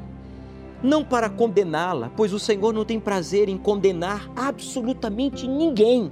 não 0.84 1.04
para 1.04 1.30
condená-la, 1.30 2.12
pois 2.16 2.34
o 2.34 2.40
Senhor 2.40 2.74
não 2.74 2.84
tem 2.84 3.00
prazer 3.00 3.48
em 3.48 3.58
condenar 3.58 4.30
absolutamente 4.36 5.48
ninguém. 5.48 6.12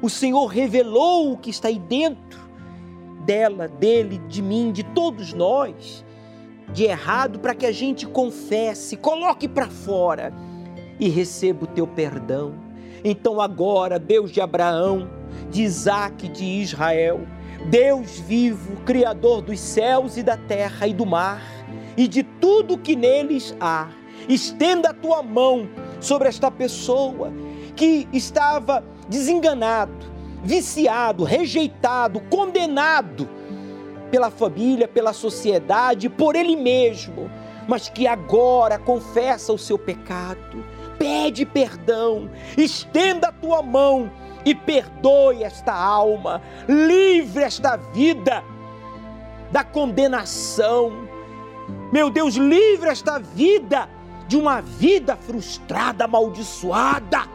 O 0.00 0.08
Senhor 0.08 0.46
revelou 0.46 1.32
o 1.32 1.36
que 1.36 1.50
está 1.50 1.68
aí 1.68 1.78
dentro 1.78 2.40
dela, 3.26 3.68
dele, 3.68 4.18
de 4.26 4.40
mim, 4.40 4.72
de 4.72 4.82
todos 4.82 5.34
nós, 5.34 6.02
de 6.72 6.84
errado, 6.84 7.38
para 7.40 7.54
que 7.54 7.66
a 7.66 7.72
gente 7.72 8.06
confesse, 8.06 8.96
coloque 8.96 9.46
para 9.46 9.68
fora 9.68 10.32
e 10.98 11.10
receba 11.10 11.64
o 11.64 11.66
teu 11.66 11.86
perdão. 11.86 12.54
Então 13.04 13.38
agora, 13.38 13.98
Deus 13.98 14.30
de 14.30 14.40
Abraão, 14.40 15.10
de 15.50 15.62
Isaac, 15.62 16.26
de 16.28 16.44
Israel, 16.44 17.20
Deus 17.68 18.18
vivo, 18.20 18.76
Criador 18.86 19.42
dos 19.42 19.60
céus 19.60 20.16
e 20.16 20.22
da 20.22 20.38
terra 20.38 20.86
e 20.86 20.94
do 20.94 21.04
mar, 21.04 21.59
e 22.00 22.08
de 22.08 22.22
tudo 22.22 22.78
que 22.78 22.96
neles 22.96 23.54
há. 23.60 23.90
Estenda 24.26 24.88
a 24.88 24.94
tua 24.94 25.22
mão 25.22 25.68
sobre 26.00 26.28
esta 26.28 26.50
pessoa 26.50 27.30
que 27.76 28.08
estava 28.10 28.82
desenganado, 29.06 30.06
viciado, 30.42 31.24
rejeitado, 31.24 32.18
condenado 32.30 33.28
pela 34.10 34.30
família, 34.30 34.88
pela 34.88 35.12
sociedade, 35.12 36.08
por 36.08 36.34
ele 36.34 36.56
mesmo, 36.56 37.30
mas 37.68 37.90
que 37.90 38.06
agora 38.06 38.78
confessa 38.78 39.52
o 39.52 39.58
seu 39.58 39.78
pecado, 39.78 40.64
pede 40.98 41.44
perdão, 41.44 42.30
estenda 42.56 43.28
a 43.28 43.32
tua 43.32 43.60
mão 43.60 44.10
e 44.42 44.54
perdoe 44.54 45.44
esta 45.44 45.74
alma, 45.74 46.40
livre 46.66 47.44
esta 47.44 47.76
vida 47.76 48.42
da 49.52 49.62
condenação, 49.62 51.09
meu 51.92 52.10
Deus, 52.10 52.34
livre 52.34 52.88
esta 52.88 53.18
vida 53.18 53.88
de 54.28 54.36
uma 54.36 54.60
vida 54.60 55.16
frustrada, 55.16 56.04
amaldiçoada. 56.04 57.28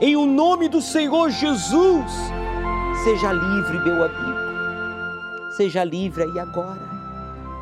Em 0.00 0.14
o 0.16 0.26
nome 0.26 0.68
do 0.68 0.82
Senhor 0.82 1.30
Jesus, 1.30 2.12
seja 3.02 3.32
livre, 3.32 3.78
meu 3.78 4.04
amigo. 4.04 5.52
Seja 5.56 5.82
livre 5.82 6.24
aí 6.24 6.38
agora. 6.38 6.86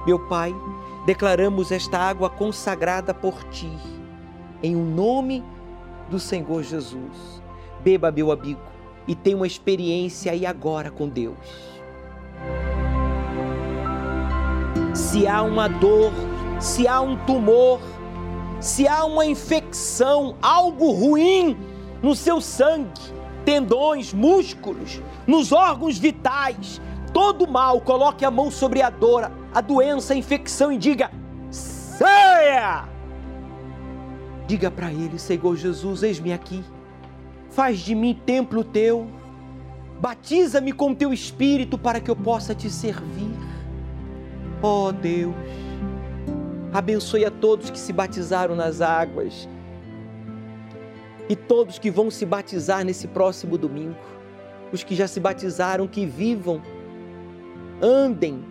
Meu 0.05 0.18
Pai, 0.28 0.53
declaramos 1.07 1.70
esta 1.70 1.99
água 1.99 2.28
consagrada 2.28 3.14
por 3.14 3.45
ti. 3.45 3.70
Em 4.61 4.74
o 4.74 4.82
nome 4.85 5.45
do 6.11 6.18
Senhor 6.18 6.64
Jesus. 6.64 7.41
Beba, 7.80 8.11
meu 8.11 8.32
amigo, 8.32 8.61
e 9.07 9.14
tenha 9.14 9.37
uma 9.37 9.47
experiência 9.47 10.32
aí 10.32 10.45
agora 10.45 10.91
com 10.91 11.09
Deus. 11.09 11.74
Se 14.95 15.26
há 15.26 15.42
uma 15.42 15.68
dor, 15.68 16.12
se 16.61 16.86
há 16.86 17.01
um 17.01 17.16
tumor, 17.26 17.80
se 18.61 18.86
há 18.86 19.05
uma 19.05 19.26
infecção, 19.26 20.36
algo 20.40 20.92
ruim 20.92 21.57
no 22.01 22.14
seu 22.14 22.40
sangue, 22.40 23.01
tendões, 23.45 24.14
músculos, 24.14 25.03
nos 25.26 25.53
órgãos 25.53 25.99
vitais, 25.99 26.80
todo 27.12 27.47
mal, 27.47 27.80
coloque 27.80 28.24
a 28.24 28.30
mão 28.30 28.51
sobre 28.51 28.82
a 28.82 28.88
dor, 28.88 29.30
a 29.53 29.61
doença, 29.61 30.14
a 30.14 30.16
infecção 30.16 30.72
e 30.72 30.78
diga: 30.78 31.11
saia! 31.51 32.88
Diga 34.47 34.70
para 34.70 34.92
ele, 34.92 35.18
Senhor 35.18 35.57
Jesus, 35.57 36.03
eis-me 36.03 36.32
aqui. 36.32 36.62
Faz 37.51 37.78
de 37.78 37.95
mim 37.95 38.18
templo 38.26 38.62
teu. 38.62 39.07
Batiza-me 40.01 40.72
com 40.72 40.95
teu 40.95 41.12
espírito 41.12 41.78
para 41.78 42.01
que 42.01 42.11
eu 42.11 42.16
possa 42.16 42.55
te 42.55 42.68
servir. 42.68 43.43
Oh 44.63 44.93
Deus, 44.93 45.35
abençoe 46.73 47.25
a 47.25 47.31
todos 47.31 47.71
que 47.71 47.79
se 47.79 47.93
batizaram 47.93 48.57
nas 48.57 48.81
águas 48.81 49.49
e 51.29 51.37
todos 51.37 51.79
que 51.79 51.91
vão 51.91 52.11
se 52.11 52.25
batizar 52.25 52.85
nesse 52.85 53.09
próximo 53.09 53.59
domingo. 53.59 53.97
Os 54.73 54.83
que 54.83 54.95
já 54.95 55.07
se 55.07 55.21
batizaram, 55.21 55.87
que 55.87 56.07
vivam, 56.07 56.61
andem 57.81 58.43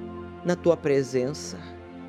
na 0.45 0.56
tua 0.56 0.78
presença, 0.78 1.58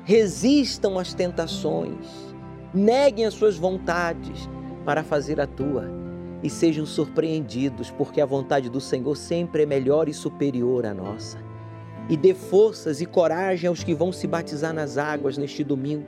resistam 0.03 0.97
às 0.97 1.13
tentações, 1.13 2.35
neguem 2.73 3.25
as 3.25 3.33
suas 3.33 3.57
vontades 3.57 4.49
para 4.85 5.03
fazer 5.03 5.41
a 5.41 5.47
tua 5.47 5.85
e 6.43 6.49
sejam 6.49 6.85
surpreendidos, 6.85 7.89
porque 7.91 8.21
a 8.21 8.25
vontade 8.25 8.69
do 8.69 8.79
Senhor 8.79 9.15
sempre 9.15 9.63
é 9.63 9.65
melhor 9.65 10.07
e 10.07 10.13
superior 10.13 10.85
à 10.85 10.93
nossa 10.93 11.44
e 12.09 12.15
dê 12.15 12.33
forças 12.33 13.01
e 13.01 13.05
coragem 13.05 13.67
aos 13.67 13.83
que 13.83 13.93
vão 13.93 14.11
se 14.11 14.27
batizar 14.27 14.73
nas 14.73 14.97
águas 14.97 15.37
neste 15.37 15.63
domingo. 15.63 16.07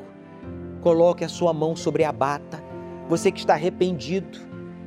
Coloque 0.82 1.24
a 1.24 1.30
sua 1.30 1.54
mão 1.54 1.76
sobre 1.76 2.04
a 2.04 2.12
bata. 2.12 2.64
Você 3.10 3.32
que 3.32 3.40
está 3.40 3.54
arrependido 3.54 4.38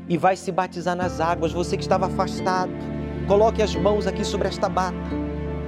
e 0.08 0.16
vai 0.16 0.36
se 0.36 0.52
batizar 0.52 0.94
nas 0.94 1.20
águas, 1.20 1.52
você 1.52 1.76
que 1.76 1.82
estava 1.82 2.06
afastado, 2.06 2.72
coloque 3.26 3.62
as 3.62 3.74
mãos 3.74 4.06
aqui 4.06 4.24
sobre 4.24 4.48
esta 4.48 4.68
bata 4.68 4.96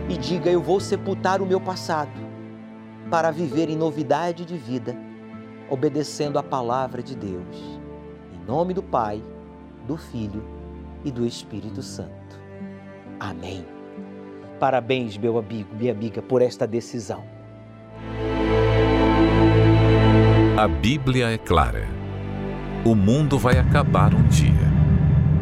e 0.08 0.16
diga: 0.16 0.50
Eu 0.50 0.62
vou 0.62 0.78
sepultar 0.78 1.40
o 1.40 1.46
meu 1.46 1.60
passado 1.60 2.12
para 3.10 3.30
viver 3.30 3.68
em 3.68 3.76
novidade 3.76 4.44
de 4.44 4.56
vida, 4.56 4.96
obedecendo 5.68 6.38
a 6.38 6.42
palavra 6.42 7.02
de 7.02 7.16
Deus. 7.16 7.80
Em 8.32 8.46
nome 8.46 8.74
do 8.74 8.82
Pai, 8.82 9.22
do 9.86 9.96
Filho 9.96 10.42
e 11.04 11.10
do 11.10 11.26
Espírito 11.26 11.82
Santo. 11.82 12.40
Amém. 13.18 13.81
Parabéns, 14.62 15.18
meu 15.18 15.38
amigo, 15.38 15.74
minha 15.74 15.90
amiga, 15.90 16.22
por 16.22 16.40
esta 16.40 16.68
decisão. 16.68 17.24
A 20.56 20.68
Bíblia 20.68 21.32
é 21.32 21.36
clara. 21.36 21.88
O 22.84 22.94
mundo 22.94 23.40
vai 23.40 23.58
acabar 23.58 24.14
um 24.14 24.22
dia. 24.28 24.72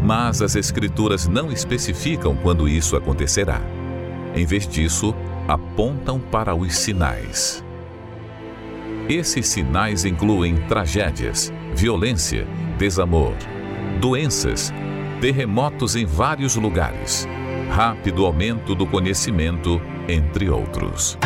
Mas 0.03 0.41
as 0.41 0.57
Escrituras 0.57 1.29
não 1.29 1.53
especificam 1.53 2.35
quando 2.35 2.67
isso 2.67 2.97
acontecerá. 2.97 3.61
Em 4.35 4.47
vez 4.47 4.67
disso, 4.67 5.15
apontam 5.47 6.19
para 6.19 6.55
os 6.55 6.75
sinais. 6.75 7.63
Esses 9.07 9.47
sinais 9.49 10.07
incluem 10.07 10.57
tragédias, 10.67 11.53
violência, 11.75 12.47
desamor, 12.79 13.35
doenças, 14.01 14.73
terremotos 15.21 15.95
em 15.95 16.07
vários 16.07 16.57
lugares 16.57 17.29
rápido 17.71 18.27
aumento 18.27 18.75
do 18.75 18.85
conhecimento, 18.85 19.81
entre 20.09 20.51
outros. 20.51 21.17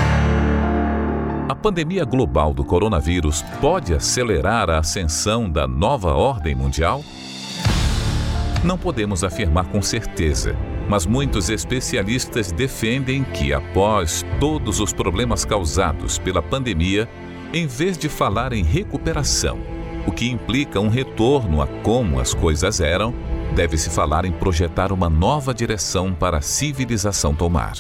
A 1.49 1.55
pandemia 1.55 2.05
global 2.05 2.53
do 2.53 2.63
coronavírus 2.63 3.43
pode 3.61 3.95
acelerar 3.95 4.69
a 4.69 4.79
ascensão 4.79 5.51
da 5.51 5.67
nova 5.67 6.13
ordem 6.13 6.55
mundial? 6.55 7.03
Não 8.63 8.77
podemos 8.77 9.25
afirmar 9.25 9.67
com 9.69 9.81
certeza, 9.81 10.55
mas 10.89 11.07
muitos 11.07 11.49
especialistas 11.49 12.53
defendem 12.53 13.25
que, 13.25 13.53
após 13.53 14.25
todos 14.39 14.81
os 14.81 14.93
problemas 14.93 15.45
causados 15.45 16.19
pela 16.19 16.43
pandemia, 16.43 17.09
em 17.55 17.67
vez 17.67 17.97
de 17.97 18.09
falar 18.09 18.53
em 18.53 18.63
recuperação, 18.63 19.59
o 20.07 20.13
que 20.13 20.31
implica 20.31 20.79
um 20.79 20.89
retorno 20.89 21.63
a 21.63 21.67
como 21.83 22.21
as 22.21 22.35
coisas 22.35 22.81
eram, 22.81 23.15
deve-se 23.55 23.91
falar 23.91 24.25
em 24.25 24.33
projetar 24.33 24.93
uma 24.93 25.09
nova 25.09 25.53
direção 25.53 26.15
para 26.15 26.39
a 26.39 26.41
civilização 26.41 27.35
tomar. 27.35 27.75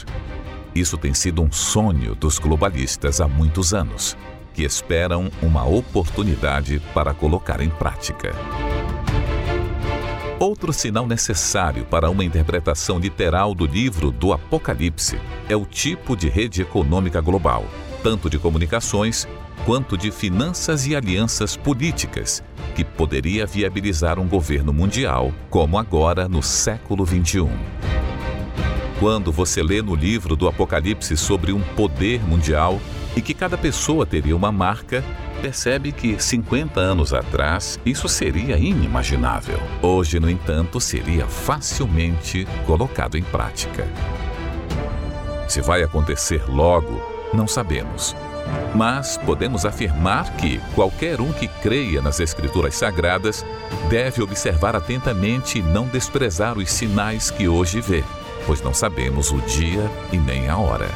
Isso 0.75 0.99
tem 0.99 1.15
sido 1.15 1.43
um 1.43 1.53
sonho 1.53 2.15
dos 2.15 2.39
globalistas 2.39 3.21
há 3.21 3.29
muitos 3.29 3.73
anos, 3.73 4.17
que 4.53 4.63
esperam 4.63 5.31
uma 5.41 5.65
oportunidade 5.65 6.81
para 6.93 7.15
colocar 7.15 7.61
em 7.61 7.71
prática. 7.71 8.33
Outro 10.39 10.73
sinal 10.73 11.07
necessário 11.07 11.85
para 11.85 12.11
uma 12.11 12.25
interpretação 12.25 12.99
literal 12.99 13.55
do 13.55 13.65
livro 13.65 14.11
do 14.11 14.33
Apocalipse 14.33 15.19
é 15.49 15.57
o 15.57 15.65
tipo 15.65 16.17
de 16.17 16.29
rede 16.29 16.61
econômica 16.61 17.21
global, 17.21 17.65
tanto 18.03 18.29
de 18.29 18.39
comunicações 18.39 19.29
quanto 19.65 19.97
de 19.97 20.11
finanças 20.11 20.87
e 20.87 20.95
alianças 20.95 21.57
políticas, 21.57 22.43
que 22.75 22.85
poderia 22.85 23.47
viabilizar 23.47 24.19
um 24.19 24.29
governo 24.29 24.73
mundial, 24.73 25.33
como 25.49 25.79
agora 25.79 26.29
no 26.29 26.43
século 26.43 27.07
XXI. 27.07 27.49
Quando 29.01 29.33
você 29.33 29.63
lê 29.63 29.83
no 29.83 29.95
livro 29.95 30.37
do 30.37 30.49
Apocalipse 30.49 31.17
sobre 31.17 31.53
um 31.53 31.61
poder 31.61 32.23
mundial 32.23 32.81
e 33.17 33.21
que 33.21 33.35
cada 33.35 33.57
pessoa 33.57 34.07
teria 34.07 34.37
uma 34.37 34.51
marca, 34.53 35.05
percebe 35.41 35.93
que 35.93 36.21
50 36.21 36.81
anos 36.81 37.13
atrás 37.13 37.79
isso 37.85 38.09
seria 38.09 38.57
inimaginável. 38.57 39.61
Hoje, 39.83 40.19
no 40.19 40.31
entanto, 40.31 40.81
seria 40.81 41.27
facilmente 41.27 42.47
colocado 42.67 43.17
em 43.17 43.23
prática. 43.23 43.87
Se 45.47 45.61
vai 45.61 45.83
acontecer 45.83 46.49
logo, 46.49 47.01
não 47.33 47.47
sabemos. 47.47 48.17
Mas 48.75 49.17
podemos 49.17 49.65
afirmar 49.65 50.37
que 50.37 50.59
qualquer 50.75 51.21
um 51.21 51.33
que 51.33 51.47
creia 51.47 52.03
nas 52.03 52.19
Escrituras 52.21 52.75
Sagradas 52.75 53.45
deve 53.89 54.23
observar 54.23 54.75
atentamente 54.75 55.59
e 55.59 55.63
não 55.63 55.87
desprezar 55.87 56.59
os 56.59 56.71
sinais 56.71 57.31
que 57.31 57.49
hoje 57.49 57.81
vê, 57.81 58.03
pois 58.47 58.61
não 58.61 58.75
sabemos 58.75 59.31
o 59.31 59.41
dia 59.43 59.91
e 60.13 60.17
nem 60.17 60.49
a 60.49 60.57
hora. 60.57 60.89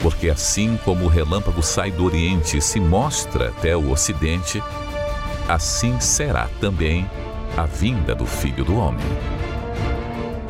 Porque 0.00 0.28
assim 0.28 0.78
como 0.84 1.06
o 1.06 1.08
relâmpago 1.08 1.62
sai 1.62 1.90
do 1.90 2.04
Oriente 2.04 2.58
e 2.58 2.60
se 2.60 2.78
mostra 2.78 3.48
até 3.48 3.74
o 3.74 3.90
Ocidente, 3.90 4.62
assim 5.48 5.98
será 5.98 6.48
também 6.60 7.08
a 7.56 7.64
vinda 7.64 8.14
do 8.14 8.26
Filho 8.26 8.64
do 8.64 8.76
Homem. 8.76 9.06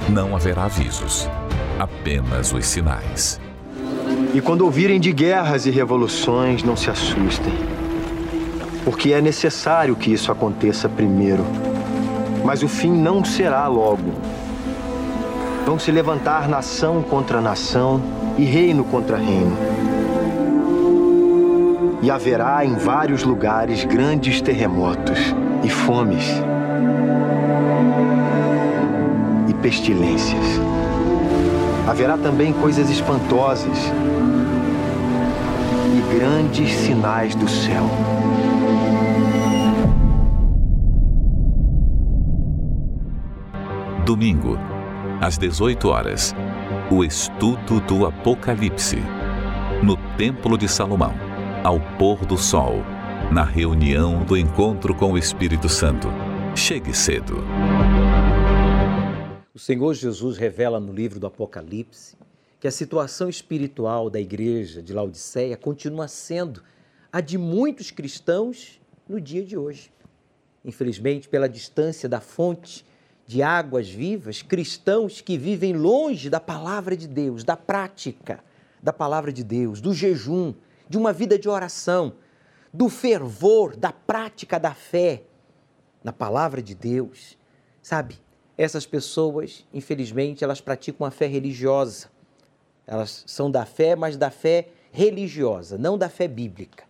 Não 0.08 0.34
haverá 0.34 0.64
avisos, 0.64 1.28
apenas 1.78 2.52
os 2.52 2.66
sinais. 2.66 3.40
E 4.34 4.40
quando 4.40 4.62
ouvirem 4.62 4.98
de 4.98 5.12
guerras 5.12 5.64
e 5.64 5.70
revoluções, 5.70 6.64
não 6.64 6.76
se 6.76 6.90
assustem. 6.90 7.52
Porque 8.84 9.12
é 9.12 9.20
necessário 9.20 9.94
que 9.94 10.12
isso 10.12 10.32
aconteça 10.32 10.88
primeiro. 10.88 11.46
Mas 12.44 12.64
o 12.64 12.68
fim 12.68 12.90
não 12.90 13.24
será 13.24 13.68
logo. 13.68 14.12
Vão 15.64 15.78
se 15.78 15.92
levantar 15.92 16.48
nação 16.48 17.00
contra 17.00 17.40
nação 17.40 18.02
e 18.36 18.42
reino 18.42 18.82
contra 18.82 19.16
reino. 19.16 19.56
E 22.02 22.10
haverá 22.10 22.64
em 22.64 22.74
vários 22.74 23.22
lugares 23.22 23.84
grandes 23.84 24.40
terremotos 24.40 25.32
e 25.62 25.70
fomes 25.70 26.24
e 29.48 29.54
pestilências. 29.54 30.73
Haverá 31.86 32.16
também 32.16 32.52
coisas 32.52 32.88
espantosas 32.88 33.78
e 35.94 36.14
grandes 36.16 36.72
sinais 36.72 37.34
do 37.34 37.48
céu. 37.48 37.84
Domingo, 44.04 44.58
às 45.20 45.38
18 45.38 45.88
horas, 45.88 46.34
o 46.90 47.04
estudo 47.04 47.80
do 47.80 48.06
Apocalipse. 48.06 49.02
No 49.82 49.96
Templo 50.16 50.56
de 50.56 50.68
Salomão, 50.68 51.14
ao 51.62 51.80
pôr 51.98 52.24
do 52.24 52.36
sol, 52.36 52.82
na 53.30 53.44
reunião 53.44 54.22
do 54.22 54.36
encontro 54.36 54.94
com 54.94 55.12
o 55.12 55.18
Espírito 55.18 55.68
Santo. 55.68 56.08
Chegue 56.54 56.94
cedo. 56.94 57.44
O 59.54 59.58
Senhor 59.60 59.94
Jesus 59.94 60.36
revela 60.36 60.80
no 60.80 60.92
livro 60.92 61.20
do 61.20 61.28
Apocalipse 61.28 62.16
que 62.58 62.66
a 62.66 62.72
situação 62.72 63.28
espiritual 63.28 64.10
da 64.10 64.18
igreja 64.18 64.82
de 64.82 64.92
Laodiceia 64.92 65.56
continua 65.56 66.08
sendo 66.08 66.60
a 67.12 67.20
de 67.20 67.38
muitos 67.38 67.92
cristãos 67.92 68.80
no 69.08 69.20
dia 69.20 69.44
de 69.44 69.56
hoje. 69.56 69.92
Infelizmente, 70.64 71.28
pela 71.28 71.48
distância 71.48 72.08
da 72.08 72.20
fonte 72.20 72.84
de 73.28 73.44
águas 73.44 73.88
vivas, 73.88 74.42
cristãos 74.42 75.20
que 75.20 75.38
vivem 75.38 75.72
longe 75.72 76.28
da 76.28 76.40
palavra 76.40 76.96
de 76.96 77.06
Deus, 77.06 77.44
da 77.44 77.56
prática 77.56 78.42
da 78.82 78.92
palavra 78.92 79.32
de 79.32 79.44
Deus, 79.44 79.80
do 79.80 79.94
jejum, 79.94 80.52
de 80.88 80.98
uma 80.98 81.12
vida 81.12 81.38
de 81.38 81.48
oração, 81.48 82.16
do 82.72 82.88
fervor, 82.88 83.76
da 83.76 83.92
prática 83.92 84.58
da 84.58 84.74
fé 84.74 85.22
na 86.02 86.12
palavra 86.12 86.60
de 86.60 86.74
Deus. 86.74 87.38
Sabe, 87.80 88.23
essas 88.56 88.86
pessoas, 88.86 89.66
infelizmente, 89.72 90.44
elas 90.44 90.60
praticam 90.60 91.06
a 91.06 91.10
fé 91.10 91.26
religiosa. 91.26 92.08
Elas 92.86 93.24
são 93.26 93.50
da 93.50 93.64
fé, 93.64 93.96
mas 93.96 94.16
da 94.16 94.30
fé 94.30 94.68
religiosa, 94.92 95.76
não 95.76 95.98
da 95.98 96.08
fé 96.08 96.28
bíblica. 96.28 96.84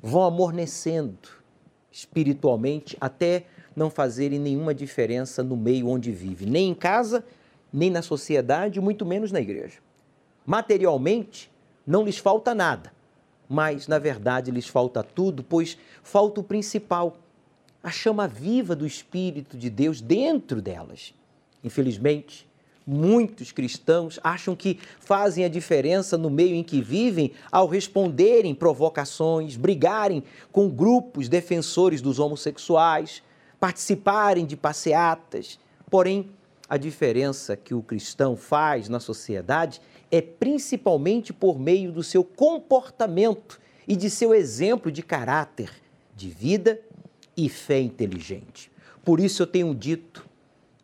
Vão 0.00 0.22
amornecendo 0.22 1.28
espiritualmente 1.92 2.96
até 3.00 3.44
não 3.76 3.90
fazerem 3.90 4.38
nenhuma 4.38 4.74
diferença 4.74 5.42
no 5.42 5.56
meio 5.56 5.88
onde 5.88 6.10
vive, 6.10 6.46
nem 6.46 6.70
em 6.70 6.74
casa, 6.74 7.24
nem 7.72 7.90
na 7.90 8.02
sociedade, 8.02 8.80
muito 8.80 9.04
menos 9.04 9.30
na 9.30 9.40
igreja. 9.40 9.78
Materialmente, 10.46 11.50
não 11.86 12.04
lhes 12.04 12.18
falta 12.18 12.54
nada, 12.54 12.92
mas 13.48 13.86
na 13.86 13.98
verdade 13.98 14.50
lhes 14.50 14.66
falta 14.66 15.02
tudo, 15.02 15.42
pois 15.42 15.76
falta 16.02 16.40
o 16.40 16.44
principal, 16.44 17.16
a 17.82 17.90
chama 17.90 18.28
viva 18.28 18.76
do 18.76 18.86
Espírito 18.86 19.56
de 19.56 19.68
Deus 19.68 20.00
dentro 20.00 20.62
delas. 20.62 21.12
Infelizmente, 21.64 22.46
muitos 22.86 23.50
cristãos 23.50 24.20
acham 24.22 24.54
que 24.54 24.78
fazem 25.00 25.44
a 25.44 25.48
diferença 25.48 26.16
no 26.16 26.30
meio 26.30 26.54
em 26.54 26.62
que 26.62 26.80
vivem 26.80 27.32
ao 27.50 27.66
responderem 27.66 28.54
provocações, 28.54 29.56
brigarem 29.56 30.22
com 30.50 30.68
grupos 30.68 31.28
defensores 31.28 32.00
dos 32.00 32.18
homossexuais, 32.18 33.22
participarem 33.58 34.46
de 34.46 34.56
passeatas. 34.56 35.58
Porém, 35.90 36.30
a 36.68 36.76
diferença 36.76 37.56
que 37.56 37.74
o 37.74 37.82
cristão 37.82 38.36
faz 38.36 38.88
na 38.88 38.98
sociedade 38.98 39.80
é 40.10 40.20
principalmente 40.20 41.32
por 41.32 41.58
meio 41.58 41.92
do 41.92 42.02
seu 42.02 42.24
comportamento 42.24 43.60
e 43.86 43.96
de 43.96 44.08
seu 44.08 44.34
exemplo 44.34 44.90
de 44.90 45.02
caráter, 45.02 45.70
de 46.16 46.28
vida 46.28 46.80
e 47.36 47.48
fé 47.48 47.80
inteligente. 47.80 48.70
Por 49.04 49.20
isso 49.20 49.42
eu 49.42 49.46
tenho 49.46 49.74
dito 49.74 50.26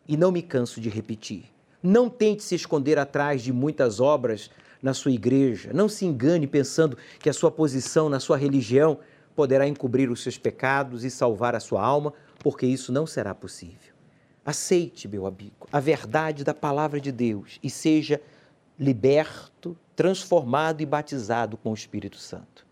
e 0.06 0.16
não 0.16 0.32
me 0.32 0.42
canso 0.42 0.80
de 0.80 0.88
repetir: 0.88 1.44
não 1.82 2.08
tente 2.08 2.42
se 2.42 2.54
esconder 2.54 2.98
atrás 2.98 3.42
de 3.42 3.52
muitas 3.52 4.00
obras 4.00 4.50
na 4.82 4.94
sua 4.94 5.12
igreja. 5.12 5.70
Não 5.72 5.88
se 5.88 6.04
engane 6.04 6.46
pensando 6.46 6.96
que 7.18 7.28
a 7.28 7.32
sua 7.32 7.50
posição 7.50 8.08
na 8.08 8.20
sua 8.20 8.36
religião 8.36 8.98
poderá 9.34 9.68
encobrir 9.68 10.10
os 10.10 10.22
seus 10.22 10.36
pecados 10.36 11.04
e 11.04 11.10
salvar 11.10 11.54
a 11.54 11.60
sua 11.60 11.82
alma 11.84 12.12
porque 12.38 12.66
isso 12.66 12.92
não 12.92 13.06
será 13.06 13.34
possível. 13.34 13.94
Aceite, 14.44 15.06
meu 15.06 15.26
amigo, 15.26 15.68
a 15.70 15.78
verdade 15.78 16.42
da 16.42 16.54
palavra 16.54 17.00
de 17.00 17.12
Deus 17.12 17.58
e 17.62 17.68
seja 17.68 18.20
liberto, 18.78 19.76
transformado 19.94 20.80
e 20.80 20.86
batizado 20.86 21.56
com 21.56 21.70
o 21.70 21.74
Espírito 21.74 22.16
Santo. 22.16 22.66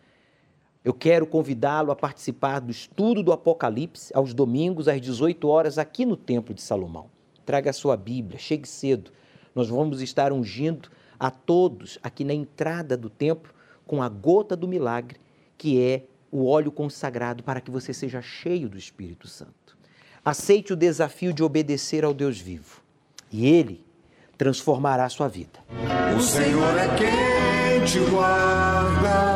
Eu 0.86 0.94
quero 0.94 1.26
convidá-lo 1.26 1.90
a 1.90 1.96
participar 1.96 2.60
do 2.60 2.70
estudo 2.70 3.20
do 3.20 3.32
Apocalipse 3.32 4.12
aos 4.14 4.32
domingos 4.32 4.86
às 4.86 5.00
18 5.00 5.48
horas 5.48 5.78
aqui 5.78 6.06
no 6.06 6.16
Templo 6.16 6.54
de 6.54 6.62
Salomão. 6.62 7.10
Traga 7.44 7.70
a 7.70 7.72
sua 7.72 7.96
Bíblia, 7.96 8.38
chegue 8.38 8.68
cedo. 8.68 9.10
Nós 9.52 9.68
vamos 9.68 10.00
estar 10.00 10.32
ungindo 10.32 10.88
a 11.18 11.28
todos 11.28 11.98
aqui 12.04 12.22
na 12.22 12.32
entrada 12.32 12.96
do 12.96 13.10
templo 13.10 13.52
com 13.84 14.00
a 14.00 14.08
gota 14.08 14.54
do 14.54 14.68
milagre, 14.68 15.18
que 15.58 15.82
é 15.82 16.04
o 16.30 16.46
óleo 16.46 16.70
consagrado 16.70 17.42
para 17.42 17.60
que 17.60 17.68
você 17.68 17.92
seja 17.92 18.22
cheio 18.22 18.68
do 18.68 18.78
Espírito 18.78 19.26
Santo. 19.26 19.76
Aceite 20.24 20.72
o 20.72 20.76
desafio 20.76 21.32
de 21.32 21.42
obedecer 21.42 22.04
ao 22.04 22.14
Deus 22.14 22.38
vivo 22.38 22.80
e 23.32 23.44
Ele 23.44 23.84
transformará 24.38 25.06
a 25.06 25.08
sua 25.08 25.26
vida. 25.26 25.58
O 26.16 26.20
Senhor 26.20 26.78
é 26.78 26.86
quem 26.96 27.84
te 27.84 27.98
guarda, 28.08 29.35